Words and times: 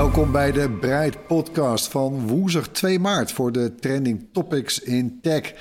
Welkom 0.00 0.32
bij 0.32 0.52
de 0.52 0.70
Breid 0.70 1.26
podcast 1.26 1.88
van 1.88 2.28
woensdag 2.28 2.68
2 2.68 2.98
maart 2.98 3.32
voor 3.32 3.52
de 3.52 3.74
trending 3.74 4.28
topics 4.32 4.78
in 4.78 5.18
tech. 5.22 5.52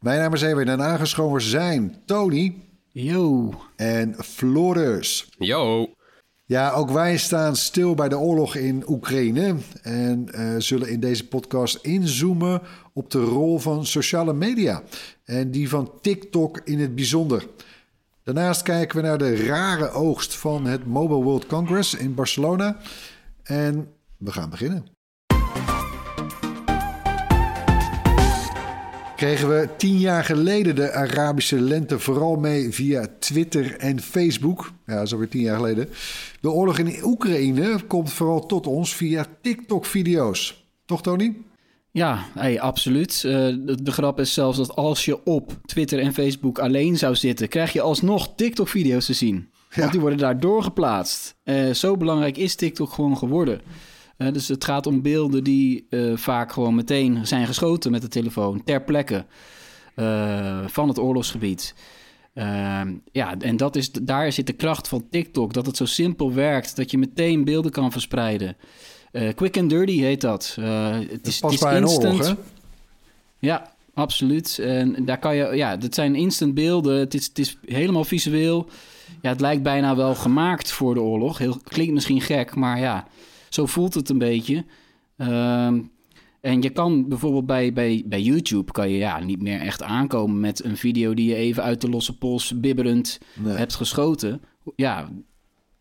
Mijn 0.00 0.18
naam 0.18 0.34
is 0.34 0.42
Ewen 0.42 0.68
en 0.68 0.82
aangeschoven 0.82 1.40
zijn 1.40 1.96
Tony 2.06 2.54
Yo. 2.88 3.54
en 3.76 4.14
Floris. 4.24 5.28
Yo. 5.38 5.90
Ja, 6.44 6.72
ook 6.72 6.90
wij 6.90 7.16
staan 7.16 7.56
stil 7.56 7.94
bij 7.94 8.08
de 8.08 8.18
oorlog 8.18 8.54
in 8.54 8.84
Oekraïne 8.86 9.54
en 9.82 10.28
eh, 10.32 10.54
zullen 10.58 10.88
in 10.88 11.00
deze 11.00 11.28
podcast 11.28 11.78
inzoomen 11.82 12.62
op 12.92 13.10
de 13.10 13.24
rol 13.24 13.58
van 13.58 13.86
sociale 13.86 14.32
media 14.32 14.82
en 15.24 15.50
die 15.50 15.68
van 15.68 15.92
TikTok 16.00 16.60
in 16.64 16.78
het 16.78 16.94
bijzonder. 16.94 17.46
Daarnaast 18.24 18.62
kijken 18.62 18.96
we 18.96 19.02
naar 19.02 19.18
de 19.18 19.46
rare 19.46 19.90
oogst 19.90 20.36
van 20.36 20.66
het 20.66 20.86
Mobile 20.86 21.22
World 21.22 21.46
Congress 21.46 21.94
in 21.94 22.14
Barcelona. 22.14 22.76
En 23.48 23.88
we 24.16 24.32
gaan 24.32 24.50
beginnen. 24.50 24.86
Kregen 29.16 29.48
we 29.48 29.68
tien 29.76 29.98
jaar 29.98 30.24
geleden 30.24 30.74
de 30.74 30.92
Arabische 30.92 31.60
lente 31.60 31.98
vooral 31.98 32.36
mee 32.36 32.72
via 32.72 33.06
Twitter 33.18 33.76
en 33.76 34.00
Facebook. 34.00 34.72
Ja, 34.86 34.94
dat 34.94 35.06
is 35.06 35.12
alweer 35.12 35.28
tien 35.28 35.42
jaar 35.42 35.56
geleden. 35.56 35.88
De 36.40 36.50
oorlog 36.50 36.78
in 36.78 37.04
Oekraïne 37.04 37.82
komt 37.86 38.12
vooral 38.12 38.46
tot 38.46 38.66
ons 38.66 38.94
via 38.94 39.26
TikTok-video's. 39.42 40.68
Toch, 40.84 41.02
Tony? 41.02 41.36
Ja, 41.90 42.26
hey, 42.34 42.60
absoluut. 42.60 43.14
Eh, 43.14 43.32
de, 43.32 43.82
de 43.82 43.92
grap 43.92 44.20
is 44.20 44.34
zelfs 44.34 44.58
dat 44.58 44.76
als 44.76 45.04
je 45.04 45.24
op 45.24 45.58
Twitter 45.64 45.98
en 45.98 46.14
Facebook 46.14 46.58
alleen 46.58 46.98
zou 46.98 47.14
zitten, 47.14 47.48
krijg 47.48 47.72
je 47.72 47.80
alsnog 47.80 48.34
TikTok-video's 48.34 49.06
te 49.06 49.12
zien. 49.12 49.48
Want 49.68 49.86
Ja. 49.86 49.90
die 49.90 50.00
worden 50.00 50.18
daar 50.18 50.40
doorgeplaatst. 50.40 51.36
Eh, 51.42 51.70
zo 51.70 51.96
belangrijk 51.96 52.36
is 52.36 52.54
TikTok 52.54 52.92
gewoon 52.92 53.18
geworden. 53.18 53.60
Eh, 54.16 54.32
dus 54.32 54.48
het 54.48 54.64
gaat 54.64 54.86
om 54.86 55.02
beelden 55.02 55.44
die 55.44 55.86
eh, 55.90 56.16
vaak 56.16 56.52
gewoon 56.52 56.74
meteen 56.74 57.26
zijn 57.26 57.46
geschoten 57.46 57.90
met 57.90 58.02
de 58.02 58.08
telefoon 58.08 58.64
ter 58.64 58.82
plekke 58.82 59.24
van 60.66 60.88
het 60.88 60.98
oorlogsgebied. 60.98 61.74
Ja, 63.12 63.36
en 63.38 63.56
dat 63.56 63.76
is, 63.76 63.92
daar 63.92 64.32
zit 64.32 64.46
de 64.46 64.52
kracht 64.52 64.88
van 64.88 65.06
TikTok. 65.10 65.52
Dat 65.52 65.66
het 65.66 65.76
zo 65.76 65.84
simpel 65.84 66.32
werkt 66.32 66.76
dat 66.76 66.90
je 66.90 66.98
meteen 66.98 67.44
beelden 67.44 67.70
kan 67.70 67.92
verspreiden. 67.92 68.56
Quick 69.34 69.56
and 69.58 69.70
dirty 69.70 70.00
heet 70.00 70.20
dat. 70.20 70.56
Het 70.60 71.26
is, 71.26 71.40
het 71.40 71.52
is 71.52 71.62
instant. 71.62 72.04
oorlog? 72.04 72.36
Ja, 73.38 73.72
absoluut. 73.98 74.58
En 74.58 75.04
daar 75.04 75.18
kan 75.18 75.36
je, 75.36 75.56
ja, 75.56 75.76
dat 75.76 75.94
zijn 75.94 76.14
instant 76.14 76.54
beelden. 76.54 76.98
Het 76.98 77.14
is, 77.14 77.26
het 77.26 77.38
is 77.38 77.56
helemaal 77.64 78.04
visueel. 78.04 78.68
Ja, 79.22 79.28
het 79.30 79.40
lijkt 79.40 79.62
bijna 79.62 79.96
wel 79.96 80.14
gemaakt 80.14 80.72
voor 80.72 80.94
de 80.94 81.00
oorlog. 81.00 81.38
Heel, 81.38 81.56
klinkt 81.62 81.92
misschien 81.92 82.20
gek, 82.20 82.54
maar 82.54 82.78
ja, 82.78 83.06
zo 83.48 83.66
voelt 83.66 83.94
het 83.94 84.08
een 84.08 84.18
beetje. 84.18 84.64
Ehm, 85.16 85.80
en 86.40 86.62
je 86.62 86.70
kan 86.70 87.08
bijvoorbeeld 87.08 87.46
bij, 87.46 87.72
bij, 87.72 88.02
bij 88.06 88.22
YouTube 88.22 88.72
kan 88.72 88.90
je 88.90 88.98
ja, 88.98 89.20
niet 89.20 89.42
meer 89.42 89.60
echt 89.60 89.82
aankomen 89.82 90.40
met 90.40 90.64
een 90.64 90.76
video 90.76 91.14
die 91.14 91.28
je 91.28 91.34
even 91.34 91.62
uit 91.62 91.80
de 91.80 91.88
losse 91.88 92.18
pols 92.18 92.60
bibberend 92.60 93.18
Nee. 93.34 93.56
hebt 93.56 93.74
geschoten. 93.74 94.40
Ja, 94.76 95.08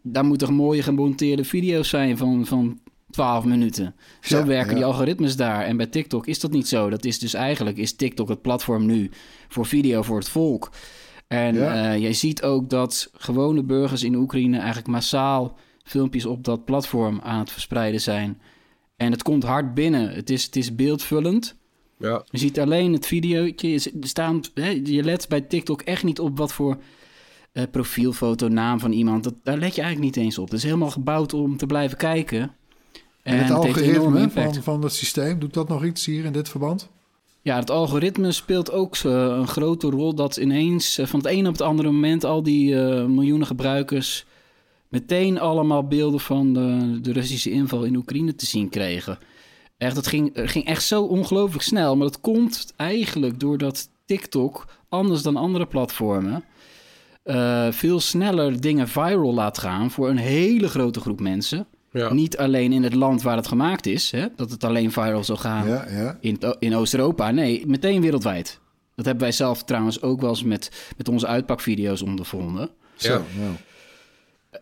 daar 0.01 0.25
moeten 0.25 0.53
mooie 0.53 0.84
gemonteerde 0.84 1.44
video's 1.44 1.89
zijn 1.89 2.17
van, 2.17 2.45
van 2.45 2.79
12 3.09 3.45
minuten. 3.45 3.95
Zo 4.22 4.38
Ja, 4.38 4.45
werken 4.45 4.69
ja. 4.69 4.75
die 4.75 4.85
algoritmes 4.85 5.35
daar. 5.35 5.66
En 5.66 5.78
bij 5.78 5.85
TikTok 5.88 6.28
is 6.28 6.40
dat 6.40 6.51
niet 6.51 6.68
zo. 6.68 6.90
Dat 6.90 7.06
is 7.06 7.19
dus 7.19 7.34
eigenlijk 7.34 7.78
is 7.78 7.95
TikTok 7.95 8.29
het 8.29 8.41
platform 8.41 8.85
nu 8.85 9.09
voor 9.47 9.66
video 9.66 10.01
voor 10.01 10.18
het 10.18 10.29
volk. 10.29 10.72
En 11.28 11.56
Ja. 11.56 11.94
eh, 11.94 12.01
jij 12.01 12.13
ziet 12.13 12.44
ook 12.44 12.69
dat 12.69 13.09
gewone 13.13 13.63
burgers 13.63 14.03
in 14.03 14.16
Oekraïne 14.16 14.57
eigenlijk 14.57 14.88
massaal 14.88 15.57
filmpjes 15.84 16.25
op 16.25 16.44
dat 16.44 16.66
platform 16.66 17.19
aan 17.23 17.40
het 17.40 17.51
verspreiden 17.51 18.01
zijn. 18.01 18.41
En 18.96 19.12
het 19.12 19.23
komt 19.23 19.44
hard 19.44 19.73
binnen. 19.73 20.09
Het 20.09 20.29
is, 20.29 20.44
het 20.44 20.56
is 20.56 20.75
beeldvullend. 20.75 21.56
Ja. 22.00 22.23
Je 22.29 22.38
ziet 22.38 22.59
alleen 22.59 22.94
het 22.94 23.06
videootje. 23.06 23.69
Je, 23.69 23.91
staan, 24.00 24.41
je 24.84 25.03
let 25.03 25.28
bij 25.29 25.41
TikTok 25.41 25.81
echt 25.81 26.03
niet 26.03 26.19
op 26.19 26.38
wat 26.38 26.53
voor 26.53 26.78
eh, 27.51 27.63
profielfoto, 27.72 28.47
naam 28.47 28.79
van 28.79 28.91
iemand. 28.91 29.23
Dat, 29.23 29.34
daar 29.44 29.57
let 29.57 29.75
je 29.75 29.81
eigenlijk 29.81 30.16
niet 30.16 30.25
eens 30.25 30.38
op. 30.38 30.46
Het 30.46 30.57
is 30.57 30.63
helemaal 30.63 30.90
gebouwd 30.91 31.34
om 31.34 31.57
te 31.57 31.66
blijven 31.66 31.97
kijken. 31.97 32.56
En, 33.27 33.38
het 33.38 33.49
een 33.49 33.55
algoritme 33.55 34.29
van, 34.29 34.53
van 34.63 34.83
het 34.83 34.93
systeem, 34.93 35.39
doet 35.39 35.53
dat 35.53 35.67
nog 35.67 35.85
iets 35.85 36.05
hier 36.05 36.25
in 36.25 36.31
dit 36.31 36.49
verband? 36.49 36.89
Ja, 37.41 37.55
het 37.59 37.69
algoritme 37.69 38.31
speelt 38.31 38.71
ook 38.71 38.95
eh, 38.95 39.11
een 39.11 39.47
grote 39.47 39.89
rol. 39.89 40.15
Dat 40.15 40.38
ineens 40.38 40.97
eh, 40.97 41.05
van 41.05 41.19
het 41.19 41.27
ene 41.27 41.47
op 41.47 41.53
het 41.53 41.61
andere 41.61 41.91
moment 41.91 42.23
al 42.23 42.43
die 42.43 42.79
eh, 42.79 43.05
miljoenen 43.05 43.47
gebruikers 43.47 44.25
meteen 44.89 45.39
allemaal 45.39 45.87
beelden 45.87 46.19
van 46.19 46.53
de, 46.53 46.99
de 47.01 47.11
Russische 47.11 47.51
inval 47.51 47.83
in 47.83 47.95
Oekraïne 47.95 48.35
te 48.35 48.45
zien 48.45 48.69
kregen. 48.69 49.17
Echt, 49.77 49.95
het 49.95 50.07
ging, 50.07 50.31
ging 50.33 50.66
echt 50.66 50.83
zo 50.83 51.03
ongelooflijk 51.03 51.63
snel. 51.63 51.95
Maar 51.95 52.07
dat 52.07 52.21
komt 52.21 52.73
eigenlijk 52.75 53.39
doordat 53.39 53.89
TikTok, 54.05 54.66
anders 54.89 55.21
dan 55.21 55.35
andere 55.35 55.66
platformen, 55.66 56.43
veel 57.69 57.99
sneller 57.99 58.61
dingen 58.61 58.87
viral 58.87 59.33
laat 59.33 59.57
gaan 59.57 59.91
voor 59.91 60.09
een 60.09 60.17
hele 60.17 60.67
grote 60.67 60.99
groep 60.99 61.19
mensen. 61.19 61.67
Ja. 61.97 62.13
Niet 62.13 62.38
alleen 62.38 62.74
in 62.74 62.84
het 62.84 62.94
land 62.94 63.22
waar 63.22 63.35
het 63.35 63.47
gemaakt 63.47 63.85
is, 63.85 64.12
hè, 64.12 64.25
dat 64.35 64.52
het 64.52 64.63
alleen 64.63 64.91
viral 64.91 65.24
zou 65.24 65.38
gaan 65.40 65.68
Ja, 65.68 65.85
ja. 65.90 66.18
in, 66.22 66.40
in 66.59 66.75
Oost-Europa. 66.75 67.31
Nee, 67.31 67.63
meteen 67.68 68.02
wereldwijd. 68.02 68.59
Dat 68.96 69.06
hebben 69.06 69.24
wij 69.24 69.31
zelf 69.34 69.63
trouwens 69.63 70.02
ook 70.02 70.22
wel 70.22 70.30
eens 70.30 70.44
met, 70.44 70.72
met 70.97 71.09
onze 71.09 71.28
uitpakvideo's 71.28 72.02
ondervonden. 72.02 72.69
Zo, 72.96 73.12
Ja. 73.13 73.22
nou. 73.40 73.52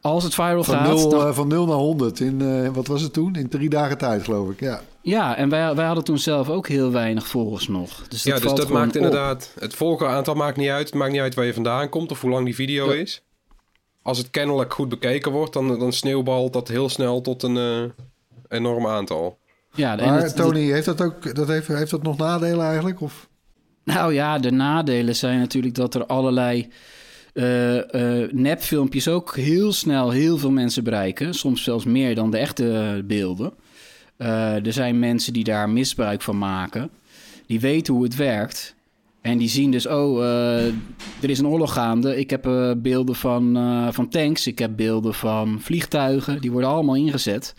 Als 0.01 0.23
het 0.23 0.33
viral 0.33 0.63
Van, 0.63 0.75
gaat... 0.75 0.87
0, 0.87 1.09
dan- 1.09 1.27
eh, 1.27 1.33
van 1.33 1.47
0 1.47 1.65
naar 1.65 1.75
100 1.75 2.19
in, 2.19 2.41
eh, 2.41 2.69
wat 2.69 2.87
was 2.87 3.01
het 3.01 3.13
toen? 3.13 3.35
In 3.35 3.49
drie 3.49 3.69
dagen 3.69 3.97
tijd, 3.97 4.23
geloof 4.23 4.49
ik. 4.49 4.59
Ja. 4.59 4.81
Ja, 5.01 5.35
en 5.35 5.49
wij, 5.49 5.75
wij 5.75 5.85
hadden 5.85 6.03
toen 6.03 6.17
zelf 6.17 6.49
ook 6.49 6.67
heel 6.67 6.91
weinig 6.91 7.27
volgers 7.27 7.67
nog. 7.67 8.07
Dus 8.07 8.23
dat 8.23 8.33
ja, 8.33 8.39
dus 8.47 8.53
dat 8.59 8.69
maakt 8.69 8.89
op. 8.89 8.95
inderdaad... 8.95 9.51
Het 9.59 9.73
volgeraantal 9.75 10.33
maakt 10.33 10.57
niet 10.57 10.69
uit. 10.69 10.85
Het 10.85 10.95
maakt 10.95 11.11
niet 11.11 11.21
uit 11.21 11.35
waar 11.35 11.45
je 11.45 11.53
vandaan 11.53 11.89
komt 11.89 12.11
of 12.11 12.21
hoe 12.21 12.29
lang 12.29 12.45
die 12.45 12.55
video 12.55 12.93
Ja. 12.93 12.99
is. 13.01 13.21
Als 14.05 14.17
het 14.17 14.29
kennelijk 14.29 14.73
goed 14.73 14.89
bekeken 14.89 15.31
wordt, 15.31 15.53
dan, 15.53 15.79
dan 15.79 15.93
sneeuwbalt 15.93 16.53
dat 16.53 16.67
heel 16.67 16.89
snel 16.89 17.21
tot 17.21 17.43
een 17.43 17.57
eh, 17.57 17.83
enorm 18.47 18.87
aantal. 18.87 19.37
Ja, 19.75 19.95
Maar 19.95 20.21
het- 20.21 20.35
Tony, 20.35 20.71
heeft 20.71 20.85
dat 20.85 21.01
ook 21.01 21.35
dat 21.35 21.47
heeft, 21.47 21.67
heeft 21.67 21.91
dat 21.91 22.03
nog 22.03 22.17
nadelen 22.17 22.65
eigenlijk? 22.65 23.01
Of? 23.01 23.29
Nou 23.83 24.13
ja, 24.13 24.39
de 24.39 24.51
nadelen 24.51 25.15
zijn 25.15 25.39
natuurlijk 25.39 25.75
dat 25.75 25.95
er 25.95 26.05
allerlei 26.05 26.67
eh, 27.33 28.21
eh, 28.23 28.31
nepfilmpjes 28.31 29.07
ook 29.07 29.35
heel 29.35 29.73
snel 29.73 30.09
heel 30.09 30.37
veel 30.37 30.51
mensen 30.51 30.83
bereiken. 30.83 31.33
Soms 31.33 31.63
zelfs 31.63 31.85
meer 31.85 32.15
dan 32.15 32.31
de 32.31 32.37
echte 32.37 33.01
beelden. 33.05 33.53
Eh, 34.17 34.65
er 34.65 34.73
zijn 34.73 34.99
mensen 34.99 35.33
die 35.33 35.43
daar 35.43 35.69
misbruik 35.69 36.21
van 36.21 36.37
maken. 36.37 36.89
Die 37.47 37.59
weten 37.59 37.93
hoe 37.93 38.03
het 38.03 38.15
werkt. 38.15 38.74
En 39.25 39.37
die 39.37 39.49
zien 39.49 39.71
dus, 39.71 39.87
oh, 39.87 40.23
eh, 40.23 40.65
er 41.21 41.29
is 41.29 41.39
een 41.39 41.47
oorlog 41.47 41.73
gaande. 41.73 42.17
Ik 42.17 42.29
heb 42.29 42.45
eh, 42.45 42.71
beelden 42.77 43.15
van, 43.15 43.57
eh, 43.57 43.87
van 43.91 44.09
tanks. 44.09 44.47
Ik 44.47 44.59
heb 44.59 44.75
beelden 44.75 45.13
van 45.13 45.61
vliegtuigen. 45.61 46.41
Die 46.41 46.51
worden 46.51 46.69
allemaal 46.69 46.95
ingezet. 46.95 47.53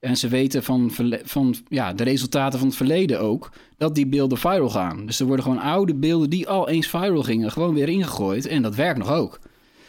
En 0.00 0.16
ze 0.16 0.28
weten 0.28 0.62
van, 0.62 0.90
van 1.24 1.54
ja, 1.68 1.92
de 1.92 2.04
resultaten 2.04 2.58
van 2.58 2.68
het 2.68 2.76
verleden 2.76 3.20
ook, 3.20 3.52
dat 3.76 3.94
die 3.94 4.06
beelden 4.06 4.38
viral 4.38 4.70
gaan. 4.70 5.06
Dus 5.06 5.20
er 5.20 5.26
worden 5.26 5.44
gewoon 5.44 5.60
oude 5.60 5.94
beelden 5.94 6.30
die 6.30 6.48
al 6.48 6.68
eens 6.68 6.88
viral 6.88 7.22
gingen, 7.22 7.52
gewoon 7.52 7.74
weer 7.74 7.88
ingegooid. 7.88 8.46
En 8.46 8.62
dat 8.62 8.74
werkt 8.74 8.98
nog 8.98 9.10
ook. 9.10 9.38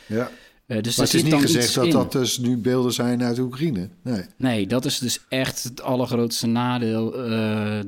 Ja. 0.06 0.30
Dus 0.66 0.98
Maar 0.98 1.06
het 1.06 1.16
is 1.16 1.24
niet 1.24 1.34
gezegd 1.34 1.74
dat 1.74 1.86
in. 1.86 1.92
dat 1.92 2.12
dus 2.12 2.38
nu 2.38 2.58
beelden 2.58 2.94
zijn 2.94 3.24
uit 3.24 3.40
Oekraïne. 3.40 3.90
Nee. 4.04 4.22
Nee, 4.38 4.68
dat 4.68 4.86
is 4.86 5.00
dus 5.00 5.20
echt 5.30 5.64
het 5.64 5.82
allergrootste 5.82 6.48
nadeel. 6.48 7.12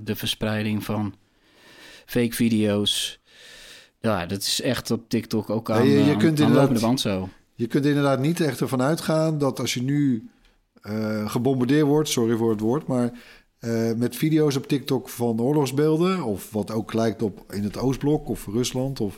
de 0.04 0.16
verspreiding 0.16 0.84
van 0.84 1.14
fake 2.10 2.34
video's. 2.36 3.20
Ja, 4.00 4.26
dat 4.26 4.42
is 4.42 4.62
echt 4.62 4.92
op 4.92 5.10
TikTok 5.10 5.50
ook 5.50 5.70
aan, 5.72 5.88
Ja, 5.88 5.92
je- 5.98 6.06
je 6.06 6.12
aan- 6.12 6.18
kunt 6.18 6.24
aan 6.24 6.28
inderdaad- 6.48 6.56
lopende 6.56 6.80
band 6.80 7.00
zo. 7.00 7.30
Je 7.56 7.68
kunt 7.68 7.86
inderdaad 7.86 8.20
niet 8.20 8.40
echt 8.40 8.62
ervan 8.62 8.82
uitgaan 8.82 9.38
dat 9.38 9.60
als 9.60 9.74
je 9.74 9.82
nu 9.84 10.30
eh, 10.82 11.30
gebombardeerd 11.30 11.86
wordt, 11.86 12.10
sorry 12.10 12.36
voor 12.36 12.50
het 12.50 12.60
woord, 12.60 12.88
maar 12.88 13.12
eh, 13.60 13.92
met 13.96 14.16
video's 14.16 14.56
op 14.56 14.68
TikTok 14.68 15.10
van 15.10 15.42
oorlogsbeelden, 15.42 16.24
of 16.24 16.52
wat 16.52 16.72
ook 16.72 16.94
lijkt 16.94 17.22
op 17.22 17.54
in 17.54 17.64
het 17.64 17.78
Oostblok 17.78 18.30
of 18.30 18.46
Rusland, 18.48 19.00
of 19.00 19.18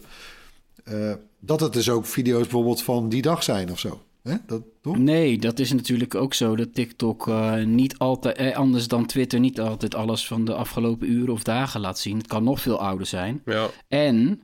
eh, 0.84 1.14
dat 1.40 1.60
het 1.60 1.74
dus 1.74 1.90
ook 1.90 2.06
video's 2.06 2.42
bijvoorbeeld 2.42 2.84
van 2.84 3.10
die 3.10 3.22
dag 3.22 3.44
zijn 3.44 3.72
of 3.72 3.80
zo. 3.80 4.02
Hè? 4.23 4.35
Dat, 4.45 4.63
toch? 4.81 4.97
Nee, 4.97 5.38
dat 5.38 5.59
is 5.59 5.73
natuurlijk 5.73 6.15
ook 6.15 6.33
zo 6.33 6.56
dat 6.56 6.73
TikTok 6.73 7.27
eh, 7.27 7.63
niet 7.63 7.97
altijd, 7.97 8.38
eh, 8.38 8.56
anders 8.56 8.88
dan 8.88 9.06
Twitter, 9.06 9.39
niet 9.39 9.59
altijd 9.59 9.95
alles 9.95 10.27
van 10.27 10.45
de 10.45 10.53
afgelopen 10.53 11.12
uren 11.12 11.33
of 11.33 11.44
dagen 11.44 11.81
laat 11.81 12.00
zien. 12.00 12.18
Het 12.18 12.27
kan 12.27 12.44
nog 12.44 12.62
veel 12.62 12.79
ouder 12.79 13.06
zijn. 13.06 13.41
Ja. 13.45 13.69
En 13.88 14.41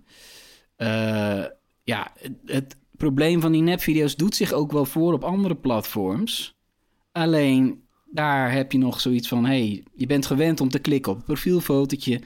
eh, 0.75 1.45
ja, 1.83 2.11
het, 2.19 2.33
het 2.45 2.77
probleem 2.91 3.41
van 3.41 3.51
die 3.51 3.61
nepvideo's 3.61 4.15
doet 4.15 4.35
zich 4.35 4.51
ook 4.51 4.71
wel 4.71 4.85
voor 4.85 5.13
op 5.13 5.23
andere 5.23 5.55
platforms. 5.55 6.57
Alleen 7.11 7.87
daar 8.11 8.51
heb 8.51 8.71
je 8.71 8.77
nog 8.77 9.01
zoiets 9.01 9.27
van: 9.27 9.45
hey, 9.45 9.83
je 9.95 10.05
bent 10.05 10.25
gewend 10.25 10.61
om 10.61 10.69
te 10.69 10.79
klikken 10.79 11.11
op 11.11 11.17
het 11.17 11.25
profielfotootje. 11.25 12.21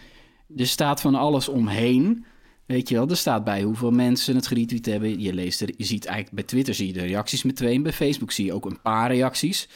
Er 0.55 0.67
staat 0.67 1.01
van 1.01 1.15
alles 1.15 1.49
omheen. 1.49 2.25
Weet 2.71 2.89
je 2.89 2.95
wel, 2.95 3.09
er 3.09 3.17
staat 3.17 3.43
bij 3.43 3.61
hoeveel 3.61 3.91
mensen 3.91 4.35
het 4.35 4.47
geretweet 4.47 4.85
hebben. 4.85 5.19
Je 5.19 5.33
leest 5.33 5.61
er, 5.61 5.69
je 5.77 5.85
ziet 5.85 6.05
eigenlijk 6.05 6.35
bij 6.35 6.45
Twitter 6.45 6.73
zie 6.73 6.87
je 6.87 6.93
de 6.93 7.05
reacties 7.05 7.43
meteen. 7.43 7.83
Bij 7.83 7.93
Facebook 7.93 8.31
zie 8.31 8.45
je 8.45 8.53
ook 8.53 8.65
een 8.65 8.81
paar 8.81 9.11
reacties. 9.11 9.69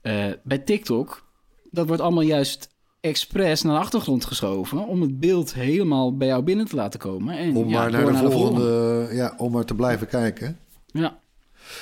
Eh, 0.00 0.26
bij 0.42 0.58
TikTok, 0.58 1.24
dat 1.70 1.86
wordt 1.86 2.02
allemaal 2.02 2.22
juist 2.22 2.68
expres 3.00 3.62
naar 3.62 3.74
de 3.74 3.80
achtergrond 3.80 4.24
geschoven 4.24 4.86
om 4.86 5.00
het 5.00 5.20
beeld 5.20 5.54
helemaal 5.54 6.16
bij 6.16 6.26
jou 6.26 6.42
binnen 6.42 6.66
te 6.66 6.76
laten 6.76 7.00
komen. 7.00 7.38
En, 7.38 7.56
Om 7.56 7.68
ja, 7.68 7.80
maar 7.80 7.90
naar 7.90 8.22
de 8.22 8.30
volgende, 8.30 9.08
ja, 9.12 9.34
om 9.36 9.52
maar 9.52 9.64
te 9.64 9.74
blijven 9.74 10.06
kijken. 10.06 10.58
Ja. 10.86 11.18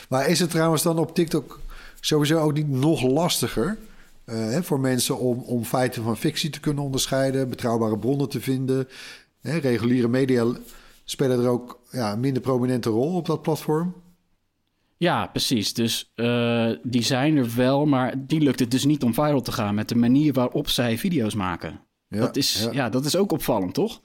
Maar 0.08 0.28
is 0.28 0.40
het 0.40 0.50
trouwens 0.50 0.82
dan 0.82 0.98
op 0.98 1.14
TikTok 1.14 1.60
sowieso 2.00 2.38
ook 2.38 2.54
niet 2.54 2.68
nog 2.68 3.02
lastiger 3.02 3.78
eh, 4.24 4.58
voor 4.60 4.80
mensen 4.80 5.18
om, 5.18 5.38
om 5.38 5.64
feiten 5.64 6.02
van 6.02 6.16
fictie 6.16 6.50
te 6.50 6.60
kunnen 6.60 6.84
onderscheiden, 6.84 7.48
betrouwbare 7.48 7.98
bronnen 7.98 8.28
te 8.28 8.40
vinden? 8.40 8.88
Hè, 9.44 9.56
reguliere 9.58 10.08
media 10.08 10.46
spelen 11.04 11.40
er 11.42 11.48
ook 11.48 11.80
ja, 11.90 12.12
een 12.12 12.20
minder 12.20 12.42
prominente 12.42 12.88
rol 12.90 13.14
op 13.16 13.26
dat 13.26 13.42
platform. 13.42 13.94
ja, 14.96 15.26
precies. 15.26 15.74
Dus 15.74 16.12
eh, 16.14 16.70
die 16.82 17.02
zijn 17.02 17.36
er 17.36 17.54
wel, 17.56 17.86
maar 17.86 18.14
die 18.26 18.40
lukt 18.40 18.60
het 18.60 18.70
dus 18.70 18.84
niet 18.84 19.02
om 19.02 19.14
viral 19.14 19.40
te 19.40 19.52
gaan 19.52 19.74
met 19.74 19.88
de 19.88 19.94
manier 19.94 20.32
waarop 20.32 20.68
zij 20.68 20.98
video's 20.98 21.34
maken. 21.34 21.80
Ja, 22.08 22.18
dat, 22.20 22.36
is, 22.36 22.62
ja. 22.62 22.72
ja. 22.72 22.88
dat 22.88 23.04
is 23.04 23.16
ook 23.16 23.32
opvallend, 23.32 23.74
toch? 23.74 24.00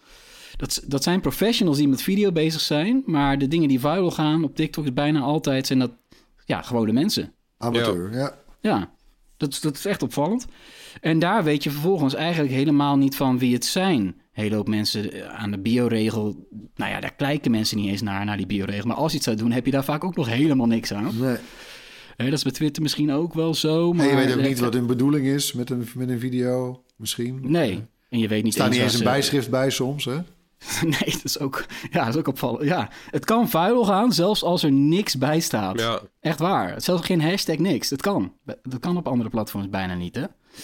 Dat, 0.58 0.84
dat 0.88 1.04
zijn 1.04 1.22
professionals 1.22 1.78
die 1.78 1.88
met 1.88 2.02
video 2.02 2.32
bezig 2.32 2.62
zijn, 2.62 3.04
maar 3.06 3.38
de 3.38 3.48
dingen 3.48 3.68
die 3.68 3.80
viral 3.80 4.12
gaan 4.12 4.44
op 4.44 4.56
TikTok 4.56 4.84
is 4.86 4.94
bijna 4.94 5.20
altijd 5.20 5.68
zijn 5.68 5.80
dat 5.80 5.92
ja, 6.46 6.62
gewone 6.62 6.92
mensen. 6.92 7.34
Amateur, 7.58 8.14
ja. 8.14 8.38
Ja, 8.62 8.92
dat, 9.38 9.52
is- 9.54 9.60
dat 9.62 9.76
is 9.76 9.86
echt 9.86 10.02
opvallend. 10.04 10.46
En 11.02 11.20
daar 11.20 11.44
weet 11.44 11.64
je 11.64 11.72
vervolgens 11.72 12.14
eigenlijk 12.14 12.54
helemaal 12.54 12.98
niet 12.98 13.16
van 13.16 13.38
wie 13.40 13.54
het 13.54 13.66
zijn. 13.66 14.22
Een 14.40 14.46
hele 14.46 14.58
hoop 14.58 14.68
mensen 14.68 15.12
eh, 15.12 15.28
aan 15.28 15.52
de 15.52 15.60
bioregel. 15.60 16.48
Nou 16.76 16.92
ja, 16.92 17.00
daar 17.00 17.14
kijken 17.16 17.52
mensen 17.52 17.78
niet 17.78 17.90
eens 17.90 18.02
naar, 18.02 18.26
naar 18.26 18.38
die 18.38 18.46
bioregel. 18.46 18.88
Maar 18.88 18.98
als 18.98 19.12
je 19.12 19.18
het 19.18 19.26
zou 19.26 19.38
doen, 19.38 19.52
heb 19.52 19.66
je 19.66 19.72
daar 19.72 19.84
vaak 19.84 20.04
ook 20.04 20.16
nog 20.16 20.28
helemaal 20.28 20.68
niks 20.68 20.94
aan. 20.94 21.18
Nee. 21.20 21.38
Dat 22.18 22.32
is 22.32 22.44
bij 22.44 22.52
Twitter 22.52 22.82
misschien 22.82 23.12
ook 23.12 23.34
wel 23.34 23.54
zo. 23.54 23.94
Maar 23.94 24.06
En 24.06 24.12
je 24.18 24.26
weet 24.26 24.36
ook 24.36 24.42
niet 24.42 24.60
wat 24.60 24.74
hun 24.74 24.86
bedoeling 24.88 25.26
is 25.26 25.54
met 25.54 25.70
een, 25.70 25.88
met 25.96 26.10
een 26.10 26.20
video, 26.20 26.84
misschien. 26.96 27.40
Nee, 27.42 27.86
en 28.10 28.20
je 28.20 28.28
weet 28.28 28.38
Er 28.38 28.44
niet 28.44 28.54
staat 28.54 28.70
niet 28.70 28.80
eens 28.80 28.94
een 28.94 29.04
bijschrift 29.04 29.50
bij 29.50 29.70
soms, 29.70 30.06
hè? 30.06 30.16
Nee, 30.82 31.12
dat 31.12 31.24
is 31.24 31.40
ook, 31.40 31.66
ja, 31.92 32.06
dat 32.06 32.14
is 32.14 32.20
ook 32.20 32.28
opvallend. 32.28 32.64
Ja, 32.64 32.90
het 33.10 33.26
kan 33.26 33.50
viral 33.50 33.86
gaan, 33.86 34.14
zelfs 34.14 34.44
als 34.44 34.64
er 34.64 34.72
niks 34.72 35.18
bij 35.18 35.40
staat. 35.40 35.80
ja. 35.80 36.02
Echt 36.20 36.40
waar. 36.40 36.82
Zelfs 36.82 37.06
geen 37.06 37.22
hashtag, 37.22 37.58
niks. 37.58 37.90
Dat 37.90 38.02
kan. 38.02 38.34
Dat 38.64 38.80
kan 38.80 38.98
op 38.98 39.08
andere 39.08 39.30
platforms 39.30 39.70
bijna 39.70 39.94
niet, 39.94 40.16
hè? 40.16 40.24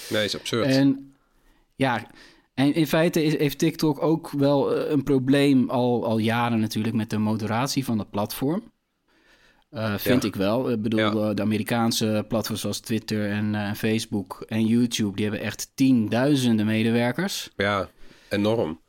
Nee, 0.09 0.23
is 0.23 0.37
absurd. 0.37 0.65
En 0.65 1.13
ja, 1.75 2.07
en 2.55 2.73
in 2.73 2.87
feite 2.87 3.23
is, 3.23 3.37
heeft 3.37 3.57
TikTok 3.57 4.01
ook 4.01 4.29
wel 4.29 4.75
eh, 4.75 4.91
een 4.91 5.03
probleem 5.03 5.69
al, 5.69 6.05
al 6.05 6.17
jaren 6.17 6.59
natuurlijk 6.59 6.95
met 6.95 7.09
de 7.09 7.17
moderatie 7.17 7.85
van 7.85 7.99
het 7.99 8.09
platform. 8.09 8.73
Eh, 9.69 9.93
vind 9.97 10.21
Ja. 10.21 10.27
ik 10.27 10.35
wel. 10.35 10.71
Ik 10.71 10.81
bedoel, 10.81 10.99
Ja. 10.99 11.29
eh, 11.29 11.35
de 11.35 11.41
Amerikaanse 11.41 12.25
platforms 12.27 12.61
zoals 12.61 12.79
Twitter 12.79 13.29
en 13.29 13.55
eh, 13.55 13.73
Facebook 13.73 14.43
en 14.47 14.65
YouTube, 14.65 15.15
die 15.15 15.25
hebben 15.25 15.43
echt 15.43 15.71
tienduizenden 15.75 16.65
medewerkers. 16.65 17.49
Ja, 17.55 17.89
enorm. 18.29 18.83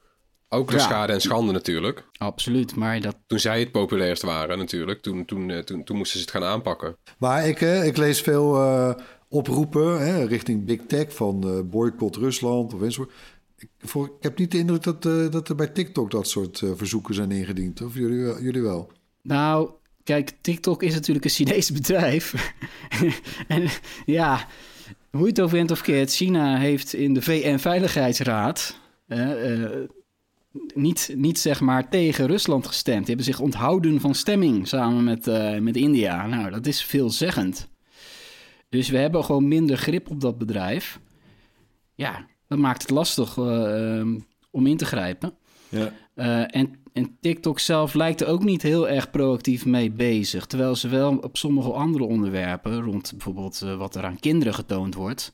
Ook 0.48 0.68
de 0.70 0.76
Ja. 0.76 0.82
schade 0.82 1.12
en 1.12 1.20
schande 1.20 1.52
natuurlijk. 1.52 2.04
Absoluut, 2.18 2.74
maar 2.74 3.00
dat... 3.00 3.16
Toen 3.26 3.38
zij 3.38 3.60
het 3.60 3.70
populairst 3.72 4.22
waren 4.22 4.58
natuurlijk, 4.58 5.02
toen, 5.02 5.24
toen, 5.24 5.50
eh, 5.50 5.58
toen, 5.58 5.84
toen 5.84 5.96
moesten 5.96 6.18
ze 6.18 6.24
het 6.24 6.34
gaan 6.34 6.44
aanpakken. 6.50 6.96
Maar 7.18 7.48
ik, 7.48 7.60
eh, 7.60 7.86
ik 7.86 7.96
lees 7.96 8.20
veel 8.20 8.56
eh, 8.56 8.94
oproepen 9.28 10.06
hè, 10.06 10.24
richting 10.24 10.64
Big 10.64 10.80
Tech 10.86 11.14
van 11.14 11.42
eh, 11.44 11.60
boycott 11.64 12.16
Rusland 12.16 12.74
of 12.74 12.82
enzovoort. 12.82 13.12
Ik, 13.58 13.68
voor, 13.78 14.06
ik 14.06 14.22
heb 14.22 14.38
niet 14.38 14.50
de 14.50 14.58
indruk 14.58 14.82
dat, 14.82 15.06
eh, 15.06 15.30
dat 15.30 15.48
er 15.48 15.54
bij 15.54 15.66
TikTok 15.66 16.10
dat 16.10 16.28
soort 16.28 16.62
eh, 16.62 16.70
verzoeken 16.74 17.14
zijn 17.14 17.30
ingediend. 17.30 17.82
Of 17.82 17.94
jullie, 17.94 18.42
jullie 18.42 18.62
wel? 18.62 18.92
Nou, 19.22 19.70
kijk, 20.04 20.32
TikTok 20.40 20.82
is 20.82 20.94
natuurlijk 20.94 21.24
een 21.24 21.30
Chinees 21.30 21.72
bedrijf. 21.72 22.54
en 23.48 23.68
ja, 24.06 24.48
hoe 25.10 25.20
je 25.20 25.26
het 25.26 25.40
over 25.40 25.56
bent 25.56 25.70
of 25.70 25.80
keert, 25.80 26.12
China 26.12 26.56
heeft 26.56 26.92
in 26.92 27.14
de 27.14 27.22
VN-veiligheidsraad 27.22 28.78
eh, 29.06 29.80
niet, 30.74 31.12
niet 31.14 31.38
zeg 31.38 31.60
maar 31.60 31.88
tegen 31.88 32.26
Rusland 32.26 32.66
gestemd. 32.66 32.98
Die 32.98 33.14
hebben 33.14 33.24
zich 33.34 33.40
onthouden 33.40 34.00
van 34.00 34.14
stemming 34.14 34.68
samen 34.68 35.04
met, 35.04 35.26
met 35.62 35.76
India. 35.76 36.26
Nou, 36.26 36.50
dat 36.50 36.66
is 36.66 36.82
veelzeggend. 36.84 37.68
Dus 38.68 38.88
we 38.88 38.98
hebben 38.98 39.24
gewoon 39.24 39.48
minder 39.48 39.76
grip 39.76 40.10
op 40.10 40.20
dat 40.20 40.38
bedrijf. 40.38 41.00
Ja, 41.94 42.26
dat 42.48 42.58
maakt 42.58 42.82
het 42.82 42.90
lastig 42.90 43.36
eh, 43.36 44.00
eh, 44.00 44.06
om 44.50 44.66
in 44.66 44.76
te 44.76 44.84
grijpen. 44.84 45.32
Ja. 45.68 45.92
Eh, 46.14 46.56
en, 46.56 46.74
en 46.92 47.16
TikTok 47.20 47.58
zelf 47.58 47.94
lijkt 47.94 48.20
er 48.20 48.26
ook 48.26 48.44
niet 48.44 48.62
heel 48.62 48.88
erg 48.88 49.10
proactief 49.10 49.66
mee 49.66 49.90
bezig. 49.90 50.46
Terwijl 50.46 50.76
ze 50.76 50.88
wel 50.88 51.16
op 51.16 51.36
sommige 51.36 51.72
andere 51.72 52.04
onderwerpen, 52.04 52.82
rond 52.82 53.10
bijvoorbeeld 53.10 53.62
eh, 53.62 53.76
wat 53.76 53.94
er 53.94 54.04
aan 54.04 54.20
kinderen 54.20 54.54
getoond 54.54 54.94
wordt, 54.94 55.32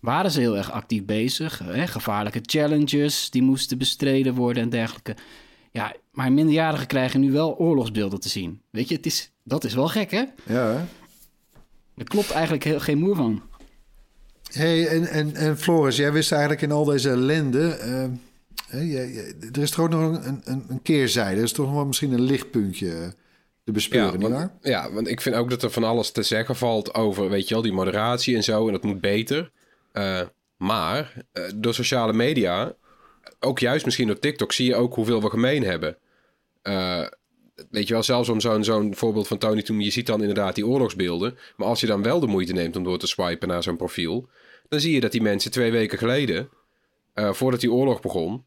waren 0.00 0.30
ze 0.30 0.40
heel 0.40 0.56
erg 0.56 0.70
actief 0.70 1.04
bezig. 1.04 1.58
Hè? 1.58 1.86
Gevaarlijke 1.86 2.40
challenges 2.42 3.30
die 3.30 3.42
moesten 3.42 3.78
bestreden 3.78 4.34
worden 4.34 4.62
en 4.62 4.68
dergelijke. 4.68 5.16
Ja, 5.70 5.94
maar 6.12 6.32
minderjarigen 6.32 6.86
krijgen 6.86 7.20
nu 7.20 7.32
wel 7.32 7.56
oorlogsbeelden 7.56 8.20
te 8.20 8.28
zien. 8.28 8.60
Weet 8.70 8.88
je, 8.88 8.94
het 8.94 9.06
is, 9.06 9.30
dat 9.44 9.64
is 9.64 9.74
wel 9.74 9.88
gek, 9.88 10.10
hè? 10.10 10.24
Ja, 10.46 10.66
hè? 10.66 10.80
Er 11.96 12.04
klopt 12.04 12.30
eigenlijk 12.30 12.64
heel, 12.64 12.80
geen 12.80 12.98
moer 12.98 13.16
van. 13.16 13.42
Hey, 14.52 14.86
en, 14.88 15.06
en, 15.06 15.34
en 15.34 15.58
Floris, 15.58 15.96
jij 15.96 16.12
wist 16.12 16.32
eigenlijk 16.32 16.62
in 16.62 16.72
al 16.72 16.84
deze 16.84 17.10
ellende... 17.10 17.68
eh, 18.68 18.90
jij- 18.92 19.34
er 19.52 19.62
is 19.62 19.70
toch 19.70 19.84
ook 19.84 19.90
nog 19.90 20.24
een, 20.24 20.40
een, 20.44 20.64
een 20.68 20.82
keerzijde. 20.82 21.36
Er 21.36 21.42
is 21.42 21.52
toch 21.52 21.66
nog 21.66 21.74
wel 21.74 21.86
misschien 21.86 22.12
een 22.12 22.20
lichtpuntje 22.22 23.14
te 23.64 23.72
bespeuren, 23.72 24.20
Ja, 24.20 24.28
want, 24.28 24.50
ja, 24.62 24.92
want 24.92 25.08
ik 25.08 25.20
vind 25.20 25.36
ook 25.36 25.50
dat 25.50 25.62
er 25.62 25.70
van 25.70 25.84
alles 25.84 26.10
te 26.10 26.22
zeggen 26.22 26.56
valt 26.56 26.94
over, 26.94 27.28
weet 27.30 27.48
je 27.48 27.54
wel, 27.54 27.62
die 27.62 27.72
moderatie 27.72 28.36
en 28.36 28.42
zo. 28.44 28.66
En 28.66 28.72
dat 28.72 28.82
moet 28.82 29.00
beter. 29.00 29.50
Eh, 29.92 30.20
maar 30.56 31.12
eh, 31.32 31.42
door 31.54 31.74
sociale 31.74 32.12
media, 32.12 32.74
ook 33.40 33.58
juist 33.58 33.84
misschien 33.84 34.06
door 34.06 34.18
TikTok, 34.18 34.52
zie 34.52 34.66
je 34.66 34.74
ook 34.76 34.94
hoeveel 34.94 35.22
we 35.22 35.30
gemeen 35.30 35.62
hebben. 35.64 35.96
Eh, 36.62 37.06
weet 37.70 37.88
je 37.88 37.94
wel, 37.94 38.02
zelfs 38.02 38.28
om 38.28 38.40
zo'n 38.40 38.64
zo'n 38.64 38.94
voorbeeld 38.94 39.28
van 39.28 39.38
Tony 39.38 39.62
toen, 39.62 39.80
je 39.80 39.90
ziet 39.90 40.06
dan 40.06 40.20
inderdaad 40.20 40.54
die 40.54 40.66
oorlogsbeelden. 40.66 41.38
Maar 41.56 41.68
als 41.68 41.80
je 41.80 41.86
dan 41.86 42.02
wel 42.02 42.20
de 42.20 42.26
moeite 42.26 42.52
neemt 42.52 42.76
om 42.76 42.84
door 42.84 42.98
te 42.98 43.06
swipen 43.06 43.48
naar 43.48 43.62
zo'n 43.62 43.76
profiel, 43.76 44.28
dan 44.72 44.80
zie 44.80 44.92
je 44.94 45.00
dat 45.00 45.12
die 45.12 45.22
mensen 45.22 45.50
twee 45.50 45.70
weken 45.70 45.98
geleden, 45.98 46.48
eh, 47.14 47.32
voordat 47.32 47.60
die 47.60 47.72
oorlog 47.72 48.00
begon, 48.00 48.44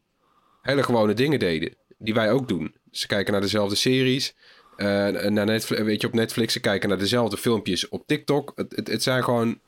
hele 0.62 0.82
gewone 0.82 1.14
dingen 1.14 1.38
deden. 1.38 1.74
Die 1.98 2.14
wij 2.14 2.32
ook 2.32 2.48
doen. 2.48 2.74
Ze 2.90 3.06
kijken 3.06 3.32
naar 3.32 3.40
dezelfde 3.40 3.76
series. 3.76 4.34
eh, 4.76 4.86
naar 5.28 5.46
Netflix, 5.46 5.82
weet 5.82 6.00
je, 6.00 6.06
op 6.06 6.12
Netflix. 6.12 6.52
Ze 6.52 6.60
kijken 6.60 6.88
naar 6.88 6.98
dezelfde 6.98 7.36
filmpjes 7.36 7.88
op 7.88 8.06
TikTok. 8.06 8.52
Het, 8.54 8.76
het, 8.76 8.88
het 8.88 9.02
zijn 9.02 9.24
gewoon 9.24 9.60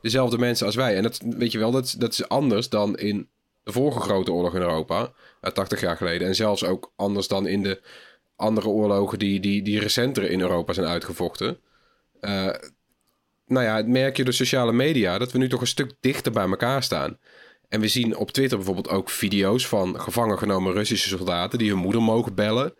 dezelfde 0.00 0.38
mensen 0.38 0.66
als 0.66 0.74
wij. 0.74 0.96
En 0.96 1.02
dat, 1.02 1.20
weet 1.24 1.52
je 1.52 1.58
wel, 1.58 1.70
dat, 1.70 1.94
dat 1.98 2.12
is 2.12 2.28
anders 2.28 2.68
dan 2.68 2.98
in 2.98 3.28
de 3.64 3.72
vorige 3.72 4.00
grote 4.00 4.32
oorlog 4.32 4.54
in 4.54 4.60
Europa. 4.60 5.12
eh, 5.40 5.52
80 5.52 5.80
jaar 5.80 5.96
geleden. 5.96 6.26
En 6.28 6.34
zelfs 6.34 6.64
ook 6.64 6.92
anders 6.96 7.28
dan 7.28 7.46
in 7.46 7.62
de 7.62 7.82
andere 8.36 8.68
oorlogen 8.68 9.18
die, 9.18 9.40
die, 9.40 9.62
die 9.62 9.80
recenter 9.80 10.30
in 10.30 10.40
Europa 10.40 10.72
zijn 10.72 10.86
uitgevochten. 10.86 11.58
Eh, 12.20 12.48
nou 13.46 13.64
ja, 13.64 13.82
merk 13.86 14.16
je 14.16 14.24
door 14.24 14.32
sociale 14.32 14.72
media 14.72 15.18
dat 15.18 15.32
we 15.32 15.38
nu 15.38 15.48
toch 15.48 15.60
een 15.60 15.66
stuk 15.66 15.92
dichter 16.00 16.32
bij 16.32 16.48
elkaar 16.48 16.82
staan. 16.82 17.18
En 17.68 17.80
we 17.80 17.88
zien 17.88 18.16
op 18.16 18.30
Twitter 18.30 18.56
bijvoorbeeld 18.56 18.88
ook 18.88 19.10
video's 19.10 19.66
van 19.66 20.00
gevangen 20.00 20.38
genomen 20.38 20.72
Russische 20.72 21.08
soldaten 21.08 21.58
die 21.58 21.70
hun 21.70 21.78
moeder 21.78 22.02
mogen 22.02 22.34
bellen. 22.34 22.74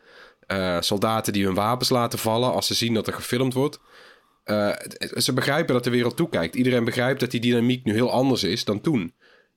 Uh, 0.46 0.80
soldaten 0.80 1.32
die 1.32 1.44
hun 1.44 1.54
wapens 1.54 1.88
laten 1.88 2.18
vallen 2.18 2.52
als 2.52 2.66
ze 2.66 2.74
zien 2.74 2.94
dat 2.94 3.06
er 3.06 3.12
gefilmd 3.12 3.54
wordt. 3.54 3.80
Uh, 4.44 4.76
ze 5.16 5.32
begrijpen 5.32 5.74
dat 5.74 5.84
de 5.84 5.90
wereld 5.90 6.16
toekijkt. 6.16 6.54
Iedereen 6.54 6.84
begrijpt 6.84 7.20
dat 7.20 7.30
die 7.30 7.40
dynamiek 7.40 7.84
nu 7.84 7.92
heel 7.92 8.10
anders 8.10 8.42
is 8.42 8.64
dan 8.64 8.80
toen. 8.80 9.14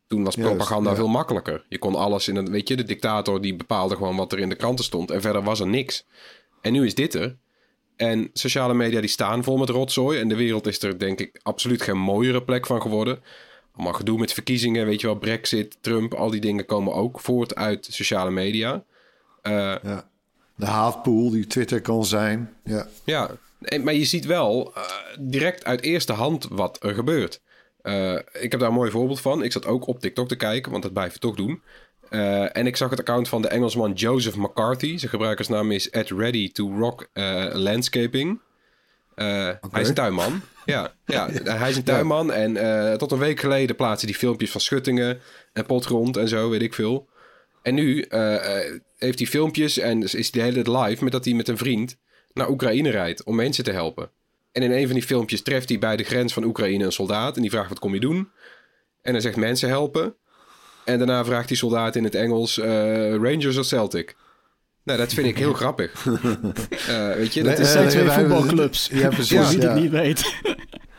Toen 0.07 0.23
was 0.23 0.35
propaganda 0.35 0.89
ja. 0.89 0.95
veel 0.95 1.07
makkelijker. 1.07 1.65
Je 1.69 1.77
kon 1.77 1.95
alles 1.95 2.27
in 2.27 2.35
een, 2.35 2.51
weet 2.51 2.67
je, 2.67 2.75
de 2.75 2.83
dictator 2.83 3.41
die 3.41 3.55
bepaalde 3.55 3.95
gewoon 3.95 4.15
wat 4.15 4.31
er 4.31 4.39
in 4.39 4.49
de 4.49 4.55
kranten 4.55 4.85
stond. 4.85 5.11
En 5.11 5.21
verder 5.21 5.43
was 5.43 5.59
er 5.59 5.67
niks. 5.67 6.05
En 6.61 6.71
nu 6.71 6.85
is 6.85 6.95
dit 6.95 7.13
er. 7.13 7.37
En 7.95 8.29
sociale 8.33 8.73
media 8.73 8.99
die 8.99 9.09
staan 9.09 9.43
vol 9.43 9.57
met 9.57 9.69
rotzooi. 9.69 10.19
En 10.19 10.27
de 10.27 10.35
wereld 10.35 10.67
is 10.67 10.83
er 10.83 10.99
denk 10.99 11.19
ik 11.19 11.39
absoluut 11.43 11.81
geen 11.81 11.97
mooiere 11.97 12.43
plek 12.43 12.65
van 12.65 12.81
geworden. 12.81 13.19
Allemaal 13.75 13.93
gedoe 13.93 14.19
met 14.19 14.33
verkiezingen, 14.33 14.85
weet 14.85 15.01
je 15.01 15.07
wel, 15.07 15.15
Brexit, 15.15 15.77
Trump, 15.81 16.13
al 16.13 16.29
die 16.29 16.41
dingen 16.41 16.65
komen 16.65 16.93
ook 16.93 17.19
voort 17.19 17.55
uit 17.55 17.87
sociale 17.91 18.31
media. 18.31 18.83
Uh, 19.43 19.75
ja. 19.83 20.09
De 20.55 20.65
haatpool 20.65 21.29
die 21.29 21.47
Twitter 21.47 21.81
kan 21.81 22.05
zijn. 22.05 22.53
Ja, 22.63 22.87
ja 23.03 23.31
maar 23.83 23.93
je 23.93 24.05
ziet 24.05 24.25
wel 24.25 24.73
uh, 24.77 24.83
direct 25.19 25.65
uit 25.65 25.81
eerste 25.81 26.13
hand 26.13 26.47
wat 26.49 26.83
er 26.83 26.93
gebeurt. 26.93 27.41
Uh, 27.83 28.13
ik 28.33 28.51
heb 28.51 28.59
daar 28.59 28.69
een 28.69 28.75
mooi 28.75 28.91
voorbeeld 28.91 29.21
van. 29.21 29.43
Ik 29.43 29.51
zat 29.51 29.65
ook 29.65 29.87
op 29.87 29.99
TikTok 29.99 30.27
te 30.27 30.35
kijken, 30.35 30.71
want 30.71 30.83
dat 30.83 30.93
blijf 30.93 31.13
je 31.13 31.19
toch 31.19 31.35
doen. 31.35 31.61
Uh, 32.15 32.57
en 32.57 32.67
ik 32.67 32.75
zag 32.75 32.89
het 32.89 32.99
account 32.99 33.29
van 33.29 33.41
de 33.41 33.47
Engelsman 33.47 33.93
Joseph 33.93 34.35
McCarthy. 34.35 34.97
Zijn 34.97 35.11
gebruikersnaam 35.11 35.71
is 35.71 35.91
at 35.91 36.09
ready 36.09 36.51
to 36.51 36.77
rock 36.77 37.09
landscaping. 37.53 38.39
Okay. 39.13 39.57
Hij 39.71 39.81
is 39.81 39.87
een 39.87 39.93
tuinman. 39.93 40.41
ja, 40.65 40.93
ja, 41.05 41.29
hij 41.43 41.69
is 41.69 41.77
een 41.77 41.83
tuinman. 41.83 42.31
En 42.31 42.97
tot 42.97 43.11
een 43.11 43.17
week 43.17 43.39
geleden 43.39 43.75
plaatste 43.75 44.05
hij 44.05 44.15
filmpjes 44.15 44.51
van 44.51 44.61
schuttingen 44.61 45.19
en 45.53 45.65
potgrond 45.65 46.17
en 46.17 46.27
zo, 46.27 46.49
weet 46.49 46.61
ik 46.61 46.73
veel. 46.73 47.07
En 47.61 47.73
nu 47.73 48.05
heeft 48.97 49.19
hij 49.19 49.27
filmpjes 49.27 49.77
en 49.77 50.01
is 50.01 50.11
hij 50.11 50.27
de 50.31 50.41
hele 50.41 50.61
tijd 50.61 50.87
live 50.87 51.03
met 51.03 51.13
dat 51.13 51.25
hij 51.25 51.33
met 51.33 51.47
een 51.47 51.57
vriend 51.57 51.97
naar 52.33 52.49
Oekraïne 52.49 52.89
rijdt 52.89 53.23
om 53.23 53.35
mensen 53.35 53.63
te 53.63 53.71
helpen. 53.71 54.09
En 54.51 54.61
in 54.61 54.71
een 54.71 54.85
van 54.85 54.93
die 54.93 55.03
filmpjes 55.03 55.41
treft 55.41 55.69
hij 55.69 55.79
bij 55.79 55.97
de 55.97 56.03
grens 56.03 56.33
van 56.33 56.43
Oekraïne 56.43 56.85
een 56.85 56.91
soldaat 56.91 57.35
en 57.35 57.41
die 57.41 57.51
vraagt 57.51 57.69
wat 57.69 57.79
kom 57.79 57.93
je 57.93 57.99
doen? 57.99 58.29
En 59.01 59.11
hij 59.11 59.21
zegt 59.21 59.35
mensen 59.35 59.69
helpen. 59.69 60.15
En 60.85 60.97
daarna 60.97 61.25
vraagt 61.25 61.47
die 61.47 61.57
soldaat 61.57 61.95
in 61.95 62.03
het 62.03 62.15
Engels 62.15 62.57
uh, 62.57 63.15
Rangers 63.15 63.57
of 63.57 63.65
Celtic. 63.65 64.15
Nou, 64.83 64.99
dat 64.99 65.13
vind 65.13 65.27
ik 65.27 65.37
heel 65.37 65.53
grappig. 65.53 66.05
Uh, 66.05 67.13
weet 67.15 67.33
je, 67.33 67.43
dat 67.43 67.59
is 67.59 67.71
zijn 67.71 67.89
twee 67.89 68.09
voetbalclubs. 68.09 68.89
Ja, 68.93 69.07
precies. 69.07 69.37
Voor 69.37 69.47
wie 69.47 69.61
ja. 69.61 69.69
het 69.69 69.81
niet 69.81 69.91
weet. 69.91 70.33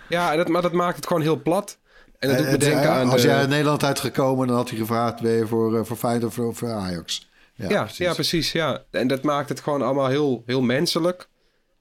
ja, 0.09 0.37
dat, 0.37 0.49
maar 0.49 0.63
dat 0.63 0.73
maakt 0.73 0.97
het 0.97 1.07
gewoon 1.07 1.23
heel 1.23 1.43
plat. 1.43 1.79
En 2.19 2.29
dat 2.29 2.39
doet 2.39 2.51
me 2.51 2.57
denken 2.57 2.91
aan 2.91 3.11
Als 3.11 3.23
de... 3.23 3.29
jij 3.29 3.43
in 3.43 3.49
Nederland 3.49 3.85
uitgekomen, 3.85 4.47
dan 4.47 4.57
had 4.57 4.69
hij 4.69 4.79
gevraagd... 4.79 5.21
ben 5.21 5.33
je 5.33 5.47
voor, 5.47 5.87
voor 5.87 5.97
Feyenoord 5.97 6.25
of 6.25 6.35
voor, 6.35 6.55
voor 6.55 6.71
Ajax? 6.71 7.29
Ja, 7.55 7.69
ja, 7.69 7.83
precies. 7.83 8.07
ja, 8.07 8.13
precies. 8.15 8.53
Ja. 8.53 8.85
En 8.91 9.09
dat 9.09 9.23
maakt 9.23 9.49
het 9.49 9.61
gewoon 9.61 9.83
allemaal 9.83 10.09
heel, 10.09 10.43
heel 10.47 10.63
menselijk. 10.63 11.29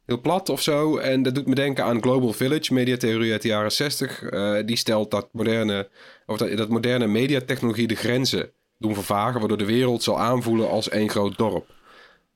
Heel 0.06 0.22
plat 0.22 0.50
of 0.50 0.62
zo. 0.62 0.98
En 0.98 1.24
dat 1.24 1.36
doet 1.36 1.48
me 1.48 1.56
denken 1.56 1.84
aan 1.84 2.02
Global 2.02 2.34
Village, 2.34 2.74
mediatheorie 2.74 3.32
uit 3.32 3.42
de 3.42 3.48
jaren 3.48 3.72
60. 3.72 4.22
Uh, 4.22 4.58
die 4.66 4.76
stelt 4.76 5.12
dat 5.12 5.28
moderne, 5.32 5.90
of 6.26 6.38
dat, 6.38 6.58
dat 6.58 6.70
moderne 6.70 7.08
mediatechnologie 7.08 7.88
de 7.88 7.96
grenzen 7.96 8.52
doen 8.78 8.94
vervagen, 8.94 9.40
waardoor 9.40 9.58
de 9.58 9.66
wereld 9.66 10.04
zal 10.04 10.20
aanvoelen 10.20 10.70
als 10.70 10.90
één 10.90 11.10
groot 11.10 11.38
dorp. 11.38 11.74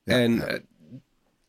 Ja, 0.03 0.15
en 0.15 0.35
ja. 0.35 0.51
Uh, 0.51 0.59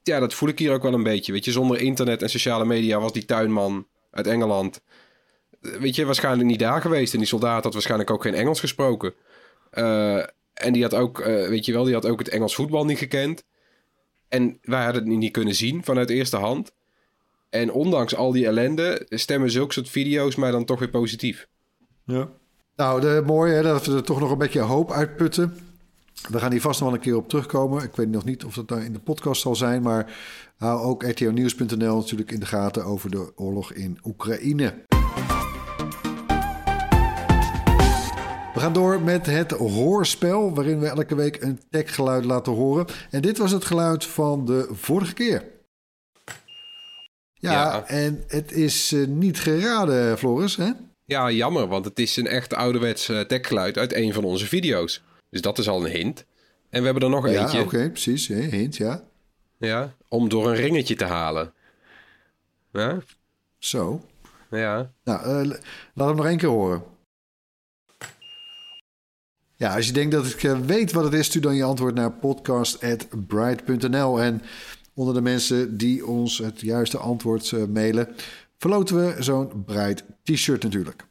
ja, 0.02 0.20
dat 0.20 0.34
voel 0.34 0.48
ik 0.48 0.58
hier 0.58 0.72
ook 0.72 0.82
wel 0.82 0.94
een 0.94 1.02
beetje. 1.02 1.32
Weet 1.32 1.44
je, 1.44 1.52
zonder 1.52 1.80
internet 1.80 2.22
en 2.22 2.30
sociale 2.30 2.64
media 2.64 3.00
was 3.00 3.12
die 3.12 3.24
tuinman 3.24 3.86
uit 4.10 4.26
Engeland. 4.26 4.80
Weet 5.60 5.94
je, 5.94 6.04
waarschijnlijk 6.04 6.48
niet 6.48 6.58
daar 6.58 6.80
geweest. 6.80 7.12
En 7.12 7.18
die 7.18 7.28
soldaat 7.28 7.64
had 7.64 7.72
waarschijnlijk 7.72 8.10
ook 8.10 8.22
geen 8.22 8.34
Engels 8.34 8.60
gesproken. 8.60 9.14
Uh, 9.72 10.16
en 10.54 10.72
die 10.72 10.82
had 10.82 10.94
ook, 10.94 11.24
weet 11.24 11.64
je 11.64 11.72
wel, 11.72 11.84
die 11.84 11.94
had 11.94 12.06
ook 12.06 12.18
het 12.18 12.28
Engels 12.28 12.54
voetbal 12.54 12.84
niet 12.84 12.98
gekend. 12.98 13.44
En 14.30 14.58
wij 14.62 14.84
hadden 14.84 15.08
het 15.08 15.18
niet 15.18 15.32
kunnen 15.32 15.54
zien 15.54 15.84
vanuit 15.84 16.10
eerste 16.10 16.36
hand. 16.36 16.72
En 17.48 17.72
ondanks 17.72 18.14
al 18.16 18.32
die 18.32 18.46
ellende 18.46 19.06
stemmen 19.08 19.50
zulke 19.50 19.72
soort 19.72 19.88
video's 19.88 20.34
mij 20.34 20.50
dan 20.50 20.64
toch 20.64 20.78
weer 20.78 20.90
positief. 20.90 21.48
Ja. 22.04 22.28
Nou, 22.76 23.00
de, 23.00 23.22
mooi 23.26 23.52
hè, 23.52 23.62
dat 23.62 23.86
we 23.86 23.94
er 23.94 24.02
toch 24.02 24.20
nog 24.20 24.30
een 24.30 24.38
beetje 24.38 24.60
hoop 24.60 24.92
uitputten. 24.92 25.56
We 26.28 26.38
gaan 26.38 26.50
hier 26.50 26.60
vast 26.60 26.80
nog 26.80 26.88
wel 26.88 26.98
een 26.98 27.04
keer 27.04 27.16
op 27.16 27.28
terugkomen. 27.28 27.82
Ik 27.82 27.96
weet 27.96 28.08
nog 28.08 28.24
niet 28.24 28.44
of 28.44 28.54
dat 28.54 28.68
daar 28.68 28.84
in 28.84 28.92
de 28.92 28.98
podcast 28.98 29.42
zal 29.42 29.56
zijn, 29.56 29.82
maar 29.82 30.16
hou 30.56 30.80
ook 30.80 31.02
rtonieuws.nl 31.04 31.96
natuurlijk 31.96 32.30
in 32.30 32.40
de 32.40 32.46
gaten 32.46 32.84
over 32.84 33.10
de 33.10 33.32
oorlog 33.36 33.72
in 33.72 33.98
Oekraïne. 34.04 34.74
We 38.54 38.60
gaan 38.60 38.72
door 38.72 39.00
met 39.00 39.26
het 39.26 39.50
hoorspel, 39.50 40.54
waarin 40.54 40.80
we 40.80 40.86
elke 40.86 41.14
week 41.14 41.42
een 41.42 41.60
techgeluid 41.70 42.24
laten 42.24 42.52
horen. 42.52 42.86
En 43.10 43.22
dit 43.22 43.38
was 43.38 43.50
het 43.50 43.64
geluid 43.64 44.04
van 44.04 44.44
de 44.44 44.68
vorige 44.72 45.14
keer. 45.14 45.44
Ja, 47.34 47.52
ja. 47.52 47.86
en 47.86 48.24
het 48.26 48.52
is 48.52 48.92
uh, 48.92 49.06
niet 49.06 49.40
geraden, 49.40 50.18
Floris, 50.18 50.56
hè? 50.56 50.70
Ja, 51.04 51.30
jammer, 51.30 51.66
want 51.66 51.84
het 51.84 51.98
is 51.98 52.16
een 52.16 52.26
echt 52.26 52.54
ouderwets 52.54 53.08
uh, 53.08 53.20
techgeluid 53.20 53.78
uit 53.78 53.94
een 53.94 54.12
van 54.12 54.24
onze 54.24 54.46
video's. 54.46 55.02
Dus 55.30 55.40
dat 55.40 55.58
is 55.58 55.68
al 55.68 55.84
een 55.84 55.90
hint. 55.90 56.24
En 56.70 56.78
we 56.78 56.84
hebben 56.84 57.02
er 57.02 57.10
nog 57.10 57.28
ja, 57.28 57.40
eentje. 57.40 57.58
Ja, 57.58 57.64
oké, 57.64 57.90
precies. 57.90 58.28
Hè? 58.28 58.40
Hint, 58.40 58.76
ja. 58.76 59.02
Ja, 59.58 59.94
om 60.08 60.28
door 60.28 60.48
een 60.48 60.56
ringetje 60.56 60.94
te 60.94 61.04
halen. 61.04 61.52
Ja? 62.72 62.98
Zo. 63.58 64.04
Ja. 64.50 64.92
Nou, 65.04 65.44
uh, 65.44 65.50
laat 65.94 66.08
hem 66.08 66.16
nog 66.16 66.26
één 66.26 66.38
keer 66.38 66.48
horen. 66.48 66.82
Ja, 69.60 69.74
als 69.74 69.86
je 69.86 69.92
denkt 69.92 70.12
dat 70.12 70.26
ik 70.26 70.40
weet 70.66 70.92
wat 70.92 71.04
het 71.04 71.12
is, 71.12 71.26
stuur 71.26 71.42
dan 71.42 71.54
je 71.54 71.64
antwoord 71.64 71.94
naar 71.94 72.12
podcast.bright.nl. 72.12 74.20
En 74.20 74.42
onder 74.94 75.14
de 75.14 75.20
mensen 75.20 75.76
die 75.76 76.06
ons 76.06 76.38
het 76.38 76.60
juiste 76.60 76.98
antwoord 76.98 77.50
uh, 77.50 77.64
mailen, 77.64 78.08
verloten 78.58 78.96
we 78.96 79.22
zo'n 79.22 79.64
Bright 79.64 80.04
t-shirt 80.22 80.62
natuurlijk. 80.62 81.04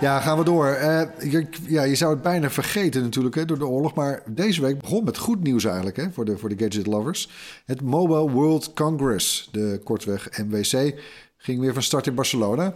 Ja, 0.00 0.20
gaan 0.20 0.38
we 0.38 0.44
door. 0.44 0.66
Uh, 0.66 1.02
je, 1.30 1.46
ja, 1.66 1.82
je 1.82 1.94
zou 1.94 2.12
het 2.12 2.22
bijna 2.22 2.50
vergeten 2.50 3.02
natuurlijk 3.02 3.34
hè, 3.34 3.44
door 3.44 3.58
de 3.58 3.66
oorlog. 3.66 3.94
Maar 3.94 4.22
deze 4.26 4.60
week 4.60 4.80
begon 4.80 5.04
met 5.04 5.18
goed 5.18 5.42
nieuws 5.42 5.64
eigenlijk 5.64 5.96
hè, 5.96 6.12
voor, 6.12 6.24
de, 6.24 6.38
voor 6.38 6.48
de 6.48 6.64
gadget 6.64 6.86
lovers. 6.86 7.30
Het 7.64 7.80
Mobile 7.80 8.30
World 8.30 8.72
Congress, 8.72 9.48
de 9.52 9.80
kortweg 9.84 10.28
MWC, 10.38 11.00
ging 11.36 11.60
weer 11.60 11.72
van 11.72 11.82
start 11.82 12.06
in 12.06 12.14
Barcelona. 12.14 12.74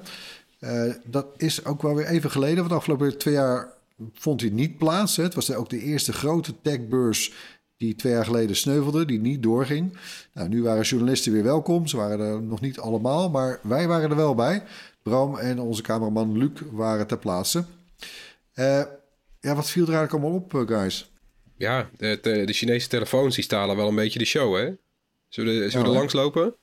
Uh, 0.60 0.92
dat 1.04 1.26
is 1.36 1.64
ook 1.64 1.82
wel 1.82 1.94
weer 1.94 2.06
even 2.06 2.30
geleden, 2.30 2.56
want 2.56 2.72
afgelopen 2.72 3.18
twee 3.18 3.34
jaar 3.34 3.72
vond 4.12 4.40
hij 4.40 4.50
niet 4.50 4.78
plaats. 4.78 5.16
Hè. 5.16 5.22
Het 5.22 5.34
was 5.34 5.54
ook 5.54 5.70
de 5.70 5.82
eerste 5.82 6.12
grote 6.12 6.54
techbeurs 6.62 7.32
die 7.76 7.94
twee 7.94 8.12
jaar 8.12 8.24
geleden 8.24 8.56
sneuvelde, 8.56 9.04
die 9.04 9.20
niet 9.20 9.42
doorging. 9.42 9.98
Nou, 10.32 10.48
nu 10.48 10.62
waren 10.62 10.82
journalisten 10.82 11.32
weer 11.32 11.42
welkom. 11.42 11.86
Ze 11.86 11.96
waren 11.96 12.20
er 12.20 12.42
nog 12.42 12.60
niet 12.60 12.78
allemaal, 12.78 13.30
maar 13.30 13.60
wij 13.62 13.86
waren 13.86 14.10
er 14.10 14.16
wel 14.16 14.34
bij. 14.34 14.62
Bram 15.02 15.36
en 15.36 15.60
onze 15.60 15.82
cameraman 15.82 16.38
Luc 16.38 16.50
waren 16.72 17.06
ter 17.06 17.18
plaatse. 17.18 17.64
Uh, 18.54 18.82
ja, 19.40 19.54
wat 19.54 19.70
viel 19.70 19.86
er 19.86 19.94
eigenlijk 19.94 20.12
allemaal 20.12 20.40
op, 20.40 20.54
uh, 20.54 20.78
guys? 20.78 21.10
Ja, 21.56 21.90
de, 21.96 22.18
de, 22.22 22.44
de, 22.44 22.52
Chinese 22.52 22.88
telefoons 22.88 23.34
die 23.34 23.44
stalen 23.44 23.76
wel 23.76 23.88
een 23.88 23.94
beetje 23.94 24.18
de 24.18 24.24
show, 24.24 24.56
hè? 24.56 24.70
Zullen 25.28 25.58
we, 25.58 25.70
zullen 25.70 25.86
we 25.86 25.92
er 25.92 25.98
langs 25.98 26.12
lopen? 26.12 26.54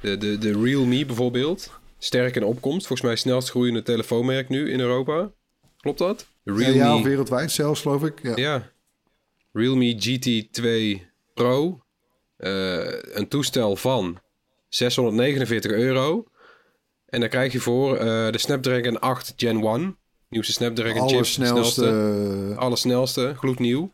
De, 0.00 0.16
de, 0.16 0.38
de 0.38 0.52
Realme 0.52 1.06
bijvoorbeeld 1.06 1.70
sterk 1.98 2.36
in 2.36 2.44
opkomst. 2.44 2.86
Volgens 2.86 3.08
mij 3.08 3.16
snelst 3.16 3.50
groeiende 3.50 3.82
telefoonmerk 3.82 4.48
nu 4.48 4.70
in 4.70 4.80
Europa. 4.80 5.30
Klopt 5.80 5.98
dat? 5.98 6.26
Realme... 6.44 6.74
Ja, 6.74 7.02
wereldwijd 7.02 7.50
zelfs, 7.50 7.80
geloof 7.80 8.04
ik. 8.04 8.22
Ja. 8.22 8.32
ja. 8.36 8.70
Realme 9.52 9.94
GT2 9.94 11.02
Pro. 11.34 11.80
Uh, 12.38 12.84
een 13.02 13.28
toestel 13.28 13.76
van 13.76 14.18
649 14.68 15.70
euro. 15.70 16.24
En 17.06 17.20
daar 17.20 17.28
krijg 17.28 17.52
je 17.52 17.60
voor 17.60 17.94
uh, 17.94 18.30
de 18.30 18.38
Snapdragon 18.38 19.00
8 19.00 19.32
Gen 19.36 19.64
1. 19.64 19.96
Nieuwste 20.28 20.52
Snapdragon 20.52 21.00
Alle 21.00 21.10
chip. 21.10 21.24
Snelste... 21.24 21.80
snelste. 21.80 22.54
Allersnelste, 22.56 23.34
gloednieuw. 23.36 23.92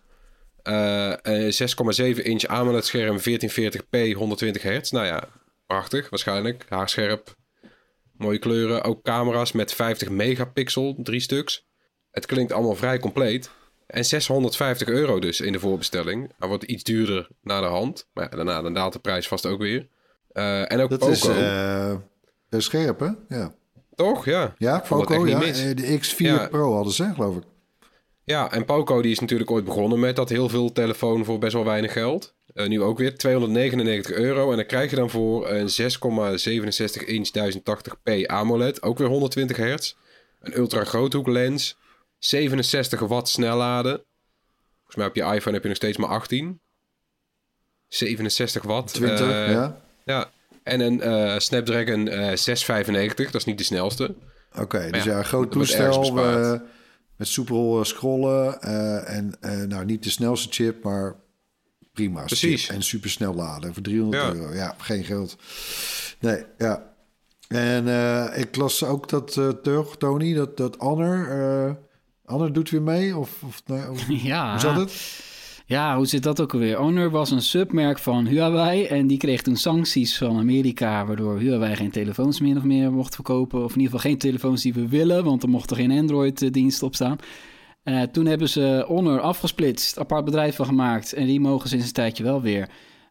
Uh, 0.69 1.13
6,7 1.13 2.23
inch 2.23 2.45
AMOLED 2.47 2.87
scherm, 2.87 3.19
1440p, 3.19 4.17
120 4.17 4.63
hertz. 4.63 4.91
Nou 4.91 5.07
ja, 5.07 5.29
prachtig 5.67 6.11
waarschijnlijk. 6.11 6.67
Haarscherp, 6.69 7.35
Mooie 8.17 8.39
kleuren, 8.39 8.85
ook 8.85 9.03
camera's 9.03 9.53
met 9.53 9.75
50 9.75 10.11
megapixel, 10.11 10.97
drie 11.03 11.21
stuks. 11.21 11.67
Het 12.11 12.27
klinkt 12.27 12.53
allemaal 12.53 12.75
vrij 12.75 12.99
compleet. 12.99 13.51
En 13.87 14.05
650 14.05 14.89
euro 14.89 15.19
dus 15.19 15.41
in 15.41 15.53
de 15.53 15.59
voorbestelling. 15.59 16.33
Hij 16.39 16.49
wordt 16.49 16.65
iets 16.65 16.83
duurder 16.83 17.29
na 17.43 17.61
de 17.61 17.67
hand. 17.67 18.09
Maar 18.13 18.25
ja, 18.31 18.37
daarna 18.37 18.63
dan 18.63 18.75
daalt 18.75 18.93
de 18.93 18.99
prijs 18.99 19.29
vast 19.29 19.47
ook 19.47 19.61
weer. 19.61 19.89
Uh, 20.33 20.73
en 20.73 20.81
ook 20.81 20.91
dat 20.91 20.99
Poco. 20.99 21.13
is 21.13 21.29
uh, 21.29 22.61
scherp, 22.61 23.01
hè? 23.01 23.11
Ja. 23.29 23.55
Toch? 23.95 24.25
Ja. 24.25 24.55
Ja, 24.59 24.79
Poco, 24.89 25.27
ja. 25.27 25.39
Mis. 25.39 25.75
De 25.75 25.99
X4 26.01 26.17
ja. 26.17 26.49
Pro 26.49 26.75
hadden 26.75 26.93
ze, 26.93 27.11
geloof 27.15 27.37
ik. 27.37 27.43
Ja, 28.25 28.53
en 28.53 28.65
Poco 28.65 29.03
die 29.03 29.11
is 29.11 29.19
natuurlijk 29.19 29.51
ooit 29.51 29.65
begonnen 29.65 30.01
met 30.01 30.17
dat 30.17 30.29
heel 30.29 30.49
veel 30.49 30.73
telefoon 30.73 31.25
voor 31.25 31.39
best 31.39 31.53
wel 31.53 31.65
weinig 31.65 31.93
geld. 31.93 32.35
Eh, 32.55 32.67
nu 32.67 32.83
ook 32.83 32.99
weer 32.99 33.17
299 33.17 34.13
euro. 34.13 34.51
En 34.51 34.57
dan 34.57 34.67
krijg 34.67 34.91
je 34.91 34.97
dan 34.97 35.11
voor 35.11 35.51
een 35.51 35.69
6,67 35.69 37.05
inch 37.05 37.31
1080p 37.31 38.27
AMOLED. 38.27 38.83
Ook 38.83 38.99
weer 38.99 39.09
120 39.09 39.57
hertz. 39.57 39.95
Een 40.41 40.57
ultra 40.57 40.85
groothoeklens. 40.85 41.77
67 42.19 43.01
watt 43.01 43.29
snelladen. 43.29 44.03
Volgens 44.77 44.97
mij 44.97 45.07
op 45.07 45.15
je 45.15 45.35
iPhone 45.37 45.55
heb 45.55 45.63
je 45.63 45.69
nog 45.69 45.77
steeds 45.77 45.97
maar 45.97 46.09
18. 46.09 46.61
67 47.89 48.63
watt. 48.63 48.95
20, 48.95 49.21
Eh, 49.21 49.51
ja. 49.51 49.81
Ja. 50.05 50.31
En 50.63 50.81
een 50.81 51.01
eh, 51.01 51.39
Snapdragon 51.39 52.09
eh 52.09 52.37
695. 52.37 53.25
Dat 53.25 53.41
is 53.41 53.45
niet 53.45 53.59
de 53.59 53.65
snelste. 53.65 54.15
Oké, 54.59 54.91
dus 54.91 55.05
ja, 55.05 55.17
ja, 55.17 55.23
groot 55.23 55.53
toestel 55.53 56.05
met 57.17 57.29
soepel 57.29 57.79
eh, 57.79 57.85
scrollen. 57.85 58.61
eh, 58.63 59.17
en 59.17 59.35
eh, 59.41 59.63
nou, 59.63 59.85
niet 59.85 60.03
de 60.03 60.11
snelste 60.11 60.49
chip, 60.51 60.83
maar 60.85 61.15
prima. 61.93 62.25
Precies. 62.25 62.69
En 62.69 62.83
supersnel 62.83 63.35
laden 63.35 63.75
voor 63.75 63.83
300 63.83 64.23
Ja. 64.23 64.33
euro. 64.33 64.55
Ja, 64.55 64.75
geen 64.79 65.05
geld. 65.05 65.37
Nee, 66.21 66.45
ja. 66.59 66.93
En 67.49 67.89
eh, 67.89 68.39
ik 68.41 68.57
las 68.57 68.85
ook 68.85 69.09
dat 69.09 69.37
uh, 69.37 69.79
Tony, 69.99 70.35
dat, 70.35 70.57
dat 70.57 70.77
Honor... 70.77 71.29
eh 71.31 71.73
Honor 72.25 72.53
doet 72.53 72.71
weer 72.71 72.83
mee? 72.83 73.17
Of, 73.17 73.43
of, 73.43 73.63
nee, 73.67 73.91
of- 73.91 74.05
Ja. 74.33 74.51
hoe 74.51 74.61
zat 74.61 74.77
het? 74.77 74.93
Ja, 75.67 75.97
hoe 75.97 76.07
zit 76.07 76.23
dat 76.23 76.41
ook 76.41 76.53
alweer? 76.53 76.77
Honor 76.77 77.11
was 77.11 77.31
een 77.31 77.43
submerk 77.43 77.99
van 77.99 78.27
Huawei 78.27 78.85
en 78.85 79.07
die 79.07 79.19
kreeg 79.19 79.43
toen 79.43 79.57
sancties 79.57 80.19
van 80.19 80.39
Amerika, 80.39 81.07
waardoor 81.07 81.39
Huawei 81.39 81.77
geen 81.77 81.91
telefoons 81.91 82.41
meer 82.41 82.57
of 82.57 82.63
meer 82.63 82.93
mocht 82.93 83.15
verkopen. 83.15 83.65
Of 83.65 83.75
in 83.75 83.81
ieder 83.81 83.95
geval 83.95 84.11
geen 84.11 84.19
telefoons 84.19 84.63
die 84.63 84.75
we 84.75 84.89
willen, 84.89 85.25
want 85.25 85.43
er 85.43 85.49
mocht 85.49 85.71
er 85.71 85.77
geen 85.77 85.91
Android-dienst 85.99 86.83
op 86.83 86.95
staan. 86.95 87.17
Eh, 87.83 88.03
toen 88.03 88.27
hebben 88.27 88.49
ze 88.49 88.85
Honor 88.87 89.21
afgesplitst, 89.21 89.99
apart 89.99 90.25
bedrijf 90.25 90.57
van 90.57 90.67
gemaakt. 90.67 91.13
En 91.13 91.27
die 91.27 91.41
mogen 91.41 91.69
sinds 91.69 91.87
een 91.87 91.93
tijdje 91.93 92.25
wel 92.25 92.43
weer 92.43 92.69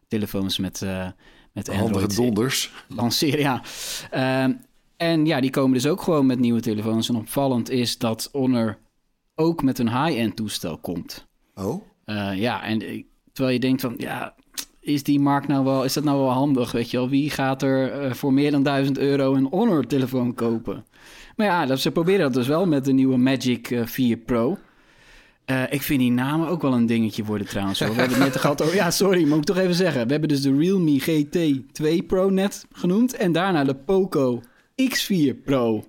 telefoons 0.08 0.58
met, 0.58 0.82
eh 0.82 1.06
met 1.52 1.66
Handige 1.66 1.84
Android 1.92 2.16
donders. 2.16 2.72
lanceren. 2.88 3.38
Ja. 3.40 3.62
Ehm, 4.10 4.52
en 4.96 5.26
ja, 5.26 5.40
die 5.40 5.50
komen 5.50 5.72
dus 5.72 5.86
ook 5.86 6.02
gewoon 6.02 6.26
met 6.26 6.38
nieuwe 6.38 6.60
telefoons. 6.60 7.08
En 7.08 7.16
opvallend 7.16 7.70
is 7.70 7.98
dat 7.98 8.28
Honor 8.32 8.78
ook 9.34 9.62
met 9.62 9.78
een 9.78 10.04
high-end 10.04 10.36
toestel 10.36 10.78
komt. 10.78 11.26
Oh, 11.54 11.82
Uh, 12.06 12.30
ja, 12.34 12.64
en 12.64 12.82
eh, 12.82 13.02
terwijl 13.32 13.54
je 13.54 13.60
denkt 13.60 13.80
van, 13.80 13.94
ja, 13.98 14.34
is 14.80 15.02
die 15.02 15.20
markt 15.20 15.48
nou 15.48 15.64
wel, 15.64 15.84
is 15.84 15.92
dat 15.92 16.04
nou 16.04 16.18
wel 16.18 16.30
handig, 16.30 16.72
weet 16.72 16.90
je 16.90 16.96
wel? 16.96 17.08
Wie 17.08 17.30
gaat 17.30 17.62
er 17.62 18.04
uh, 18.04 18.12
voor 18.12 18.32
meer 18.32 18.50
dan 18.50 18.62
1000 18.62 18.98
euro 18.98 19.34
een 19.34 19.46
Honor-telefoon 19.50 20.34
kopen? 20.34 20.84
Maar 21.36 21.46
ja, 21.46 21.66
dat, 21.66 21.80
ze 21.80 21.90
proberen 21.90 22.20
dat 22.20 22.34
dus 22.34 22.46
wel 22.46 22.66
met 22.66 22.84
de 22.84 22.92
nieuwe 22.92 23.16
Magic 23.16 23.70
uh, 23.70 23.86
4 23.86 24.16
Pro. 24.16 24.58
Ik 25.70 25.82
vind 25.82 26.00
die 26.00 26.10
namen 26.10 26.48
ook 26.48 26.62
wel 26.62 26.72
een 26.72 26.86
dingetje 26.86 27.24
worden 27.24 27.46
trouwens. 27.46 27.78
We 27.78 27.84
hebben 27.84 28.08
het 28.08 28.18
net 28.18 28.36
gehad 28.36 28.62
over... 28.62 28.74
Ja, 28.74 28.90
sorry, 28.90 29.26
moet 29.26 29.38
ik 29.38 29.44
toch 29.44 29.58
even 29.58 29.74
zeggen. 29.74 30.04
We 30.04 30.10
hebben 30.10 30.28
dus 30.28 30.42
de 30.42 30.56
Realme 30.56 31.00
GT2 31.00 32.06
Pro 32.06 32.30
net 32.30 32.66
genoemd. 32.72 33.16
En 33.16 33.32
daarna 33.32 33.64
de 33.64 33.74
Poco 33.74 34.42
X4 34.82 35.42
Pro. 35.44 35.84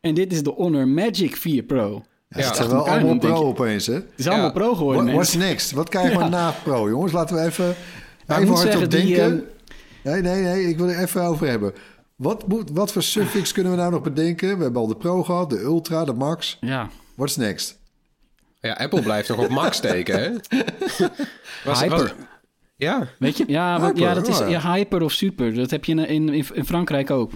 En 0.00 0.14
dit 0.14 0.32
is 0.32 0.42
de 0.42 0.50
Honor 0.50 0.88
Magic 0.88 1.36
4 1.36 1.62
Pro. 1.62 2.02
Ja, 2.34 2.40
ja, 2.40 2.46
het 2.46 2.56
zijn 2.56 2.68
wel 2.68 2.88
allemaal 2.88 3.18
pro 3.18 3.34
je, 3.34 3.44
opeens, 3.44 3.86
hè? 3.86 3.94
Het 3.94 4.04
is 4.16 4.28
allemaal 4.28 4.52
pro 4.52 4.74
geworden, 4.74 5.04
What, 5.04 5.14
What's 5.14 5.34
next? 5.34 5.70
Wat 5.70 5.88
krijgen 5.88 6.16
we 6.16 6.22
ja. 6.22 6.28
na 6.28 6.50
pro, 6.62 6.88
jongens? 6.88 7.12
Laten 7.12 7.36
we 7.36 7.42
even, 7.42 7.74
even 8.28 8.48
hard 8.48 8.76
op 8.76 8.90
denken. 8.90 9.00
Die, 9.00 9.16
uh... 9.16 9.42
Nee, 10.02 10.22
nee, 10.22 10.42
nee. 10.42 10.68
Ik 10.68 10.78
wil 10.78 10.88
er 10.88 10.98
even 10.98 11.22
over 11.22 11.46
hebben. 11.46 11.72
Wat, 12.16 12.48
moet, 12.48 12.70
wat 12.72 12.92
voor 12.92 13.02
suffix 13.02 13.52
kunnen 13.52 13.72
we 13.72 13.78
nou 13.78 13.90
nog 13.90 14.02
bedenken? 14.02 14.56
We 14.56 14.62
hebben 14.62 14.80
al 14.80 14.86
de 14.86 14.96
pro 14.96 15.22
gehad, 15.22 15.50
de 15.50 15.60
ultra, 15.60 16.04
de 16.04 16.12
max. 16.12 16.56
Ja. 16.60 16.88
What's 17.14 17.36
next? 17.36 17.78
Ja, 18.60 18.72
Apple 18.72 19.02
blijft 19.02 19.28
nog 19.28 19.38
op 19.38 19.48
max 19.48 19.76
steken, 19.76 20.22
hè? 20.22 20.30
Was, 21.64 21.80
hyper. 21.80 21.98
Was, 21.98 22.12
ja. 22.76 23.08
Weet 23.18 23.36
je? 23.36 23.44
Ja, 23.46 23.80
hyper, 23.80 24.00
ja 24.00 24.14
dat 24.14 24.28
is 24.28 24.38
ja, 24.38 24.72
hyper 24.72 25.02
of 25.02 25.12
super. 25.12 25.54
Dat 25.54 25.70
heb 25.70 25.84
je 25.84 25.94
in, 25.94 26.08
in, 26.08 26.28
in 26.54 26.64
Frankrijk 26.64 27.10
ook. 27.10 27.32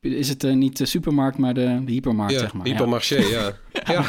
Is 0.00 0.28
het 0.28 0.44
uh, 0.44 0.54
niet 0.54 0.76
de 0.76 0.86
supermarkt, 0.86 1.38
maar 1.38 1.54
de, 1.54 1.80
de 1.84 1.92
hypermarkt, 1.92 2.32
ja, 2.32 2.38
zeg 2.38 2.52
maar. 2.52 2.66
Hypermarché, 2.66 3.16
ja. 3.16 3.42
ja. 3.72 3.92
ja. 3.92 4.04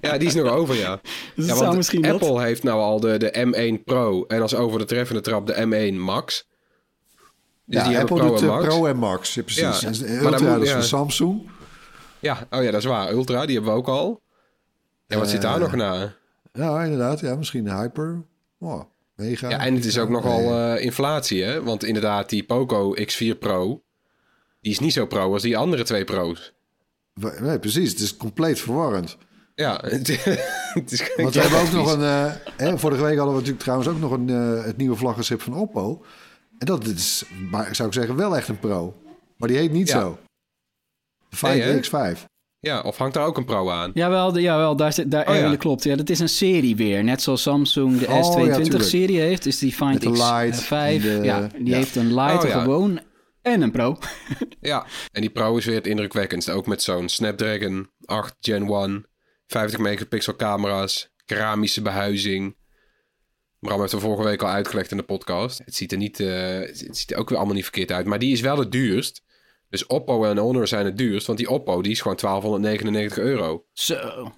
ja. 0.00 0.18
die 0.18 0.28
is 0.28 0.34
nog 0.34 0.48
over, 0.48 0.74
ja. 0.74 1.00
Dus 1.36 1.46
ja 1.46 1.54
want 1.54 1.76
misschien 1.76 2.06
Apple 2.06 2.28
dat... 2.28 2.40
heeft 2.40 2.62
nou 2.62 2.80
al 2.80 3.00
de, 3.00 3.16
de 3.16 3.76
M1 3.78 3.84
Pro 3.84 4.24
en 4.24 4.42
als 4.42 4.54
over 4.54 4.78
de 4.78 4.84
treffende 4.84 5.20
trap 5.20 5.46
de 5.46 5.54
M1 5.92 5.94
Max. 5.94 6.46
Dus 7.64 7.82
ja, 7.82 7.88
die 7.88 7.98
Apple 7.98 8.16
Pro 8.16 8.28
doet 8.28 8.40
en 8.40 8.46
Max. 8.46 8.64
Pro 8.64 8.86
en 8.86 8.96
Max, 8.96 9.34
ja, 9.34 9.42
precies. 9.42 9.80
Ja. 9.80 10.06
En 10.06 10.10
Ultra, 10.10 10.30
moet, 10.30 10.40
dat 10.40 10.62
is 10.62 10.70
van 10.70 10.82
Samsung. 10.82 11.50
Ja, 12.18 12.46
oh 12.50 12.62
ja, 12.62 12.70
dat 12.70 12.80
is 12.80 12.86
waar. 12.86 13.10
Ultra, 13.10 13.46
die 13.46 13.54
hebben 13.54 13.72
we 13.72 13.78
ook 13.78 13.88
al. 13.88 14.22
En 15.06 15.18
wat 15.18 15.26
uh, 15.26 15.32
zit 15.32 15.42
daar 15.42 15.58
nog 15.58 15.74
na? 15.74 16.14
Ja, 16.52 16.82
inderdaad. 16.82 17.20
Ja, 17.20 17.36
misschien 17.36 17.64
de 17.64 17.74
Hyper. 17.74 18.22
Oh, 18.58 18.82
mega. 19.14 19.48
Ja, 19.48 19.58
en 19.58 19.74
het 19.74 19.84
is 19.84 19.98
ook 19.98 20.08
nogal 20.08 20.40
uh, 20.40 20.84
inflatie, 20.84 21.42
hè? 21.42 21.62
Want 21.62 21.84
inderdaad, 21.84 22.28
die 22.28 22.44
Poco 22.44 22.94
X4 22.96 23.38
Pro... 23.38 23.83
Die 24.64 24.72
is 24.72 24.78
niet 24.78 24.92
zo 24.92 25.06
pro 25.06 25.32
als 25.32 25.42
die 25.42 25.56
andere 25.56 25.82
twee 25.82 26.04
pro's. 26.04 26.52
Nee, 27.40 27.58
precies. 27.58 27.90
Het 27.90 28.00
is 28.00 28.16
compleet 28.16 28.60
verwarrend. 28.60 29.16
Ja, 29.54 29.80
het, 29.84 30.08
is 30.92 31.12
Want 31.16 31.34
we 31.34 31.40
hebben 31.40 31.60
ook 31.60 31.72
nog 31.72 31.92
een... 31.92 32.00
Uh, 32.00 32.32
hè, 32.56 32.78
vorige 32.78 33.02
week 33.02 33.16
hadden 33.16 33.34
we 33.34 33.40
natuurlijk 33.40 33.62
trouwens 33.62 33.88
ook 33.88 33.98
nog 33.98 34.10
een, 34.10 34.28
uh, 34.28 34.64
het 34.64 34.76
nieuwe 34.76 34.96
vlaggenschip 34.96 35.42
van 35.42 35.54
Oppo. 35.54 36.04
En 36.58 36.66
dat 36.66 36.84
is, 36.84 37.24
maar 37.50 37.74
zou 37.74 37.88
ik 37.88 37.94
zeggen, 37.94 38.16
wel 38.16 38.36
echt 38.36 38.48
een 38.48 38.58
pro. 38.58 38.94
Maar 39.36 39.48
die 39.48 39.58
heet 39.58 39.72
niet 39.72 39.88
ja. 39.88 40.00
zo. 40.00 40.18
De 41.28 41.36
Find 41.36 41.54
nee, 41.54 42.14
X5. 42.14 42.24
Ja, 42.60 42.80
of 42.80 42.96
hangt 42.96 43.14
daar 43.14 43.26
ook 43.26 43.36
een 43.36 43.44
pro 43.44 43.70
aan? 43.70 43.90
Jawel, 43.94 44.32
de, 44.32 44.40
jawel 44.40 44.76
daar, 44.76 44.94
daar 45.06 45.28
oh, 45.28 45.34
ja. 45.34 45.56
klopt. 45.56 45.84
Ja, 45.84 45.96
dat 45.96 46.10
is 46.10 46.18
een 46.18 46.28
serie 46.28 46.76
weer. 46.76 47.04
Net 47.04 47.22
zoals 47.22 47.42
Samsung 47.42 47.98
de 47.98 48.06
oh, 48.06 48.36
S22-serie 48.36 49.16
ja, 49.16 49.22
heeft. 49.22 49.46
Is 49.46 49.58
die 49.58 49.72
Find 49.72 50.04
X5. 50.04 51.02
De, 51.02 51.18
ja, 51.22 51.48
die 51.58 51.74
heeft 51.74 51.96
een 51.96 52.14
Lite 52.14 52.46
oh, 52.46 52.52
gewoon 52.52 53.00
en 53.44 53.62
een 53.62 53.70
Pro. 53.70 53.98
ja, 54.60 54.86
en 55.12 55.20
die 55.20 55.30
Pro 55.30 55.56
is 55.56 55.64
weer 55.64 55.74
het 55.74 55.86
indrukwekkendste. 55.86 56.52
Ook 56.52 56.66
met 56.66 56.82
zo'n 56.82 57.08
Snapdragon 57.08 57.90
8 58.04 58.36
Gen 58.40 58.68
1, 58.68 59.06
50 59.46 59.78
megapixel 59.78 60.36
camera's, 60.36 61.10
keramische 61.24 61.82
behuizing. 61.82 62.56
Bram 63.58 63.80
heeft 63.80 63.92
er 63.92 64.00
vorige 64.00 64.22
week 64.22 64.42
al 64.42 64.48
uitgelegd 64.48 64.90
in 64.90 64.96
de 64.96 65.02
podcast. 65.02 65.58
Het 65.64 65.74
ziet 65.74 65.92
er 65.92 65.98
niet, 65.98 66.20
uh, 66.20 66.58
het 66.58 66.96
ziet 66.96 67.10
er 67.10 67.18
ook 67.18 67.28
weer 67.28 67.38
allemaal 67.38 67.56
niet 67.56 67.64
verkeerd 67.64 67.92
uit. 67.92 68.06
Maar 68.06 68.18
die 68.18 68.32
is 68.32 68.40
wel 68.40 68.58
het 68.58 68.72
duurst. 68.72 69.22
Dus 69.68 69.86
Oppo 69.86 70.24
en 70.24 70.38
Honor 70.38 70.66
zijn 70.66 70.84
het 70.84 70.98
duurst. 70.98 71.26
Want 71.26 71.38
die 71.38 71.50
Oppo 71.50 71.82
die 71.82 71.92
is 71.92 72.00
gewoon 72.00 72.16
1299 72.16 73.18
euro. 73.18 73.64
Zo. 73.72 74.32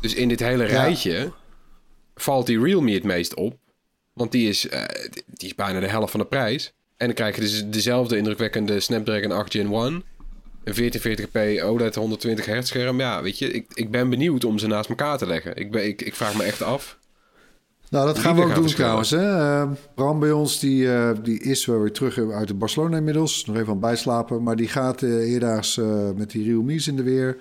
Dus 0.00 0.14
in 0.14 0.28
dit 0.28 0.40
hele 0.40 0.64
rijtje 0.64 1.32
valt 2.14 2.46
die 2.46 2.60
Realme 2.60 2.92
het 2.92 3.04
meest 3.04 3.34
op. 3.34 3.58
Want 4.12 4.32
die 4.32 4.48
is, 4.48 4.64
uh, 4.64 4.84
die 5.26 5.48
is 5.48 5.54
bijna 5.54 5.80
de 5.80 5.88
helft 5.88 6.10
van 6.10 6.20
de 6.20 6.26
prijs. 6.26 6.74
En 6.96 7.06
dan 7.06 7.14
krijg 7.14 7.34
je 7.34 7.40
dus 7.40 7.66
dezelfde 7.66 8.16
indrukwekkende 8.16 8.80
Snapdragon 8.80 9.32
8 9.32 9.50
Gen 9.50 9.72
1. 9.72 10.04
Een 10.64 10.92
1440p 10.92 11.64
OLED 11.64 11.94
120 11.94 12.46
hertz 12.46 12.68
scherm. 12.68 13.00
Ja, 13.00 13.22
weet 13.22 13.38
je, 13.38 13.50
ik, 13.50 13.66
ik 13.74 13.90
ben 13.90 14.10
benieuwd 14.10 14.44
om 14.44 14.58
ze 14.58 14.66
naast 14.66 14.88
elkaar 14.88 15.18
te 15.18 15.26
leggen. 15.26 15.56
Ik, 15.56 15.70
ben, 15.70 15.86
ik, 15.86 16.02
ik 16.02 16.14
vraag 16.14 16.36
me 16.36 16.42
echt 16.42 16.62
af. 16.62 16.98
Nou, 17.90 18.06
dat 18.06 18.18
gaan 18.18 18.36
we 18.36 18.42
ook 18.42 18.54
doen 18.54 18.66
trouwens. 18.66 19.10
Hè? 19.10 19.22
Uh, 19.22 19.70
Bram 19.94 20.20
bij 20.20 20.32
ons, 20.32 20.60
die, 20.60 20.84
uh, 20.84 21.10
die 21.22 21.42
is 21.42 21.66
wel 21.66 21.80
weer 21.80 21.92
terug 21.92 22.18
uit 22.18 22.48
de 22.48 22.54
Barcelona 22.54 22.96
inmiddels. 22.96 23.44
Nog 23.46 23.56
even 23.56 23.68
aan 23.68 23.80
bijslapen. 23.80 24.42
Maar 24.42 24.56
die 24.56 24.68
gaat 24.68 25.02
uh, 25.02 25.32
eerdaags 25.32 25.80
met 26.14 26.30
die 26.30 26.44
Realme's 26.44 26.86
in 26.86 26.96
de 26.96 27.02
weer. 27.02 27.36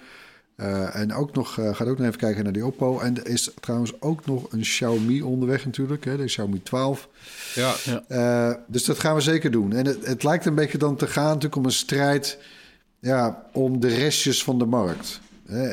En 0.93 1.13
ook 1.13 1.35
nog, 1.35 1.53
gaat 1.53 1.87
ook 1.87 1.97
nog 1.97 2.07
even 2.07 2.19
kijken 2.19 2.43
naar 2.43 2.53
die 2.53 2.65
Oppo. 2.65 2.99
En 2.99 3.17
er 3.17 3.27
is 3.27 3.51
trouwens 3.59 4.01
ook 4.01 4.25
nog 4.25 4.51
een 4.51 4.61
Xiaomi 4.61 5.21
onderweg 5.21 5.65
natuurlijk. 5.65 6.05
Hè? 6.05 6.17
De 6.17 6.25
Xiaomi 6.25 6.63
12. 6.63 7.09
Ja. 7.55 7.73
ja. 8.07 8.63
dus 8.67 8.85
dat 8.85 8.99
gaan 8.99 9.15
we 9.15 9.21
zeker 9.21 9.51
doen. 9.51 9.73
En 9.73 9.85
het, 9.85 10.05
het 10.05 10.23
lijkt 10.23 10.45
een 10.45 10.55
beetje 10.55 10.77
dan 10.77 10.95
te 10.95 11.07
gaan 11.07 11.25
natuurlijk 11.25 11.55
om 11.55 11.65
een 11.65 11.71
strijd... 11.71 12.37
Ja, 12.99 13.43
om 13.53 13.79
de 13.79 13.87
restjes 13.87 14.43
van 14.43 14.59
de 14.59 14.65
markt. 14.65 15.21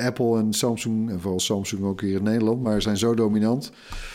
Apple 0.04 0.38
en 0.38 0.52
Samsung, 0.52 1.10
en 1.10 1.20
vooral 1.20 1.40
Samsung 1.40 1.84
ook 1.84 2.00
hier 2.00 2.16
in 2.16 2.22
Nederland, 2.22 2.62
maar 2.62 2.82
zijn 2.82 2.96
zo 2.96 3.14
dominant. 3.14 3.70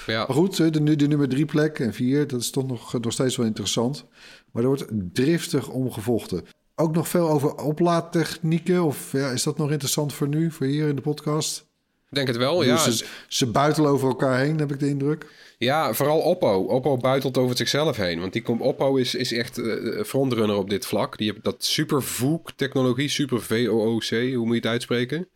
Ja. 0.05 0.17
Maar 0.17 0.35
goed, 0.35 0.57
de, 0.57 0.83
de, 0.83 0.95
de 0.95 1.07
nummer 1.07 1.29
drie 1.29 1.45
plek 1.45 1.79
en 1.79 1.93
vier, 1.93 2.27
dat 2.27 2.41
is 2.41 2.49
toch 2.49 2.67
nog, 2.67 3.01
nog 3.01 3.11
steeds 3.11 3.35
wel 3.35 3.45
interessant. 3.45 4.05
Maar 4.51 4.63
er 4.63 4.69
wordt 4.69 4.85
driftig 5.13 5.69
omgevochten. 5.69 6.45
Ook 6.75 6.95
nog 6.95 7.07
veel 7.07 7.29
over 7.29 7.55
oplaadtechnieken, 7.55 8.83
of 8.83 9.11
ja, 9.11 9.29
is 9.29 9.43
dat 9.43 9.57
nog 9.57 9.71
interessant 9.71 10.13
voor 10.13 10.27
nu, 10.27 10.51
voor 10.51 10.65
hier 10.65 10.87
in 10.87 10.95
de 10.95 11.01
podcast? 11.01 11.65
Ik 12.09 12.15
denk 12.15 12.27
het 12.27 12.37
wel, 12.37 12.63
ja. 12.63 12.85
Dus 12.85 12.97
ze, 12.97 13.05
ze 13.27 13.45
buitelen 13.45 13.91
over 13.91 14.07
elkaar 14.07 14.39
heen, 14.39 14.59
heb 14.59 14.71
ik 14.71 14.79
de 14.79 14.87
indruk. 14.87 15.25
Ja, 15.57 15.93
vooral 15.93 16.19
Oppo. 16.19 16.63
Oppo 16.63 16.97
buitelt 16.97 17.37
over 17.37 17.57
zichzelf 17.57 17.97
heen. 17.97 18.19
Want 18.19 18.33
die 18.33 18.41
komt, 18.41 18.61
Oppo 18.61 18.95
is, 18.95 19.15
is 19.15 19.31
echt 19.31 19.57
uh, 19.57 20.03
frontrunner 20.03 20.55
op 20.55 20.69
dit 20.69 20.85
vlak. 20.85 21.17
Die 21.17 21.31
heeft 21.31 21.43
dat 21.43 21.63
super 21.63 22.03
VOOC-technologie, 22.03 23.09
super 23.09 23.41
VOOC, 23.41 24.09
hoe 24.09 24.45
moet 24.45 24.47
je 24.47 24.53
het 24.53 24.65
uitspreken? 24.65 25.27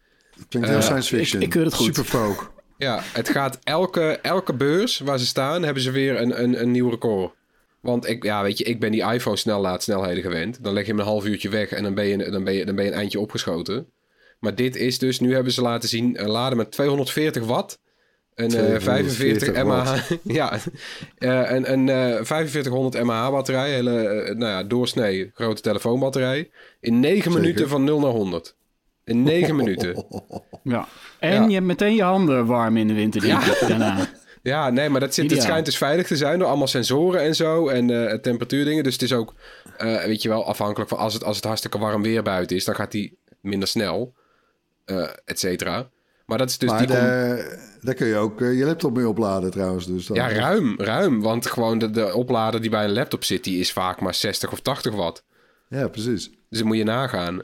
Klinkt 0.49 0.69
heel 0.69 0.77
uh, 0.77 0.83
science 0.83 1.15
fiction. 1.15 1.41
Ik, 1.41 1.47
ik 1.47 1.53
keur 1.53 1.65
het 1.65 1.73
goed. 1.73 1.85
Super 1.85 2.03
folk. 2.03 2.51
Ja, 2.77 2.99
het 3.13 3.29
gaat 3.29 3.59
elke, 3.63 4.19
elke 4.21 4.53
beurs 4.53 4.99
waar 4.99 5.19
ze 5.19 5.25
staan, 5.25 5.63
hebben 5.63 5.83
ze 5.83 5.91
weer 5.91 6.21
een, 6.21 6.43
een, 6.43 6.61
een 6.61 6.71
nieuw 6.71 6.89
record. 6.89 7.33
Want 7.81 8.07
ik, 8.09 8.23
ja, 8.23 8.43
weet 8.43 8.57
je, 8.57 8.63
ik 8.63 8.79
ben 8.79 8.91
die 8.91 9.03
iPhone 9.11 9.35
snellaad-snelheden 9.37 10.23
gewend. 10.23 10.63
Dan 10.63 10.73
leg 10.73 10.85
je 10.85 10.91
hem 10.91 10.99
een 10.99 11.05
half 11.05 11.25
uurtje 11.25 11.49
weg 11.49 11.71
en 11.71 11.83
dan 11.83 11.93
ben, 11.93 12.05
je, 12.05 12.29
dan, 12.31 12.43
ben 12.43 12.53
je, 12.53 12.65
dan 12.65 12.75
ben 12.75 12.85
je 12.85 12.91
een 12.91 12.97
eindje 12.97 13.19
opgeschoten. 13.19 13.87
Maar 14.39 14.55
dit 14.55 14.75
is 14.75 14.97
dus, 14.99 15.19
nu 15.19 15.33
hebben 15.33 15.53
ze 15.53 15.61
laten 15.61 15.89
zien, 15.89 16.17
uh, 16.19 16.27
laden 16.27 16.57
met 16.57 16.71
240 16.71 17.43
watt. 17.45 17.79
Een 18.35 18.55
eh, 18.55 18.79
45 18.79 19.37
240 19.53 19.63
mAh. 19.63 19.99
ja, 20.37 20.53
eh, 21.17 21.51
een, 21.51 21.71
een 21.71 21.89
eh, 21.89 22.23
4500 22.23 23.03
mAh 23.03 23.31
batterij. 23.31 23.71
Hele, 23.73 23.99
eh, 24.01 24.35
nou 24.35 24.51
ja, 24.51 24.63
doorsnee 24.63 25.31
grote 25.33 25.61
telefoonbatterij. 25.61 26.49
In 26.79 26.99
9 26.99 27.17
Zeker. 27.23 27.39
minuten 27.39 27.69
van 27.69 27.83
0 27.83 27.99
naar 27.99 28.11
100. 28.11 28.55
In 29.03 29.23
9 29.23 29.55
minuten. 29.61 30.05
Ja. 30.63 30.87
En 31.19 31.33
Ja. 31.33 31.47
je 31.47 31.53
hebt 31.53 31.65
meteen 31.65 31.95
je 31.95 32.03
handen 32.03 32.45
warm 32.45 32.77
in 32.77 32.87
de 32.87 32.93
winter, 32.93 33.23
ik, 33.25 33.57
daarna. 33.67 33.97
Ja, 34.41 34.69
nee, 34.69 34.89
maar 34.89 34.99
dat 34.99 35.13
zit, 35.13 35.31
het 35.31 35.41
schijnt 35.41 35.65
dus 35.65 35.77
veilig 35.77 36.07
te 36.07 36.15
zijn 36.15 36.39
door 36.39 36.47
allemaal 36.47 36.67
sensoren 36.67 37.21
en 37.21 37.35
zo 37.35 37.67
en 37.67 38.09
eh, 38.09 38.17
temperatuurdingen. 38.17 38.83
Dus 38.83 38.93
het 38.93 39.01
is 39.01 39.13
ook, 39.13 39.33
eh, 39.77 40.03
weet 40.03 40.21
je 40.21 40.29
wel, 40.29 40.45
afhankelijk 40.45 40.89
van 40.89 40.97
als 40.99 41.13
het, 41.13 41.23
als 41.23 41.35
het 41.35 41.45
hartstikke 41.45 41.77
warm 41.77 42.01
weer 42.01 42.23
buiten 42.23 42.55
is, 42.55 42.65
dan 42.65 42.75
gaat 42.75 42.91
die 42.91 43.17
minder 43.41 43.67
snel, 43.67 44.13
eh 44.85 45.09
et 45.25 45.39
cetera. 45.39 45.89
Maar 46.25 46.37
dat 46.37 46.49
is 46.49 46.57
dus 46.57 46.69
maar 46.69 46.87
die. 46.87 46.95
daar, 47.81 47.93
kun 47.93 48.07
je 48.07 48.15
ook 48.15 48.39
je 48.39 48.65
laptop 48.65 48.95
mee 48.95 49.07
opladen 49.07 49.51
trouwens. 49.51 49.85
Dus 49.85 50.05
dan, 50.05 50.17
ja, 50.17 50.31
ruim, 50.31 50.75
ruim. 50.77 51.21
Want 51.21 51.45
gewoon 51.45 51.77
de, 51.77 51.89
de 51.89 52.13
oplader 52.13 52.61
die 52.61 52.69
bij 52.69 52.83
een 52.83 52.93
laptop 52.93 53.23
zit, 53.23 53.43
die 53.43 53.59
is 53.59 53.71
vaak 53.71 54.01
maar 54.01 54.13
60 54.13 54.51
of 54.51 54.59
80 54.59 54.93
watt. 54.93 55.23
Ja, 55.69 55.87
precies. 55.87 56.29
Dus 56.29 56.59
dat 56.59 56.67
moet 56.67 56.77
je 56.77 56.83
nagaan. 56.83 57.41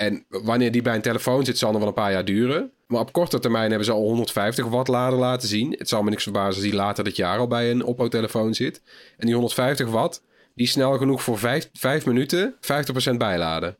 En 0.00 0.24
wanneer 0.28 0.72
die 0.72 0.82
bij 0.82 0.94
een 0.94 1.02
telefoon 1.02 1.44
zit, 1.44 1.58
zal 1.58 1.70
nog 1.70 1.78
wel 1.78 1.88
een 1.88 1.94
paar 1.94 2.12
jaar 2.12 2.24
duren. 2.24 2.70
Maar 2.86 3.00
op 3.00 3.12
korte 3.12 3.38
termijn 3.38 3.68
hebben 3.68 3.84
ze 3.84 3.92
al 3.92 4.02
150 4.02 4.66
watt 4.66 4.88
lader 4.88 5.18
laten 5.18 5.48
zien. 5.48 5.74
Het 5.78 5.88
zal 5.88 6.02
me 6.02 6.10
niks 6.10 6.22
verbazen 6.22 6.54
als 6.54 6.62
die 6.62 6.74
later 6.74 7.04
dit 7.04 7.16
jaar 7.16 7.38
al 7.38 7.46
bij 7.46 7.70
een 7.70 7.84
Oppo-telefoon 7.84 8.54
zit. 8.54 8.82
En 9.16 9.26
die 9.26 9.34
150 9.34 9.88
watt, 9.88 10.22
die 10.54 10.66
snel 10.66 10.98
genoeg 10.98 11.22
voor 11.22 11.38
5, 11.38 11.70
5 11.72 12.06
minuten 12.06 12.54
50% 13.12 13.16
bijladen. 13.16 13.76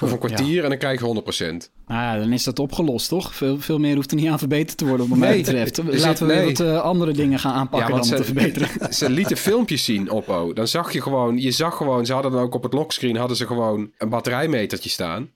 Of 0.00 0.12
een 0.12 0.18
kwartier 0.18 0.62
en 0.62 0.68
dan 0.68 0.78
krijg 0.78 1.00
je 1.00 1.06
100%. 1.06 1.70
Nou 1.86 2.00
ja, 2.02 2.18
dan 2.18 2.32
is 2.32 2.44
dat 2.44 2.58
opgelost, 2.58 3.08
toch? 3.08 3.34
Veel, 3.34 3.60
veel 3.60 3.78
meer 3.78 3.94
hoeft 3.94 4.10
er 4.10 4.16
niet 4.16 4.28
aan 4.28 4.38
verbeterd 4.38 4.78
te 4.78 4.86
worden, 4.86 5.08
wat 5.08 5.18
mij 5.18 5.28
Nee, 5.28 5.38
betreft. 5.42 5.80
Laten 5.84 6.26
we 6.26 6.34
nee. 6.34 6.44
wat 6.46 6.60
eh, 6.60 6.80
andere 6.80 7.12
dingen 7.12 7.38
gaan 7.38 7.52
aanpakken 7.52 7.90
dan 7.90 8.00
om 8.00 8.08
te 8.08 8.24
verbeteren. 8.24 8.68
ze 8.94 9.10
lieten 9.10 9.36
filmpjes 9.36 9.84
zien, 9.84 10.10
Oppo. 10.10 10.52
Dan 10.52 10.68
zag 10.68 10.92
je 10.92 11.02
gewoon, 11.02 11.38
je 11.38 11.50
zag 11.50 11.76
gewoon, 11.76 12.06
ze 12.06 12.12
hadden 12.12 12.32
dan 12.32 12.40
ook 12.40 12.54
op 12.54 12.62
het 12.62 12.72
lockscreen 12.72 13.16
hadden 13.16 13.36
ze 13.36 13.46
gewoon 13.46 13.90
een 13.98 14.08
batterijmetertje 14.08 14.90
staan. 14.90 15.30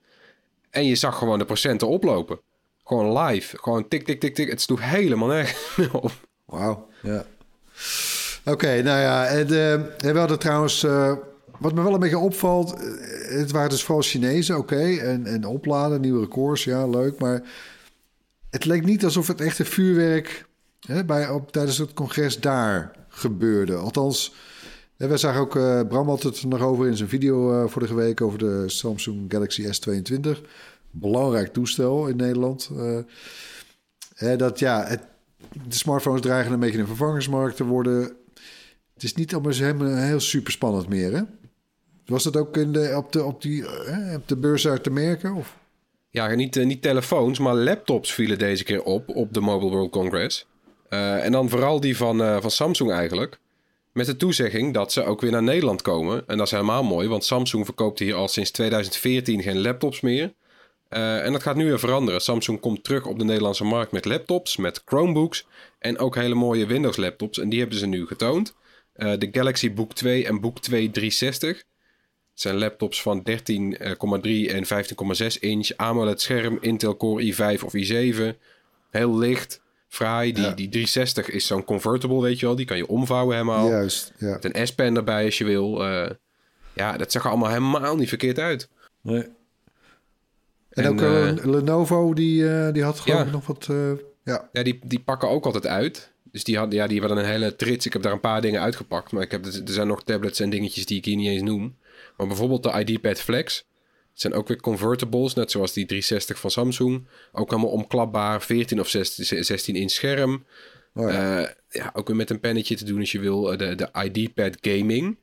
En 0.71 0.85
je 0.87 0.95
zag 0.95 1.19
gewoon 1.19 1.39
de 1.39 1.45
procenten 1.45 1.89
oplopen. 1.89 2.39
Gewoon 2.85 3.19
live. 3.19 3.57
Gewoon 3.61 3.89
tik, 3.89 4.05
tik, 4.07 4.21
tik, 4.21 4.35
tik. 4.35 4.51
Het 4.51 4.61
sloeg 4.61 4.81
helemaal 4.83 5.29
nergens 5.29 5.89
op. 5.93 6.11
Wauw, 6.45 6.87
ja. 7.03 7.25
Oké, 8.45 8.83
nou 8.83 9.01
ja, 9.01 9.27
en, 9.27 9.43
eh, 9.43 10.13
we 10.13 10.19
hadden 10.19 10.39
trouwens... 10.39 10.83
eh, 10.85 11.13
wat 11.63 11.75
me 11.75 11.83
wel 11.83 11.95
een 11.95 12.01
beetje 12.01 12.19
opvalt... 12.19 12.73
eh, 12.73 13.39
het 13.39 13.51
waren 13.51 13.71
dus 13.71 13.83
vooral 13.83 14.03
Chinezen, 14.03 14.59
oké. 14.59 14.97
en, 14.97 15.27
en 15.27 15.45
opladen, 15.45 16.01
nieuwe 16.01 16.21
records, 16.21 16.65
ja, 16.65 16.87
leuk. 16.87 17.19
Maar 17.19 17.43
het 18.51 18.65
leek 18.65 18.85
niet 18.85 19.05
alsof 19.05 19.27
het 19.27 19.41
echte 19.41 19.65
vuurwerk... 19.65 20.51
Hè, 20.81 21.05
bij, 21.05 21.29
op, 21.29 21.53
tijdens 21.53 21.79
het 21.79 21.93
congres 21.93 22.41
daar 22.41 22.91
gebeurde. 23.09 23.75
Althans, 23.77 24.35
hè, 24.97 25.07
wij 25.07 25.17
zagen 25.17 25.41
ook... 25.41 25.57
eh, 25.57 25.81
Bram 25.89 26.09
had 26.09 26.23
het 26.23 26.41
er 26.41 26.49
nog 26.49 26.61
over 26.61 26.87
in 26.87 26.97
zijn 26.97 27.09
video 27.09 27.63
eh, 27.63 27.71
vorige 27.71 27.95
week... 27.95 28.21
over 28.21 28.39
de 28.39 28.65
Samsung 28.67 29.25
Galaxy 29.29 29.63
S22. 29.63 30.39
Belangrijk 30.91 31.53
toestel 31.53 32.07
in 32.07 32.17
Nederland. 32.17 32.71
dat 34.37 34.59
ja, 34.59 34.85
het, 34.85 35.01
de 35.69 35.77
smartphones 35.77 36.21
dreigen 36.21 36.53
een 36.53 36.61
beetje 36.61 36.79
een 36.79 36.87
vervangersmarkt 36.87 37.57
te 37.57 37.65
worden. 37.65 38.03
Het 38.95 39.03
is 39.03 39.15
niet 39.15 39.35
allemaal 39.35 39.53
helemaal 39.53 39.97
heel 39.97 40.21
super 40.21 40.53
spannend 40.53 40.89
meer, 40.89 41.13
hè? 41.13 41.23
Was 42.13 42.23
dat 42.23 42.37
ook 42.37 42.57
in 42.57 42.73
de, 42.73 42.95
op, 42.97 43.13
de, 43.13 43.25
op, 43.25 43.43
die, 43.43 43.67
eh, 43.67 44.15
op 44.15 44.29
de 44.29 44.37
beurs 44.37 44.69
uit 44.69 44.83
te 44.83 44.91
merken? 44.91 45.35
Of? 45.35 45.57
Ja, 46.11 46.35
niet, 46.35 46.57
eh, 46.57 46.67
niet 46.67 46.83
telefoons, 46.83 47.39
maar 47.39 47.55
laptops 47.55 48.13
vielen 48.13 48.39
deze 48.39 48.65
keer 48.65 48.83
op 48.83 49.09
op 49.09 49.33
de 49.35 49.41
Mobile 49.41 49.71
World 49.71 49.91
Congress. 49.91 50.47
Eh, 50.89 51.25
en 51.25 51.33
dan 51.33 51.49
vooral 51.49 51.81
die 51.81 51.97
van, 51.97 52.41
van 52.41 52.51
Samsung 52.51 52.93
eigenlijk. 52.93 53.39
Met 53.93 54.07
de 54.07 54.17
toezegging 54.17 54.75
dat 54.75 54.93
ze 54.93 55.05
ook 55.05 55.21
weer 55.21 55.31
naar 55.31 55.43
Nederland 55.43 55.83
komen. 55.83 56.25
En 56.27 56.37
dat 56.37 56.47
is 56.47 56.53
helemaal 56.53 56.83
mooi, 56.83 57.09
want 57.09 57.25
Samsung 57.25 57.65
verkoopt 57.65 57.99
hier 57.99 58.15
al 58.15 58.29
sinds 58.29 58.51
2014 58.51 59.43
geen 59.43 59.61
laptops 59.61 60.01
meer. 60.01 60.33
En 60.89 61.33
dat 61.33 61.43
gaat 61.43 61.57
nu 61.57 61.65
weer 61.65 61.79
veranderen. 61.79 62.21
Samsung 62.21 62.61
komt 62.61 62.85
terug 62.85 63.07
op 63.07 63.19
de 63.19 63.25
Nederlandse 63.25 63.65
markt 63.65 63.93
met 63.93 64.05
laptops, 64.05 64.57
met 64.57 64.83
Chromebooks 64.85 65.47
en 65.79 65.99
ook 65.99 66.15
hele 66.15 66.35
mooie 66.35 66.67
Windows 66.67 66.97
laptops. 66.97 67.39
En 67.39 67.49
die 67.49 67.61
hebben 67.61 67.79
ze 67.79 67.87
nu 67.87 68.07
getoond. 68.07 68.55
De 68.95 69.29
Galaxy 69.33 69.73
Book 69.73 69.93
2 69.93 70.27
en 70.27 70.41
Book 70.41 70.59
2 70.59 70.91
360. 70.91 71.63
Het 72.33 72.41
zijn 72.41 72.57
laptops 72.59 73.03
van 73.03 73.23
13,3 73.31 73.35
en 74.51 74.65
15,6 74.65 75.39
inch. 75.41 75.71
AMOLED 75.77 76.21
scherm, 76.21 76.59
Intel 76.61 76.97
Core 76.97 77.33
i5 77.35 77.65
of 77.65 77.73
i7. 77.77 78.37
Heel 78.91 79.19
licht, 79.19 79.61
fraai. 79.89 80.33
Die, 80.33 80.43
Ja. 80.43 80.51
die 80.51 80.69
360 80.69 81.31
is 81.31 81.47
zo'n 81.47 81.65
convertible, 81.65 82.21
weet 82.21 82.41
je 82.41 82.47
wel. 82.47 82.57
Die 82.57 82.67
kan 82.67 82.77
je 82.77 82.87
omvouwen 82.87 83.35
helemaal. 83.37 83.69
Juist, 83.69 84.13
ja. 84.19 84.39
Met 84.43 84.45
een 84.57 84.67
S-pen 84.67 84.97
erbij 84.97 85.25
als 85.25 85.39
je 85.39 85.45
wil. 85.45 85.85
Eh, 85.85 86.11
ja, 86.73 86.97
dat 86.97 87.13
zag 87.13 87.25
er 87.25 87.31
allemaal 87.31 87.49
helemaal 87.51 87.97
niet 87.97 88.09
verkeerd 88.09 88.39
uit. 88.39 88.69
Nee. 89.01 89.23
En, 89.23 90.85
En, 90.85 90.91
ook 90.91 91.01
eh, 91.01 91.29
eh, 91.29 91.45
Lenovo, 91.45 92.15
die, 92.15 92.49
eh, 92.49 92.73
die 92.73 92.83
had 92.83 93.03
Ja. 93.05 93.23
ik 93.25 93.33
nog 93.33 93.47
wat... 93.47 93.67
eh, 93.71 93.91
ja, 94.25 94.49
Ja, 94.53 94.63
die, 94.63 94.79
die 94.85 95.01
pakken 95.01 95.29
ook 95.29 95.45
altijd 95.45 95.67
uit. 95.67 96.11
Dus 96.33 96.45
die, 96.45 96.59
had, 96.59 96.73
ja, 96.73 96.87
die 96.87 96.99
hebben 96.99 97.17
dan 97.17 97.25
een 97.25 97.31
hele 97.33 97.57
trits. 97.57 97.87
Ik 97.87 97.93
heb 97.93 98.03
daar 98.03 98.13
een 98.13 98.21
paar 98.21 98.41
dingen 98.41 98.61
uitgepakt. 98.61 99.13
Maar 99.13 99.23
ik 99.23 99.31
heb, 99.31 99.45
er 99.47 99.61
zijn 99.65 99.87
nog 99.87 100.05
tablets 100.05 100.41
en 100.41 100.51
dingetjes 100.51 100.87
die 100.87 100.99
ik 100.99 101.05
hier 101.05 101.17
niet 101.17 101.29
eens 101.29 101.43
noem. 101.43 101.77
Maar 102.23 102.37
bijvoorbeeld 102.37 102.63
de 102.63 102.85
ID-Pad 102.85 103.21
Flex. 103.21 103.57
Het 104.11 104.21
zijn 104.21 104.33
ook 104.33 104.49
weer 104.49 104.61
convertibles, 104.61 105.35
net 105.35 105.51
zoals 105.51 105.73
die 105.73 105.87
360 105.87 106.39
van 106.39 106.51
Samsung. 106.51 107.07
Ook 107.33 107.51
allemaal 107.51 107.71
omklapbaar, 107.71 108.43
14 108.43 108.81
of 108.81 108.89
16, 108.89 109.45
16 109.45 109.77
inch 109.77 109.91
scherm. 109.91 110.45
oh, 110.95 111.11
ja. 111.11 111.41
ja. 111.41 111.55
ja, 111.71 111.91
ook 111.95 112.07
weer 112.07 112.17
met 112.17 112.31
een 112.31 112.41
pennetje 112.41 112.77
te 112.77 112.85
doen 112.85 113.01
als 113.01 113.13
je 113.13 113.21
wil. 113.21 113.53
Eh, 113.53 113.59
De, 113.59 113.75
de 113.75 113.89
ID-Pad 114.05 114.57
Gaming. 114.61 115.17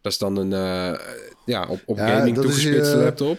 Dat 0.00 0.12
is 0.12 0.18
dan 0.18 0.36
een 0.36 0.52
eh, 0.52 1.00
ja, 1.44 1.66
op, 1.66 1.82
op 1.86 1.96
Ja, 1.96 2.16
gaming 2.16 2.36
toegespitste 2.36 2.96
eh, 2.96 3.02
laptop. 3.02 3.38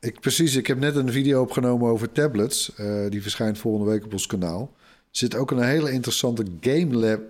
Ik, 0.00 0.20
precies, 0.20 0.56
ik 0.56 0.66
heb 0.66 0.78
net 0.78 0.96
een 0.96 1.12
video 1.12 1.42
opgenomen 1.42 1.90
over 1.90 2.12
tablets. 2.12 2.74
Eh, 2.76 3.08
die 3.08 3.22
verschijnt 3.22 3.58
volgende 3.58 3.90
week 3.90 4.04
op 4.04 4.12
ons 4.12 4.26
kanaal. 4.26 4.74
Er 4.80 5.18
zit 5.18 5.34
ook 5.34 5.50
een 5.50 5.62
hele 5.62 5.90
interessante 5.92 6.44
game, 6.60 6.94
lab, 6.94 7.20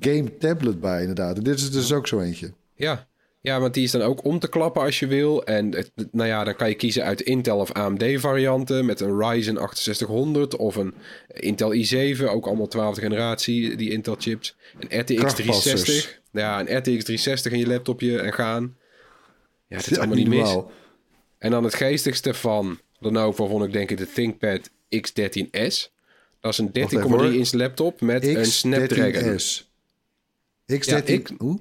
game 0.00 0.36
tablet 0.36 0.80
bij, 0.80 1.00
inderdaad. 1.00 1.36
En 1.36 1.42
dit 1.42 1.58
is 1.58 1.70
dus 1.70 1.92
ook 1.92 2.06
zo 2.06 2.20
eentje. 2.20 2.52
Ja. 2.74 3.06
Ja, 3.42 3.60
want 3.60 3.74
die 3.74 3.84
is 3.84 3.90
dan 3.90 4.02
ook 4.02 4.24
om 4.24 4.38
te 4.38 4.48
klappen 4.48 4.82
als 4.82 4.98
je 4.98 5.06
wil. 5.06 5.44
En 5.44 5.74
het, 5.74 5.90
nou 6.10 6.28
ja, 6.28 6.44
dan 6.44 6.56
kan 6.56 6.68
je 6.68 6.74
kiezen 6.74 7.04
uit 7.04 7.20
Intel 7.20 7.58
of 7.58 7.72
AMD 7.72 8.04
varianten 8.16 8.84
met 8.86 9.00
een 9.00 9.18
Ryzen 9.18 9.54
6800 9.72 10.56
of 10.56 10.76
een 10.76 10.94
Intel 11.32 11.74
i7, 11.74 12.24
ook 12.24 12.46
allemaal 12.46 12.68
12e 12.94 13.00
generatie, 13.00 13.76
die 13.76 13.90
Intel 13.90 14.16
chips. 14.18 14.56
Een 14.78 15.00
RTX 15.00 15.14
Krachtpassers. 15.14 15.82
360. 15.82 16.20
Ja, 16.32 16.60
een 16.60 16.76
RTX 16.76 16.82
360 17.04 17.52
in 17.52 17.58
je 17.58 17.66
laptopje 17.66 18.18
en 18.20 18.32
gaan. 18.32 18.76
Ja, 19.68 19.76
dat 19.76 19.86
is 19.86 19.92
Ja, 19.92 19.96
allemaal 19.96 20.16
niet 20.16 20.28
mis. 20.28 20.56
En 21.38 21.50
dan 21.50 21.64
het 21.64 21.74
geestigste 21.74 22.34
van 22.34 22.78
Lenovo 22.98 23.46
vond 23.46 23.64
ik 23.64 23.72
denk 23.72 23.90
ik 23.90 23.98
de 23.98 24.12
ThinkPad 24.12 24.70
X13S. 24.70 25.90
Dat 26.40 26.52
is 26.52 26.58
een 26.58 26.70
13,3 26.72 26.98
hoor. 27.00 27.24
inch 27.34 27.52
laptop 27.52 28.00
met 28.00 28.26
een 28.26 28.46
Snapdragon. 28.46 29.38
X13S. 29.38 29.62
X13, 30.72 30.84
Ja, 30.88 31.02
ik- 31.04 31.30
hoe? 31.38 31.58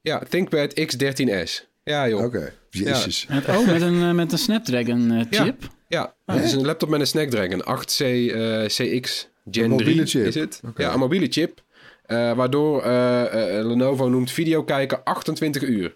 Ja, 0.00 0.18
ThinkPad 0.28 0.80
X13S. 0.80 1.68
Ja 1.84 2.08
joh. 2.08 2.24
Oké, 2.24 2.52
jezus. 2.70 3.26
Met, 3.26 3.48
oh, 3.48 3.66
met 3.66 3.82
een, 3.82 4.02
eh, 4.02 4.12
met 4.12 4.32
een 4.32 4.38
Snapdragon 4.38 5.10
eh, 5.10 5.26
Ja. 5.30 5.44
chip. 5.44 5.62
Ja, 5.88 6.14
het 6.26 6.44
is 6.44 6.52
een 6.52 6.64
laptop 6.64 6.88
met 6.88 7.00
een 7.00 7.06
Snapdragon 7.06 7.60
8C 7.64 8.00
eh, 8.00 8.64
CX 8.66 9.28
Gen 9.50 9.64
Een 9.64 9.70
mobiele 9.70 9.92
3 9.92 10.06
chip. 10.06 10.26
is 10.26 10.34
het. 10.34 10.60
Ja, 10.76 10.92
een 10.92 10.98
mobiele 10.98 11.26
chip. 11.30 11.62
Eh, 12.06 12.32
waardoor 12.32 12.82
eh, 12.82 13.58
eh, 13.58 13.66
Lenovo 13.66 14.08
noemt 14.08 14.30
video 14.30 14.62
kijken 14.64 15.04
28 15.04 15.62
uur. 15.62 15.94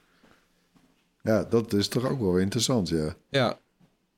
Ja, 1.22 1.44
dat 1.44 1.72
is 1.72 1.88
toch 1.88 2.08
ook 2.10 2.20
wel 2.20 2.36
interessant, 2.38 2.88
ja. 2.88 3.14
Ja. 3.30 3.58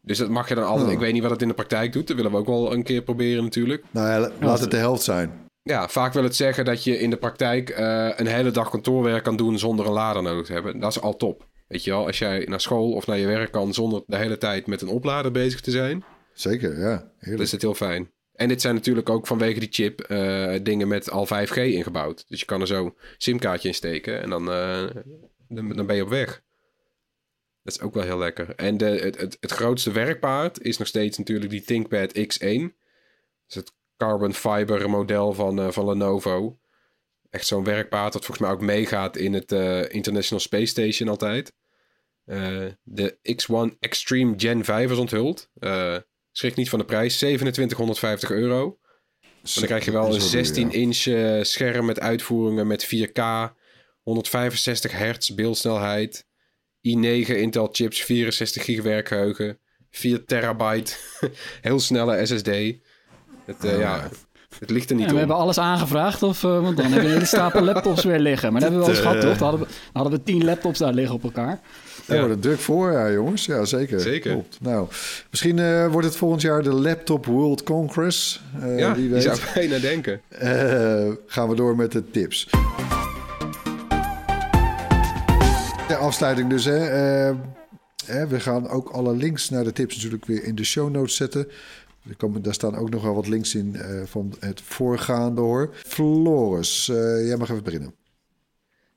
Dus 0.03 0.19
dat 0.19 0.29
mag 0.29 0.49
je 0.49 0.55
dan 0.55 0.65
altijd... 0.67 0.87
Oh. 0.87 0.93
Ik 0.93 0.99
weet 0.99 1.13
niet 1.13 1.23
wat 1.23 1.31
het 1.31 1.43
in 1.43 1.49
de 1.49 1.55
praktijk 1.55 1.93
doet. 1.93 2.07
Dat 2.07 2.17
willen 2.17 2.31
we 2.31 2.37
ook 2.37 2.47
wel 2.47 2.73
een 2.73 2.83
keer 2.83 3.03
proberen 3.03 3.43
natuurlijk. 3.43 3.85
Nou 3.91 4.09
ja, 4.09 4.19
la- 4.21 4.31
laat 4.41 4.61
het 4.61 4.71
de 4.71 4.77
helft 4.77 5.03
zijn. 5.03 5.31
Ja, 5.67 5.89
vaak 5.89 6.13
wil 6.13 6.23
het 6.23 6.37
zeggen 6.37 6.65
dat 6.65 6.85
je 6.85 6.99
in 6.99 7.11
de 7.11 7.17
praktijk 7.17 7.69
eh, 7.69 8.11
een 8.17 8.27
hele 8.27 8.51
dag 8.51 8.71
kantoorwerk 8.71 9.25
kan 9.25 9.37
doen 9.37 9.59
zonder 9.59 9.87
een 9.87 9.93
lader 9.93 10.23
nodig 10.23 10.47
te 10.47 10.53
hebben. 10.53 10.79
Dat 10.79 10.91
is 10.91 11.01
al 11.01 11.17
top. 11.17 11.47
Weet 11.69 11.85
je 11.85 11.91
wel, 11.91 12.07
als 12.07 12.19
jij 12.19 12.45
naar 12.49 12.61
school 12.61 12.93
of 12.93 13.07
naar 13.07 13.19
je 13.19 13.27
werk 13.27 13.53
kan 13.53 13.75
zonder 13.75 14.03
de 14.07 14.17
hele 14.17 14.39
tijd 14.39 14.67
met 14.67 14.83
een 14.83 14.89
oplader 14.89 15.33
bezig 15.33 15.61
te 15.61 15.71
zijn, 15.71 16.05
Zeker, 16.33 16.79
ja. 16.79 17.13
Heerlijk. 17.19 17.43
is 17.43 17.53
het 17.53 17.63
heel 17.63 17.75
fijn. 17.75 18.11
En 18.35 18.49
dit 18.49 18.61
zijn 18.61 18.75
natuurlijk 18.75 19.09
ook 19.09 19.27
vanwege 19.27 19.61
die 19.61 19.73
chip 19.73 20.01
eh, 20.01 20.55
dingen 20.63 20.89
met 20.89 21.11
al 21.11 21.27
5G 21.27 21.57
ingebouwd. 21.57 22.25
Dus 22.29 22.41
je 22.41 22.47
kan 22.47 22.61
er 22.61 22.67
zo 22.67 22.95
simkaartje 23.17 23.69
in 23.69 23.75
steken 23.75 24.23
en 24.23 24.31
dan, 24.31 24.51
eh, 24.51 24.87
dan, 25.49 25.69
dan 25.69 25.87
ben 25.87 25.97
je 25.97 26.03
op 26.03 26.09
weg. 26.09 26.43
Dat 27.63 27.75
is 27.75 27.81
ook 27.81 27.95
wel 27.95 28.05
heel 28.05 28.19
lekker. 28.19 28.55
En 28.55 28.77
de, 28.77 28.85
het, 28.85 29.21
het, 29.21 29.37
het 29.41 29.51
grootste 29.51 29.93
werkpaard 29.93 30.61
is 30.63 30.79
nog 30.79 30.89
steeds 30.89 31.19
natuurlijk 31.19 31.51
die 31.51 31.63
ThinkPad 31.63 32.19
X1. 32.19 32.61
Dat 32.61 33.49
is 33.49 33.55
het 33.55 33.76
carbon 33.97 34.35
fiber 34.35 34.91
model 34.91 35.33
van, 35.33 35.59
eh, 35.59 35.71
van 35.71 35.87
Lenovo. 35.87 36.59
Echt 37.31 37.47
zo'n 37.47 37.65
werkpaard 37.65 38.13
dat 38.13 38.25
volgens 38.25 38.47
mij 38.47 38.57
ook 38.57 38.63
meegaat 38.63 39.17
in 39.17 39.33
het 39.33 39.53
eh, 39.53 39.95
International 39.95 40.41
Space 40.41 40.67
Station 40.67 41.09
altijd. 41.09 41.53
Eh, 42.25 42.65
de 42.83 43.19
X1 43.23 43.79
Extreme 43.81 44.35
Gen 44.37 44.65
5 44.65 44.91
is 44.91 44.99
onthuld. 44.99 45.51
Schrik 46.33 46.55
niet 46.55 46.69
van 46.69 46.79
de 46.79 46.85
prijs, 46.85 47.17
2750 47.17 48.31
euro. 48.31 48.79
dan 49.55 49.65
krijg 49.65 49.85
je 49.85 49.93
wel 49.93 50.15
een 50.15 50.47
16-inch 50.47 51.07
uh, 51.07 51.43
scherm 51.43 51.87
met 51.87 52.01
uitvoeringen 52.01 52.67
met 52.67 52.85
4K, 52.85 53.23
165 54.03 54.93
hertz 54.93 55.31
beeldsnelheid, 55.31 56.27
i9 56.89 57.29
Intel 57.29 57.69
chips, 57.73 58.03
64 58.03 58.65
gig 58.65 58.83
werkgeheugen, 58.83 59.61
4 59.91 60.25
terabyte, 60.25 60.95
heel 61.61 61.81
snelle 61.81 62.27
SSD. 62.27 62.51
Het, 63.47 63.65
uh, 63.65 63.79
ja, 63.79 64.09
het 64.59 64.71
ligt 64.71 64.91
er 64.91 64.97
niet 64.97 65.05
ja, 65.05 65.09
om. 65.09 65.15
We 65.15 65.19
hebben 65.19 65.37
alles 65.37 65.59
aangevraagd, 65.59 66.23
of, 66.23 66.43
uh, 66.43 66.51
want 66.61 66.77
dan 66.77 66.85
hebben 66.85 66.99
we 66.99 67.07
een 67.07 67.13
hele 67.13 67.25
stapel 67.25 67.63
laptops 67.73 68.05
weer 68.05 68.19
liggen. 68.19 68.53
Maar 68.53 68.61
dat 68.61 68.71
hebben 68.71 68.89
we 68.89 68.93
wel 68.93 69.05
eens 69.05 69.07
gehad, 69.07 69.21
toch? 69.21 69.39
Dan 69.39 69.49
hadden, 69.49 69.61
we, 69.61 69.75
dan 69.93 70.03
hadden 70.03 70.19
we 70.19 70.25
tien 70.25 70.45
laptops 70.45 70.79
daar 70.79 70.93
liggen 70.93 71.15
op 71.15 71.23
elkaar. 71.23 71.61
Daar 72.07 72.19
wordt 72.19 72.33
het 72.33 72.43
druk 72.43 72.59
voor, 72.59 72.93
ja, 72.93 73.11
jongens. 73.11 73.47
Ja, 73.47 73.65
zeker. 73.65 74.01
Zeker. 74.01 74.33
Klopt. 74.33 74.59
Nou, 74.61 74.89
misschien 75.31 75.57
uh, 75.57 75.87
wordt 75.87 76.07
het 76.07 76.17
volgend 76.17 76.43
jaar 76.43 76.63
de 76.63 76.73
Laptop 76.73 77.27
World 77.27 77.63
Congress. 77.63 78.43
Uh, 78.63 78.79
ja, 78.79 78.95
wie 78.95 79.11
weet. 79.11 79.23
je 79.23 79.35
zou 79.35 79.41
bijna 79.55 79.79
denken. 79.79 80.21
Uh, 80.43 81.13
gaan 81.27 81.49
we 81.49 81.55
door 81.55 81.77
met 81.77 81.93
de 81.93 82.11
tips. 82.11 82.49
De 85.89 85.97
afsluiting 85.97 86.51
dus, 86.51 86.65
hè. 86.65 88.27
we 88.27 88.41
gaan 88.41 88.69
ook 88.69 88.89
alle 88.89 89.17
links 89.17 89.51
naar 89.51 89.65
de 89.65 89.73
tips 89.73 89.95
natuurlijk 89.95 90.27
weer 90.27 90.45
in 90.45 90.55
de 90.55 90.65
show 90.65 90.91
notes 90.91 91.17
zetten. 91.17 91.49
Er 92.09 92.17
komen, 92.17 92.43
daar 92.43 92.55
staan 92.55 92.77
ook 92.77 92.91
nog 92.91 93.03
wel 93.03 93.15
wat 93.15 93.29
links 93.29 93.55
in 93.55 93.77
van 94.05 94.35
het 94.41 94.61
voorgaande 94.61 95.41
hoor. 95.41 95.75
Floris, 95.75 96.87
jij 96.87 97.37
mag 97.37 97.51
even 97.51 97.65
beginnen. 97.65 97.95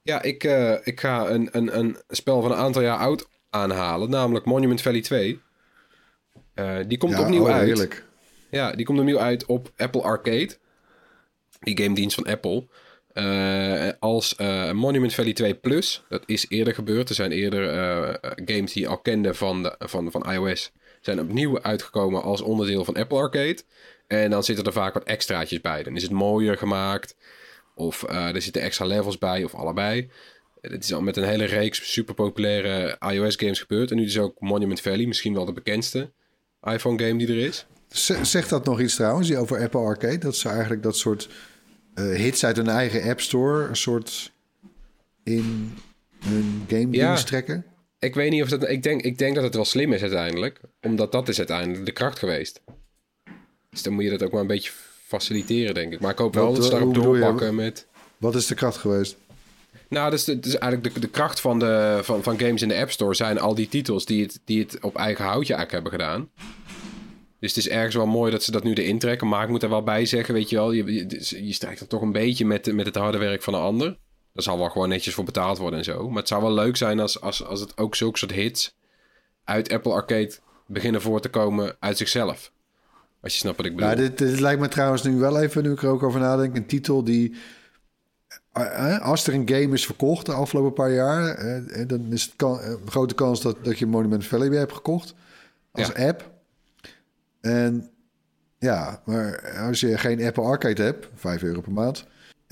Ja, 0.09 0.21
ik, 0.21 0.43
uh, 0.43 0.75
ik 0.83 0.99
ga 0.99 1.29
een, 1.29 1.49
een, 1.51 1.77
een 1.77 1.97
spel 2.07 2.41
van 2.41 2.51
een 2.51 2.57
aantal 2.57 2.81
jaar 2.81 2.97
oud 2.97 3.27
aanhalen, 3.49 4.09
namelijk 4.09 4.45
Monument 4.45 4.81
Valley 4.81 5.01
2. 5.01 5.39
Uh, 6.55 6.77
die 6.87 6.97
komt 6.97 7.13
ja, 7.13 7.21
opnieuw 7.21 7.43
oh, 7.43 7.49
uit. 7.49 7.65
Heerlijk. 7.65 8.05
Ja, 8.51 8.71
die 8.71 8.85
komt 8.85 8.99
opnieuw 8.99 9.19
uit 9.19 9.45
op 9.45 9.71
Apple 9.77 10.01
Arcade. 10.01 10.57
Die 11.59 11.77
game 11.81 11.95
dienst 11.95 12.15
van 12.15 12.25
Apple. 12.25 12.67
Uh, 13.13 13.89
als 13.99 14.35
Monument 14.73 15.13
Valley 15.13 15.33
2 15.33 15.53
Plus. 15.53 16.03
Dat 16.09 16.23
is 16.25 16.45
eerder 16.49 16.73
gebeurd. 16.73 17.09
Er 17.09 17.15
zijn 17.15 17.31
eerder 17.31 17.63
games 18.45 18.73
die 18.73 18.83
je 18.83 18.87
al 18.87 18.99
kende 18.99 19.33
van, 19.33 19.63
de, 19.63 19.75
van, 19.79 20.11
van 20.11 20.31
iOS. 20.31 20.71
Zijn 21.09 21.21
opnieuw 21.21 21.61
uitgekomen 21.61 22.23
als 22.23 22.41
onderdeel 22.41 22.85
van 22.85 22.95
Apple 22.95 23.17
Arcade. 23.17 23.57
En 24.07 24.29
dan 24.29 24.43
zitten 24.43 24.65
er 24.65 24.73
vaak 24.73 24.93
wat 24.93 25.03
extraatjes 25.03 25.61
bij. 25.61 25.83
Dan 25.83 25.95
is 25.95 26.01
het 26.01 26.11
mooier 26.11 26.57
gemaakt. 26.57 27.15
Of 27.75 28.05
uh, 28.09 28.35
er 28.35 28.41
zitten 28.41 28.61
extra 28.61 28.85
levels 28.85 29.17
bij, 29.17 29.43
of 29.43 29.55
allebei. 29.55 30.09
Het 30.61 30.83
is 30.83 30.93
al 30.93 31.01
met 31.01 31.17
een 31.17 31.23
hele 31.23 31.43
reeks 31.45 31.91
super 31.91 32.13
populaire 32.13 32.97
iOS-games 33.11 33.59
gebeurd. 33.59 33.91
En 33.91 33.97
nu 33.97 34.05
is 34.05 34.19
ook 34.19 34.39
Monument 34.39 34.81
Valley, 34.81 35.05
misschien 35.05 35.33
wel 35.33 35.45
de 35.45 35.53
bekendste 35.53 36.11
iPhone-game 36.61 37.17
die 37.17 37.27
er 37.27 37.47
is. 37.47 37.65
Zegt 38.21 38.49
dat 38.49 38.65
nog 38.65 38.81
iets 38.81 38.95
trouwens, 38.95 39.35
over 39.35 39.61
Apple 39.61 39.79
Arcade? 39.79 40.17
Dat 40.17 40.35
ze 40.35 40.49
eigenlijk 40.49 40.83
dat 40.83 40.97
soort 40.97 41.29
uh, 41.95 42.15
hits 42.15 42.45
uit 42.45 42.55
hun 42.55 42.69
eigen 42.69 43.09
App 43.09 43.21
Store... 43.21 43.67
een 43.67 43.75
soort 43.75 44.31
in 45.23 45.77
hun 46.19 46.65
game 46.67 46.91
ja. 46.91 47.15
trekken? 47.15 47.65
Ik 47.99 48.15
weet 48.15 48.31
niet 48.31 48.43
of 48.43 48.49
dat... 48.49 48.69
Ik 48.69 48.83
denk, 48.83 49.01
ik 49.01 49.17
denk 49.17 49.35
dat 49.35 49.43
het 49.43 49.55
wel 49.55 49.65
slim 49.65 49.93
is 49.93 50.01
uiteindelijk. 50.01 50.59
Omdat 50.81 51.11
dat 51.11 51.27
is 51.29 51.37
uiteindelijk 51.37 51.85
de 51.85 51.91
kracht 51.91 52.19
geweest. 52.19 52.61
Dus 53.69 53.83
dan 53.83 53.93
moet 53.93 54.03
je 54.03 54.09
dat 54.09 54.23
ook 54.23 54.31
maar 54.31 54.41
een 54.41 54.47
beetje 54.47 54.71
faciliteren, 55.05 55.73
denk 55.73 55.93
ik. 55.93 55.99
Maar 55.99 56.11
ik 56.11 56.17
hoop 56.17 56.33
wel 56.33 56.53
dat 56.53 56.63
ze 56.63 56.69
daarop 56.71 56.95
je? 56.95 57.01
doorpakken 57.01 57.55
met... 57.55 57.87
Wat 58.17 58.35
is 58.35 58.47
de 58.47 58.55
kracht 58.55 58.77
geweest? 58.77 59.17
Nou, 59.89 60.11
dus, 60.11 60.23
de- 60.23 60.39
dus 60.39 60.57
eigenlijk 60.57 60.93
de, 60.93 60.99
de 60.99 61.09
kracht 61.09 61.39
van, 61.39 61.59
de, 61.59 61.99
van, 62.01 62.23
van 62.23 62.39
games 62.39 62.61
in 62.61 62.67
de 62.67 62.75
App 62.77 62.91
Store 62.91 63.13
zijn 63.13 63.39
al 63.39 63.55
die 63.55 63.67
titels 63.69 64.05
die 64.05 64.21
het, 64.21 64.39
die 64.45 64.59
het 64.59 64.77
op 64.81 64.95
eigen 64.95 65.25
houtje 65.25 65.53
eigenlijk 65.53 65.71
hebben 65.71 65.91
gedaan. 65.91 66.29
Dus 67.39 67.55
het 67.55 67.65
is 67.65 67.69
ergens 67.69 67.95
wel 67.95 68.05
mooi 68.07 68.31
dat 68.31 68.43
ze 68.43 68.51
dat 68.51 68.63
nu 68.63 68.73
erin 68.73 68.99
trekken. 68.99 69.27
Maar 69.27 69.43
ik 69.43 69.49
moet 69.49 69.63
er 69.63 69.69
wel 69.69 69.83
bij 69.83 70.05
zeggen, 70.05 70.33
weet 70.33 70.49
je 70.49 70.55
wel, 70.55 70.71
je, 70.71 70.83
je, 70.85 71.45
je 71.45 71.53
strijkt 71.53 71.79
er 71.79 71.87
toch 71.87 72.01
een 72.01 72.11
beetje 72.11 72.45
met, 72.45 72.73
met 72.73 72.85
het 72.85 72.95
harde 72.95 73.17
werk 73.17 73.43
van 73.43 73.53
een 73.53 73.59
ander. 73.61 73.97
Daar 74.39 74.47
zal 74.47 74.57
wel 74.57 74.69
gewoon 74.69 74.89
netjes 74.89 75.13
voor 75.13 75.23
betaald 75.23 75.57
worden 75.57 75.79
en 75.79 75.85
zo. 75.85 76.07
Maar 76.09 76.17
het 76.17 76.27
zou 76.27 76.41
wel 76.41 76.53
leuk 76.53 76.77
zijn 76.77 76.99
als, 76.99 77.21
als, 77.21 77.45
als 77.45 77.59
het 77.59 77.77
ook 77.77 77.95
zulke 77.95 78.17
soort 78.17 78.31
hits 78.31 78.75
uit 79.43 79.71
Apple 79.73 79.93
Arcade 79.93 80.31
beginnen 80.67 81.01
voor 81.01 81.21
te 81.21 81.29
komen 81.29 81.75
uit 81.79 81.97
zichzelf. 81.97 82.51
Als 83.21 83.33
je 83.33 83.39
snapt 83.39 83.57
wat 83.57 83.65
ik 83.65 83.75
bedoel. 83.75 83.89
Nou, 83.89 84.01
dit, 84.01 84.17
dit 84.17 84.39
lijkt 84.39 84.61
me 84.61 84.67
trouwens 84.67 85.03
nu 85.03 85.15
wel 85.15 85.39
even, 85.39 85.63
nu 85.63 85.71
ik 85.71 85.81
er 85.83 85.89
ook 85.89 86.03
over 86.03 86.19
nadenk, 86.19 86.55
een 86.55 86.65
titel 86.65 87.03
die... 87.03 87.35
eh, 88.51 88.99
Als 89.01 89.27
er 89.27 89.33
een 89.33 89.49
game 89.49 89.73
is 89.73 89.85
verkocht 89.85 90.25
de 90.25 90.33
afgelopen 90.33 90.73
paar 90.73 90.91
jaar, 90.91 91.27
eh, 91.35 91.87
dan 91.87 92.05
is 92.13 92.23
het 92.23 92.33
kan, 92.35 92.59
een 92.61 92.79
grote 92.85 93.13
kans 93.15 93.41
dat, 93.41 93.57
dat 93.63 93.79
je 93.79 93.85
Monument 93.85 94.25
Valley 94.25 94.49
weer 94.49 94.59
hebt 94.59 94.73
gekocht 94.73 95.13
als 95.71 95.87
Ja. 95.95 96.07
app. 96.07 96.31
En 97.41 97.89
ja, 98.59 99.01
maar 99.05 99.53
als 99.67 99.79
je 99.79 99.97
geen 99.97 100.23
Apple 100.23 100.43
Arcade 100.43 100.83
hebt, 100.83 101.07
5 101.15 101.43
euro 101.43 101.61
per 101.61 101.71
maand. 101.71 102.05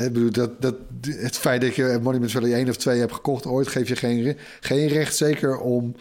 Ik 0.05 0.13
bedoel, 0.13 0.31
dat, 0.31 0.62
dat, 0.62 0.75
het 1.07 1.38
feit 1.38 1.62
dat 1.62 1.75
je 1.75 1.99
Monument 2.01 2.31
Valley 2.31 2.53
1 2.53 2.69
of 2.69 2.77
2 2.77 2.99
hebt 2.99 3.13
gekocht 3.13 3.45
ooit, 3.45 3.67
geeft 3.67 3.88
je 3.88 3.95
geen, 3.95 4.38
geen 4.60 4.88
recht 4.88 5.15
zeker 5.15 5.60
om 5.60 5.95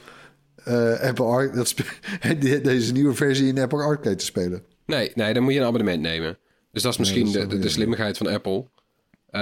eh, 0.65 1.01
Apple 1.01 1.25
Ar- 1.25 1.55
dat 1.55 1.75
deze 2.63 2.93
nieuwe 2.93 3.15
versie 3.15 3.47
in 3.49 3.59
Apple 3.59 3.83
Arcade 3.83 4.15
te 4.15 4.25
spelen. 4.25 4.63
Nee, 4.87 5.13
nee, 5.15 5.35
dan 5.35 5.43
moet 5.43 5.53
je 5.53 5.59
een 5.59 5.67
abonnement 5.67 6.01
nemen. 6.01 6.39
Dus 6.73 6.83
dat 6.83 6.93
is 6.93 6.99
misschien 6.99 7.33
dat 7.33 7.43
is 7.43 7.49
de, 7.49 7.59
de, 7.59 7.69
slimmigheid 7.69 8.17
van 8.17 8.27
Apple. 8.27 8.65
Eh, 9.31 9.41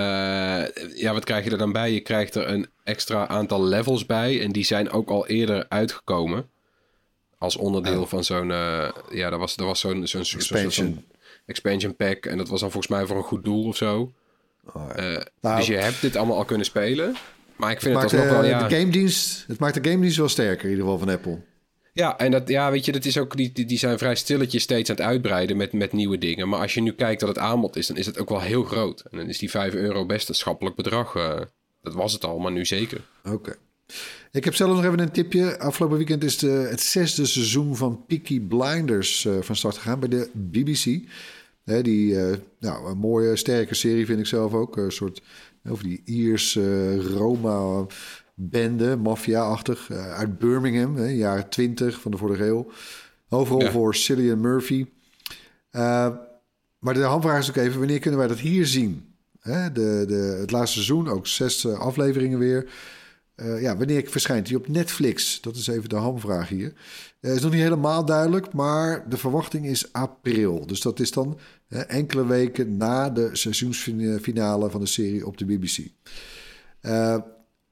ja, 0.95 1.13
wat 1.13 1.25
krijg 1.25 1.45
je 1.45 1.51
er 1.51 1.59
dan 1.59 1.73
bij? 1.73 1.93
Je 1.93 2.01
krijgt 2.01 2.35
er 2.35 2.49
een 2.49 2.67
extra 2.85 3.29
aantal 3.29 3.65
levels 3.65 4.07
bij. 4.07 4.41
En 4.43 4.53
die 4.53 4.65
zijn 4.65 4.91
ook 4.91 5.09
al 5.11 5.27
eerder 5.27 5.67
uitgekomen. 5.69 6.49
Als 7.39 7.57
onderdeel 7.57 8.01
Oh. 8.03 8.09
van 8.09 8.25
zo'n... 8.25 8.51
eh, 8.51 8.89
ja, 9.11 9.31
dat 9.31 9.39
was, 9.39 9.57
dat 9.57 9.67
was 9.67 9.81
zo'n... 9.81 10.07
zo'n 10.07 10.21
Expansion. 10.21 11.05
expansion 11.47 11.97
pack. 11.97 12.27
En 12.27 12.37
dat 12.39 12.49
was 12.49 12.61
dan 12.61 12.71
volgens 12.71 12.93
mij 12.93 13.07
voor 13.07 13.17
een 13.17 13.23
goed 13.23 13.45
doel 13.45 13.65
of 13.65 13.77
zo. 13.77 14.13
Eh, 14.97 15.17
Nou, 15.41 15.57
dus 15.57 15.67
je 15.67 15.77
hebt 15.77 16.01
dit 16.01 16.17
allemaal 16.17 16.37
al 16.37 16.45
kunnen 16.45 16.67
spelen. 16.67 17.17
Maar 17.57 17.71
ik 17.71 17.81
vind 17.81 17.95
het 17.95 18.03
maakt 18.03 18.15
alsnog 18.15 18.29
de, 18.29 18.49
wel... 18.49 18.51
Ja, 18.51 18.69
de 18.69 18.77
game 18.77 18.91
dienst, 18.91 19.45
het 19.47 19.59
maakt 19.59 19.83
de 19.83 19.91
game 19.91 20.01
dienst 20.03 20.17
wel 20.17 20.29
sterker 20.29 20.65
in 20.65 20.71
ieder 20.71 20.85
geval 20.85 20.99
van 20.99 21.09
Apple. 21.09 21.41
Ja, 21.93 22.19
en 22.19 22.31
dat, 22.31 22.49
ja, 22.49 22.71
weet 22.71 22.85
je, 22.85 22.93
dat 22.93 23.05
is 23.05 23.19
ook, 23.19 23.37
die, 23.37 23.67
die, 23.67 23.79
zijn 23.79 23.99
vrij 23.99 24.15
stilletjes 24.15 24.63
steeds 24.63 24.91
aan 24.91 24.97
het 24.97 25.05
uitbreiden 25.05 25.57
met, 25.57 25.73
met 25.73 25.93
nieuwe 25.93 26.19
dingen. 26.19 26.49
Maar 26.49 26.61
als 26.61 26.75
je 26.75 26.81
nu 26.81 26.93
kijkt 26.93 27.21
dat 27.21 27.29
het 27.29 27.39
aanbod 27.39 27.77
is, 27.77 27.87
dan 27.87 27.97
is 27.97 28.07
het 28.07 28.19
ook 28.19 28.29
wel 28.29 28.41
heel 28.41 28.65
groot. 28.65 29.01
En 29.11 29.19
dan 29.19 29.29
is 29.29 29.39
die 29.39 29.51
5 29.51 29.75
euro 29.75 30.07
best 30.07 30.29
een 30.29 30.35
schappelijk 30.35 30.77
bedrag. 30.77 31.15
eh, 31.15 31.41
dat 31.83 31.95
was 31.95 32.13
het 32.13 32.25
al, 32.25 32.39
maar 32.39 32.53
nu 32.53 32.65
zeker. 32.65 33.01
Oké. 33.25 33.57
Ik 34.33 34.45
heb 34.45 34.55
zelf 34.55 34.71
nog 34.71 34.85
even 34.85 34.99
een 34.99 35.11
tipje. 35.11 35.59
Afgelopen 35.59 35.97
weekend 35.97 36.25
is 36.25 36.39
de, 36.39 36.67
het 36.71 36.81
zesde 36.81 37.27
seizoen 37.27 37.77
van 37.77 38.05
Peaky 38.07 38.41
Blinders 38.41 39.25
eh, 39.25 39.33
van 39.41 39.57
start 39.57 39.77
gegaan 39.77 40.01
bij 40.01 40.09
de 40.09 40.31
BBC. 40.33 41.09
Hè, 41.65 41.83
die, 41.83 42.21
eh, 42.21 42.37
nou, 42.61 42.91
een 42.91 42.99
mooie, 42.99 43.37
sterke 43.37 43.75
serie 43.75 44.07
vind 44.07 44.19
ik 44.19 44.27
zelf 44.27 44.53
ook. 44.55 44.77
Een 44.77 44.93
soort, 44.93 45.23
over 45.69 45.85
die 45.85 46.03
Ierse 46.05 46.97
Roma-bende, 47.01 48.97
maffia-achtig, 48.97 49.91
eh, 49.91 50.15
uit 50.15 50.39
Birmingham, 50.39 50.97
hè, 50.97 51.07
jaren 51.09 51.49
20 51.49 52.01
van 52.01 52.11
de 52.11 52.17
vorige 52.17 52.45
eeuw. 52.45 52.71
Overal 53.29 53.61
Ja. 53.63 53.71
voor 53.71 53.95
Cillian 53.95 54.41
Murphy. 54.41 54.87
Eh, 55.71 56.09
maar 56.79 56.95
de 56.95 57.01
hamvraag 57.01 57.39
is 57.39 57.49
ook 57.49 57.57
even, 57.57 57.79
wanneer 57.79 57.99
kunnen 57.99 58.19
wij 58.21 58.29
dat 58.29 58.39
hier 58.39 58.67
zien? 58.67 59.15
Hè, 59.41 59.73
de, 59.73 60.05
de, 60.09 60.37
het 60.41 60.51
laatste 60.51 60.73
seizoen, 60.83 61.09
ook 61.09 61.27
zes 61.27 61.65
eh, 61.65 61.79
afleveringen 61.79 62.39
weer. 62.39 62.71
Eh, 63.35 63.63
ja, 63.63 63.77
wanneer 63.77 64.09
verschijnt 64.09 64.49
hij 64.49 64.57
op 64.57 64.69
Netflix? 64.69 65.41
Dat 65.41 65.57
is 65.57 65.67
even 65.67 65.89
de 65.89 65.97
hamvraag 65.97 66.49
hier. 66.49 66.73
Eh 67.21 67.35
is 67.35 67.41
nog 67.41 67.53
niet 67.53 67.61
helemaal 67.61 68.05
duidelijk, 68.05 68.53
maar 68.53 69.09
de 69.09 69.17
verwachting 69.17 69.67
is 69.67 69.93
april. 69.93 70.67
Dus 70.67 70.81
dat 70.81 71.01
is 71.01 71.11
dan 71.11 71.39
enkele 71.69 72.27
weken 72.27 72.77
na 72.77 73.11
de 73.11 73.31
seizoensfinale 73.33 74.71
van 74.71 74.81
de 74.81 74.87
serie 74.87 75.27
op 75.27 75.37
de 75.37 75.45
BBC. 75.45 75.79
Eh, 76.81 77.17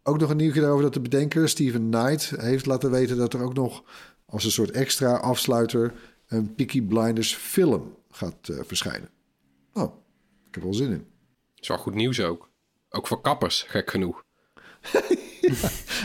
ook 0.03 0.19
nog 0.19 0.31
een 0.31 0.37
nieuwtje 0.37 0.61
daarover 0.61 0.85
dat 0.85 0.95
de 0.95 1.01
bedenker 1.01 1.49
Steven 1.49 1.91
Knight 1.91 2.33
heeft 2.37 2.67
laten 2.67 2.91
weten 2.91 3.17
dat 3.17 3.35
er 3.35 3.43
ook 3.43 3.55
nog 3.55 3.83
als 4.27 4.45
een 4.45 4.51
soort 4.51 4.71
extra 4.71 5.17
afsluiter 5.17 5.93
een 6.27 6.55
Peaky 6.55 6.83
Blinders 6.83 7.35
film 7.35 7.97
gaat 8.11 8.37
verschijnen. 8.43 9.09
Oh, 9.73 9.95
ik 10.49 10.55
heb 10.55 10.63
wel 10.63 10.75
zin 10.75 10.91
in. 10.91 11.07
Dat 11.55 11.63
is 11.63 11.69
wel 11.69 11.79
goed 11.79 11.95
nieuws 11.95 12.21
ook. 12.21 12.51
Ook 12.89 13.07
voor 13.07 13.21
kappers, 13.21 13.63
gek 13.63 13.91
genoeg. 13.91 14.25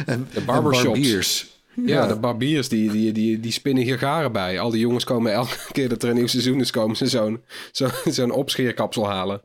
En 0.06 0.28
De 0.34 0.42
barbershops. 0.42 1.56
Ja, 1.86 2.08
de 2.08 2.16
barbiers 2.16 2.70
die, 2.70 2.92
die, 2.92 3.12
die, 3.12 3.40
die 3.40 3.52
spinnen 3.52 3.84
hier 3.84 3.98
garen 3.98 4.32
bij. 4.32 4.60
Al 4.60 4.70
die 4.70 4.80
jongens 4.80 5.04
komen 5.04 5.34
elke 5.34 5.58
keer 5.72 5.90
dat 5.90 6.04
er 6.04 6.10
een 6.10 6.16
nieuw 6.16 6.28
seizoen 6.28 6.60
is, 6.60 6.72
komen 6.72 6.96
ze 6.96 7.08
zo'n 7.08 7.44
zo, 7.72 7.88
zo'n 8.06 8.32
opscheerkapsel 8.32 9.10
halen. 9.10 9.42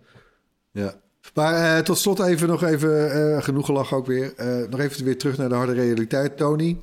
Ja. 0.72 0.94
Maar 1.34 1.76
eh, 1.76 1.82
tot 1.82 1.98
slot 1.98 2.20
even 2.20 2.48
nog 2.48 2.62
even, 2.62 3.12
eh, 3.12 3.42
genoeg 3.42 3.66
gelach 3.66 3.92
ook 3.92 4.06
weer. 4.06 4.34
Eh, 4.36 4.68
nog 4.70 4.80
even 4.80 5.04
weer 5.04 5.18
terug 5.18 5.36
naar 5.36 5.48
de 5.48 5.54
harde 5.54 5.72
realiteit, 5.72 6.36
Tony. 6.36 6.78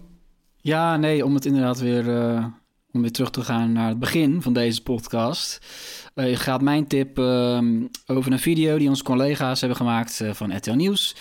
Ja, 0.61 0.97
nee, 0.97 1.25
om 1.25 1.33
het 1.33 1.45
inderdaad 1.45 1.79
weer, 1.79 2.09
eh, 2.09 2.45
om 2.91 3.01
weer 3.01 3.11
terug 3.11 3.29
te 3.29 3.41
gaan 3.41 3.71
naar 3.71 3.89
het 3.89 3.99
begin 3.99 4.41
van 4.41 4.53
deze 4.53 4.83
podcast. 4.83 5.59
Eh 6.13 6.37
gaat 6.37 6.61
mijn 6.61 6.87
tip 6.87 7.17
ehm, 7.17 7.81
over 8.05 8.31
een 8.31 8.39
video 8.39 8.77
die 8.77 8.89
onze 8.89 9.03
collega's 9.03 9.59
hebben 9.59 9.77
gemaakt 9.77 10.21
eh, 10.21 10.33
van 10.33 10.55
RTL 10.55 10.71
Nieuws. 10.71 11.15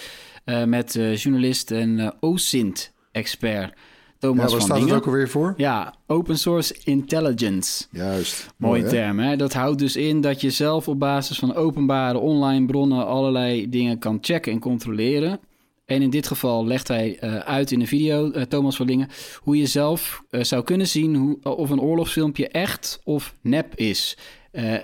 Eh, 0.48 0.64
met 0.64 0.96
eh, 0.96 1.16
journalist 1.16 1.70
en 1.70 1.98
eh 1.98 2.08
OSINT-expert 2.20 3.74
Thomas 4.18 4.36
Ja, 4.36 4.42
waar 4.42 4.50
van 4.50 4.60
staat 4.60 4.80
het 4.80 4.92
ook 4.92 5.06
alweer 5.06 5.28
voor? 5.28 5.54
Ja, 5.56 5.94
open 6.06 6.38
source 6.38 6.76
intelligence. 6.84 7.86
Juist. 7.90 8.46
Mooie 8.56 8.82
hè? 8.82 8.88
term, 8.88 9.18
hè? 9.18 9.36
Dat 9.36 9.52
houdt 9.52 9.78
dus 9.78 9.96
in 9.96 10.20
dat 10.20 10.40
je 10.40 10.50
zelf 10.50 10.88
op 10.88 10.98
basis 10.98 11.38
van 11.38 11.54
openbare 11.54 12.18
online 12.18 12.66
bronnen 12.66 13.06
allerlei 13.06 13.68
dingen 13.68 13.98
kan 13.98 14.18
checken 14.20 14.52
en 14.52 14.58
controleren. 14.58 15.40
En 15.84 16.02
in 16.02 16.10
dit 16.10 16.26
geval 16.26 16.66
legt 16.66 16.88
hij 16.88 17.20
uit 17.44 17.70
in 17.70 17.80
een 17.80 17.86
video, 17.86 18.30
Thomas 18.30 18.76
van 18.76 18.86
Lingen, 18.86 19.08
hoe 19.38 19.56
je 19.56 19.66
zelf 19.66 20.22
zou 20.30 20.64
kunnen 20.64 20.86
zien 20.86 21.14
hoe, 21.14 21.38
of 21.42 21.70
een 21.70 21.80
oorlogsfilmpje 21.80 22.48
echt 22.48 23.00
of 23.04 23.34
nep 23.40 23.74
is. 23.74 24.18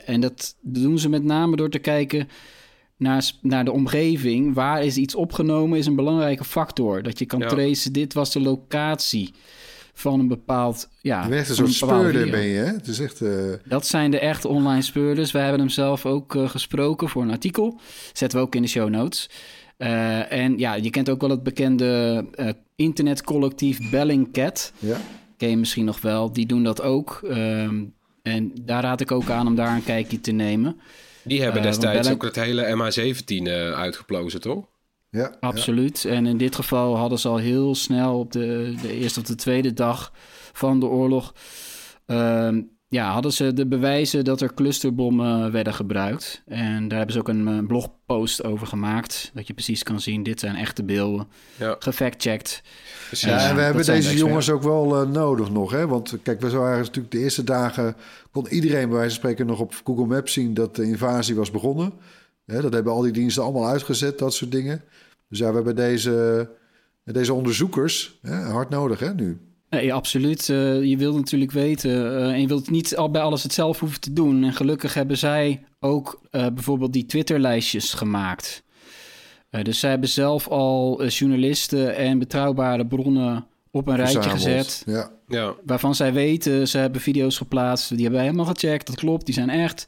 En 0.04 0.20
dat 0.20 0.56
doen 0.60 0.98
ze 0.98 1.08
met 1.08 1.24
name 1.24 1.56
door 1.56 1.70
te 1.70 1.78
kijken 1.78 2.28
naar, 2.96 3.30
naar 3.40 3.64
de 3.64 3.72
omgeving. 3.72 4.54
Waar 4.54 4.84
is 4.84 4.96
iets 4.96 5.14
opgenomen, 5.14 5.78
is 5.78 5.86
een 5.86 5.96
belangrijke 5.96 6.44
factor. 6.44 7.02
Dat 7.02 7.18
je 7.18 7.24
kan 7.26 7.38
Ja. 7.40 7.48
tracen, 7.48 7.92
dit 7.92 8.14
was 8.14 8.32
de 8.32 8.40
locatie 8.40 9.34
van 9.96 10.20
een 10.20 10.28
bepaald... 10.28 10.88
Ja, 11.00 11.22
Je 11.22 11.28
bent 11.28 11.40
echt 11.40 11.48
een 11.48 11.54
soort 11.54 11.72
speurder, 11.72 12.30
ben 12.30 12.42
je, 12.44 12.58
hè? 12.58 12.64
Het 12.72 12.86
is 12.86 13.00
echt... 13.00 13.20
eh, 13.22 13.32
Dat 13.64 13.86
zijn 13.86 14.10
de 14.10 14.18
echte 14.18 14.48
online 14.48 14.82
speurders. 14.82 15.32
Wij 15.32 15.42
hebben 15.42 15.60
hem 15.60 15.68
zelf 15.68 16.06
ook 16.06 16.34
eh, 16.34 16.48
gesproken 16.48 17.08
voor 17.08 17.22
een 17.22 17.30
artikel. 17.30 17.80
Zetten 18.12 18.38
we 18.38 18.44
ook 18.44 18.54
in 18.54 18.62
de 18.62 18.68
show 18.68 18.88
notes. 18.88 19.30
Eh, 19.76 20.32
en 20.32 20.58
ja, 20.58 20.74
je 20.74 20.90
kent 20.90 21.10
ook 21.10 21.20
wel 21.20 21.30
het 21.30 21.42
bekende 21.42 22.24
eh, 22.34 22.48
internetcollectief 22.76 23.90
Bellingcat. 23.90 24.72
ja. 24.78 24.96
Ken 25.36 25.50
je 25.50 25.56
misschien 25.56 25.84
nog 25.84 26.00
wel. 26.00 26.32
Die 26.32 26.46
doen 26.46 26.62
dat 26.64 26.82
ook. 26.82 27.20
Ehm, 27.28 27.82
en 28.22 28.52
daar 28.62 28.82
raad 28.82 29.00
ik 29.00 29.10
ook 29.12 29.30
aan 29.30 29.46
om 29.46 29.54
daar 29.54 29.74
een 29.74 29.84
kijkje 29.84 30.20
te 30.20 30.32
nemen. 30.32 30.80
Die 31.24 31.42
hebben 31.42 31.60
Eh, 31.60 31.66
destijds 31.66 31.98
Bellen- 32.00 32.12
ook 32.12 32.22
het 32.22 32.36
hele 32.36 32.74
MH17 32.76 33.46
eh, 33.46 33.72
uitgeplozen, 33.72 34.40
toch? 34.40 34.64
Ja, 35.10 35.36
Absoluut. 35.40 36.04
En 36.04 36.26
in 36.26 36.36
dit 36.36 36.54
geval 36.54 36.96
hadden 36.96 37.18
ze 37.18 37.28
al 37.28 37.36
heel 37.36 37.74
snel 37.74 38.18
op 38.18 38.32
de, 38.32 38.74
de 38.82 38.92
eerste 38.98 39.20
of 39.20 39.26
de 39.26 39.34
tweede 39.34 39.72
dag 39.72 40.12
van 40.52 40.80
de 40.80 40.86
oorlog. 40.86 41.34
ehm, 42.06 42.60
ja, 42.94 43.12
hadden 43.12 43.32
ze 43.32 43.52
de 43.52 43.66
bewijzen 43.66 44.24
dat 44.24 44.40
er 44.40 44.54
clusterbommen 44.54 45.52
werden 45.52 45.74
gebruikt. 45.74 46.42
En 46.46 46.88
daar 46.88 46.96
hebben 46.96 47.14
ze 47.14 47.20
ook 47.20 47.28
een 47.28 47.48
eh, 47.48 47.66
blogpost 47.66 48.44
over 48.44 48.66
gemaakt. 48.66 49.30
Dat 49.34 49.46
je 49.46 49.52
precies 49.52 49.82
kan 49.82 50.00
zien, 50.00 50.22
dit 50.22 50.40
zijn 50.40 50.56
echte 50.56 50.84
beelden. 50.84 51.26
Ja, 51.56 51.76
Gefactcheckt. 51.78 52.62
precies. 53.06 53.28
Ja, 53.28 53.38
en 53.38 53.48
we 53.48 53.54
dat 53.54 53.64
hebben 53.64 53.84
de 53.84 53.92
deze 53.92 54.16
jongens 54.16 54.50
ook 54.50 54.62
wel 54.62 55.02
eh, 55.02 55.08
nodig 55.08 55.50
nog. 55.50 55.70
Hè? 55.70 55.86
Want 55.86 56.16
kijk, 56.22 56.40
we 56.40 56.50
waren 56.50 56.78
natuurlijk 56.78 57.10
de 57.10 57.18
eerste 57.18 57.44
dagen... 57.44 57.96
kon 58.30 58.48
iedereen 58.48 58.88
bij 58.88 58.98
wijze 58.98 59.10
van 59.10 59.18
spreken 59.18 59.46
nog 59.46 59.60
op 59.60 59.80
Google 59.84 60.06
Maps 60.06 60.32
zien... 60.32 60.54
dat 60.54 60.76
de 60.76 60.84
invasie 60.84 61.34
was 61.34 61.50
begonnen. 61.50 61.92
Hè, 62.46 62.60
dat 62.60 62.72
hebben 62.72 62.92
al 62.92 63.02
die 63.02 63.12
diensten 63.12 63.42
allemaal 63.42 63.68
uitgezet, 63.68 64.18
dat 64.18 64.34
soort 64.34 64.52
dingen. 64.52 64.82
Dus 65.28 65.38
ja, 65.38 65.48
we 65.48 65.54
hebben 65.54 65.76
deze, 65.76 66.48
deze 67.04 67.34
onderzoekers 67.34 68.18
hè, 68.22 68.34
hard 68.34 68.70
nodig 68.70 68.98
hè, 68.98 69.14
nu. 69.14 69.38
Nee, 69.74 69.94
absoluut. 69.94 70.48
Eh, 70.48 70.82
je 70.82 70.96
wilt 70.96 71.16
natuurlijk 71.16 71.52
weten 71.52 72.16
eh, 72.16 72.32
en 72.32 72.40
je 72.40 72.46
wilt 72.46 72.70
niet 72.70 72.96
al 72.96 73.10
bij 73.10 73.22
alles 73.22 73.42
het 73.42 73.52
zelf 73.52 73.80
hoeven 73.80 74.00
te 74.00 74.12
doen. 74.12 74.44
En 74.44 74.52
gelukkig 74.52 74.94
hebben 74.94 75.18
zij 75.18 75.64
ook 75.80 76.20
eh, 76.30 76.46
bijvoorbeeld 76.54 76.92
die 76.92 77.06
Twitter-lijstjes 77.06 77.92
gemaakt. 77.92 78.62
Eh, 79.50 79.62
dus 79.62 79.78
zij 79.78 79.90
hebben 79.90 80.08
zelf 80.08 80.48
al 80.48 81.06
journalisten 81.06 81.96
en 81.96 82.18
betrouwbare 82.18 82.86
bronnen 82.86 83.46
op 83.70 83.88
een 83.88 83.96
rijtje 83.96 84.30
gezet. 84.30 84.82
Ja, 84.86 85.10
Ja, 85.28 85.54
Waarvan 85.64 85.94
zij 85.94 86.12
weten, 86.12 86.68
ze 86.68 86.78
hebben 86.78 87.00
video's 87.00 87.36
geplaatst. 87.36 87.88
Die 87.88 87.98
hebben 87.98 88.18
wij 88.18 88.24
helemaal 88.24 88.54
gecheckt. 88.54 88.86
Dat 88.86 88.96
klopt, 88.96 89.26
die 89.26 89.34
zijn 89.34 89.50
echt. 89.50 89.86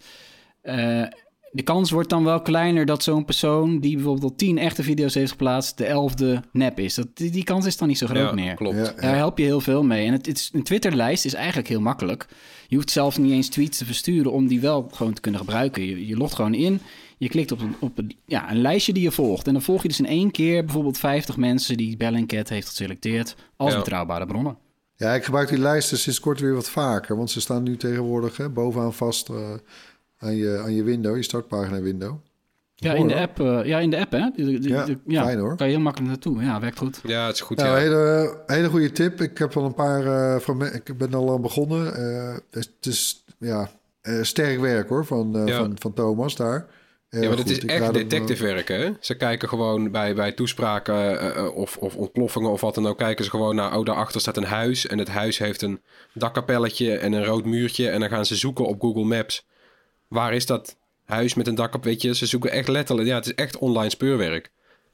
De 1.50 1.62
kans 1.62 1.90
wordt 1.90 2.08
dan 2.10 2.24
wel 2.24 2.42
kleiner 2.42 2.86
dat 2.86 3.02
zo'n 3.02 3.24
persoon 3.24 3.78
die 3.80 3.94
bijvoorbeeld 3.94 4.30
al 4.30 4.36
tien 4.36 4.58
echte 4.58 4.82
video's 4.82 5.14
heeft 5.14 5.30
geplaatst, 5.30 5.78
de 5.78 5.84
elfde 5.84 6.42
nep 6.52 6.78
is. 6.78 6.94
Dat, 6.94 7.06
die, 7.14 7.30
die 7.30 7.44
kans 7.44 7.66
is 7.66 7.76
dan 7.76 7.88
niet 7.88 7.98
zo 7.98 8.06
groot 8.06 8.28
ja 8.28 8.34
meer. 8.34 8.54
klopt. 8.54 8.76
ja, 8.76 8.92
Daar 9.00 9.16
help 9.16 9.38
je 9.38 9.44
heel 9.44 9.60
veel 9.60 9.82
mee. 9.82 10.06
En 10.06 10.12
het, 10.12 10.26
het 10.26 10.36
is, 10.38 10.50
een 10.52 10.62
Twitter-lijst 10.62 11.24
is 11.24 11.34
eigenlijk 11.34 11.68
heel 11.68 11.80
makkelijk. 11.80 12.26
Je 12.68 12.76
hoeft 12.76 12.90
zelf 12.90 13.18
niet 13.18 13.32
eens 13.32 13.48
tweets 13.48 13.78
te 13.78 13.84
versturen 13.84 14.32
om 14.32 14.46
die 14.46 14.60
wel 14.60 14.88
gewoon 14.92 15.12
te 15.12 15.20
kunnen 15.20 15.40
gebruiken. 15.40 15.82
Je, 15.82 16.06
je 16.06 16.16
logt 16.16 16.34
gewoon 16.34 16.54
in, 16.54 16.80
je 17.18 17.28
klikt 17.28 17.52
op, 17.52 17.60
een, 17.60 17.74
op 17.80 17.98
een, 17.98 18.16
ja, 18.26 18.50
een 18.50 18.60
lijstje 18.60 18.92
die 18.92 19.02
je 19.02 19.10
volgt. 19.10 19.46
En 19.46 19.52
dan 19.52 19.62
volg 19.62 19.82
je 19.82 19.88
dus 19.88 19.98
in 19.98 20.06
één 20.06 20.30
keer 20.30 20.64
bijvoorbeeld 20.64 20.98
50 20.98 21.36
mensen 21.36 21.76
die 21.76 21.96
Bellingcat 21.96 22.48
heeft 22.48 22.68
geselecteerd 22.68 23.34
als 23.56 23.72
Ja. 23.72 23.78
betrouwbare 23.78 24.26
bronnen. 24.26 24.56
ja, 24.96 25.14
ik 25.14 25.24
gebruik 25.24 25.48
die 25.48 25.58
lijsten 25.58 25.98
sinds 25.98 26.20
kort 26.20 26.40
weer 26.40 26.54
wat 26.54 26.70
vaker. 26.70 27.16
Want 27.16 27.30
ze 27.30 27.40
staan 27.40 27.62
nu 27.62 27.76
tegenwoordig 27.76 28.36
hè, 28.36 28.48
bovenaan 28.50 28.94
vast 28.94 29.28
eh, 29.28 29.36
aan, 30.18 30.36
je, 30.36 30.58
aan 30.64 30.74
je 30.74 30.82
window, 30.82 31.16
je 31.16 31.22
startpagina 31.22 31.80
window. 31.80 32.14
Ja, 32.74 32.88
Mooi, 32.88 33.00
in 33.00 33.06
de 33.08 33.12
hoor. 33.14 33.22
app, 33.22 33.40
eh, 33.40 33.64
ja, 33.64 33.78
in 33.78 33.90
de 33.90 33.98
app 33.98 34.12
hè? 34.12 34.30
De- 34.36 34.58
de- 34.58 34.68
Ja, 34.68 34.84
de- 34.84 34.98
fijn, 35.08 35.38
hoor. 35.38 35.56
Kan 35.56 35.66
je 35.66 35.72
heel 35.72 35.82
makkelijk 35.82 36.10
naartoe. 36.10 36.42
Ja, 36.42 36.60
werkt 36.60 36.78
goed. 36.78 37.00
Ja, 37.04 37.26
het 37.26 37.34
is 37.34 37.40
goed. 37.40 37.56
Nou, 37.56 37.68
ja. 37.68 37.76
hele, 37.76 38.36
hele 38.46 38.68
goede 38.68 38.92
tip. 38.92 39.20
Ik 39.20 39.38
heb 39.38 39.56
al 39.56 39.64
een 39.64 39.74
paar 39.74 40.06
eh 40.06 40.40
fragmen- 40.40 40.74
Ik 40.74 40.98
ben 40.98 41.14
al 41.14 41.32
aan 41.32 41.40
begonnen. 41.40 41.94
Eh, 41.94 42.36
het 42.50 42.70
is 42.80 43.24
ja, 43.38 43.70
eh, 44.00 44.22
sterk 44.22 44.60
werk 44.60 44.88
hoor 44.88 45.06
van, 45.06 45.36
eh, 45.38 45.46
Ja. 45.46 45.56
van, 45.56 45.76
van 45.78 45.92
Thomas 45.92 46.36
daar. 46.36 46.66
Ja, 47.10 47.28
maar 47.28 47.38
het 47.38 47.50
is 47.50 47.58
Ik 47.58 47.70
echt 47.70 47.82
eh, 47.82 47.92
detective 47.92 48.44
werk, 48.44 48.68
hè? 48.68 48.90
Ze 49.00 49.14
kijken 49.16 49.48
gewoon 49.48 49.90
bij, 49.90 50.14
bij 50.14 50.32
toespraken 50.32 51.20
eh, 51.20 51.36
eh, 51.36 51.56
of, 51.56 51.76
of 51.76 51.96
ontploffingen 51.96 52.50
of 52.50 52.60
wat 52.60 52.74
dan 52.74 52.86
ook... 52.86 52.98
kijken 52.98 53.24
ze 53.24 53.30
gewoon 53.30 53.54
naar, 53.56 53.76
oh, 53.78 53.84
daarachter 53.84 54.20
staat 54.20 54.36
een 54.36 54.44
huis... 54.44 54.86
en 54.86 54.98
het 54.98 55.08
huis 55.08 55.38
heeft 55.38 55.62
een 55.62 55.80
dakkapelletje 56.14 56.96
en 56.98 57.12
een 57.12 57.24
rood 57.24 57.44
muurtje... 57.44 57.88
en 57.88 58.00
dan 58.00 58.08
gaan 58.08 58.26
ze 58.26 58.36
zoeken 58.36 58.66
op 58.66 58.80
Google 58.80 59.04
Maps. 59.04 59.46
Waar 60.08 60.34
is 60.34 60.46
dat 60.46 60.76
huis 61.04 61.34
met 61.34 61.46
een 61.46 61.54
dakkap? 61.54 61.84
Weet 61.84 62.02
je, 62.02 62.14
ze 62.14 62.26
zoeken 62.26 62.50
echt 62.50 62.68
letterlijk... 62.68 63.08
Ja, 63.08 63.14
het 63.14 63.26
is 63.26 63.34
echt 63.34 63.58
online 63.58 63.90
speurwerk. 63.90 64.50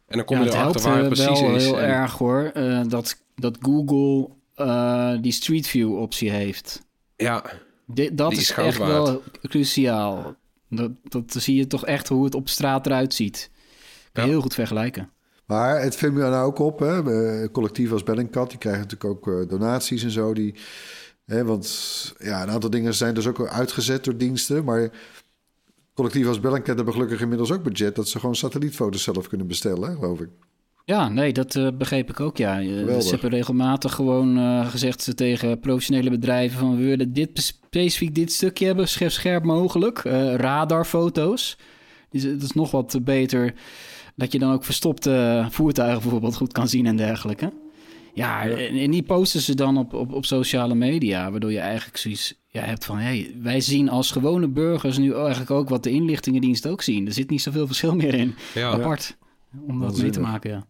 En 0.07 0.17
dan 0.17 0.27
kom 0.27 0.37
ja, 0.39 0.45
je 0.45 0.51
erachter 0.51 0.83
waar 0.83 0.93
het 0.97 1.03
eh, 1.03 1.25
precies 1.25 1.41
wel 1.41 1.55
is. 1.55 1.65
heel 1.65 1.81
En- 1.81 1.89
erg 1.89 2.13
hoor. 2.19 2.51
eh, 2.55 2.81
dat, 2.89 3.23
dat 3.35 3.57
Google 3.61 4.29
eh, 4.55 5.13
die 5.21 5.33
Street 5.33 5.67
View 5.67 5.99
optie 5.99 6.31
heeft. 6.31 6.83
Ja, 7.17 7.45
dat 8.13 8.31
Die 8.31 8.39
is, 8.41 8.51
echt 8.53 8.79
waard. 8.79 8.91
wel 8.93 9.23
cruciaal. 9.49 10.35
Dat, 10.69 10.91
dat 11.03 11.33
zie 11.39 11.57
je 11.57 11.67
toch 11.67 11.87
echt 11.87 12.09
hoe 12.09 12.25
het 12.25 12.35
op 12.35 12.49
straat 12.49 12.87
eruit 12.87 13.15
ziet. 13.15 13.51
Kan 14.13 14.25
Ja. 14.25 14.31
heel 14.31 14.41
goed 14.41 14.55
vergelijken. 14.55 15.11
Maar 15.47 15.83
het 15.83 15.97
viel 15.97 16.13
me 16.13 16.21
nou 16.21 16.47
ook 16.47 16.59
op. 16.59 16.79
Hè? 16.79 17.51
Collectief 17.51 17.93
als 17.93 18.03
Bellingcat, 18.03 18.49
die 18.51 18.59
krijgen 18.59 18.83
natuurlijk 18.83 19.11
ook 19.27 19.29
eh, 19.43 19.49
donaties 19.49 20.03
en 20.03 20.11
zo. 20.11 20.35
Die, 20.35 20.55
want 21.45 22.15
ja, 22.19 22.43
een 22.43 22.51
aantal 22.51 22.71
dingen 22.71 22.95
zijn 22.95 23.15
dus 23.15 23.27
ook 23.27 23.49
uitgezet 23.49 24.05
door 24.05 24.17
diensten. 24.17 24.65
Maar 24.65 24.91
collectief 25.95 26.27
als 26.27 26.41
Bellingcat 26.41 26.77
hebben 26.77 26.95
gelukkig 26.95 27.21
inmiddels 27.21 27.53
ook 27.53 27.63
budget... 27.63 27.97
dat 27.97 28.09
ze 28.09 28.19
gewoon 28.19 28.37
satellietfoto's 28.37 29.03
zelf 29.03 29.29
kunnen 29.29 29.47
bestellen, 29.47 29.95
geloof 29.95 30.21
ik. 30.21 30.29
Ja, 30.85 31.09
nee, 31.09 31.33
dat 31.33 31.55
eh, 31.55 31.69
begreep 31.79 32.11
ik 32.11 32.21
ook. 32.21 32.37
Ja. 32.37 32.55
Geweldig. 32.57 33.03
Ze 33.03 33.11
hebben 33.11 33.31
regelmatig 33.31 33.95
gewoon 33.95 34.39
eh, 34.39 34.69
gezegd 34.69 35.17
tegen 35.17 35.61
professionele 35.61 36.11
bedrijven 36.11 36.59
van 36.59 36.77
we 36.77 36.85
willen 36.85 37.13
dit 37.13 37.55
specifiek 37.71 38.15
dit 38.15 38.33
stukje 38.33 38.67
hebben, 38.67 38.89
scherp, 38.89 39.11
scherp 39.11 39.45
mogelijk. 39.45 39.99
Eh, 39.99 40.35
radarfoto's. 40.35 41.59
Dus 42.11 42.23
het 42.23 42.43
is 42.43 42.53
nog 42.53 42.71
wat 42.71 42.99
beter 43.03 43.55
dat 44.17 44.33
je 44.33 44.39
dan 44.39 44.53
ook 44.53 44.65
verstopte 44.65 45.47
voertuigen 45.51 46.01
bijvoorbeeld 46.03 46.37
goed 46.37 46.53
kan 46.53 46.69
zien 46.69 46.87
en 46.87 46.97
dergelijke. 46.97 47.53
Ja, 48.15 48.49
en, 48.49 48.79
en 48.79 48.91
die 48.91 49.03
posten 49.03 49.41
ze 49.41 49.55
dan 49.55 49.79
op, 49.79 49.93
op, 49.93 50.13
op 50.13 50.25
sociale 50.25 50.75
media, 50.75 51.31
waardoor 51.31 51.53
je 51.53 51.59
eigenlijk 51.59 51.97
zoiets 51.97 52.35
ja, 52.49 52.63
hebt 52.63 52.85
van... 52.85 52.99
Hey, 52.99 53.35
wij 53.43 53.61
zien 53.61 53.89
als 53.89 54.11
gewone 54.11 54.49
burgers 54.49 54.99
nu 54.99 55.15
eigenlijk 55.15 55.51
ook 55.51 55.69
wat 55.69 55.83
de 55.83 55.91
inlichtingendienst 55.91 56.67
ook 56.67 56.83
zien. 56.83 57.07
Er 57.07 57.13
zit 57.13 57.31
niet 57.31 57.43
zoveel 57.43 57.67
verschil 57.67 57.95
meer 57.95 58.15
in. 58.15 58.35
ja. 58.55 58.71
Apart. 58.71 59.17
Om 59.67 59.81
dat 59.81 59.97
mee 59.97 60.11
te 60.11 60.21
maken, 60.21 60.51
ja. 60.51 60.67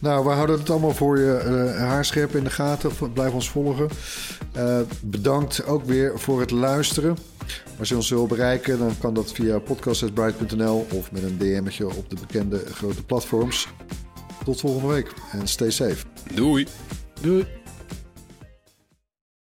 Nou, 0.00 0.24
we 0.24 0.30
houden 0.30 0.58
het 0.58 0.70
allemaal 0.70 0.94
voor 0.94 1.18
je 1.18 1.32
eh, 1.32 1.78
haarscherp 1.78 2.34
in 2.34 2.44
de 2.44 2.50
gaten. 2.50 3.12
Blijf 3.12 3.32
ons 3.32 3.50
volgen. 3.50 3.88
Eh, 4.52 4.80
bedankt 5.02 5.66
ook 5.66 5.84
weer 5.84 6.18
voor 6.20 6.40
het 6.40 6.50
luisteren. 6.50 7.16
Als 7.78 7.88
je 7.88 7.96
ons 7.96 8.10
wil 8.10 8.26
bereiken, 8.26 8.78
dan 8.78 8.98
kan 8.98 9.14
dat 9.14 9.32
via 9.32 9.58
podcast.bright.nl 9.58 10.86
of 10.92 11.12
met 11.12 11.22
een 11.22 11.38
DM'tje 11.38 11.86
op 11.86 12.10
de 12.10 12.16
bekende 12.20 12.58
grote 12.58 13.04
platforms. 13.04 13.68
Tot 14.46 14.60
volgende 14.60 14.88
week 14.88 15.12
en 15.32 15.48
stay 15.48 15.70
safe. 15.70 16.04
Doei. 16.34 16.66
Doei. 17.20 17.46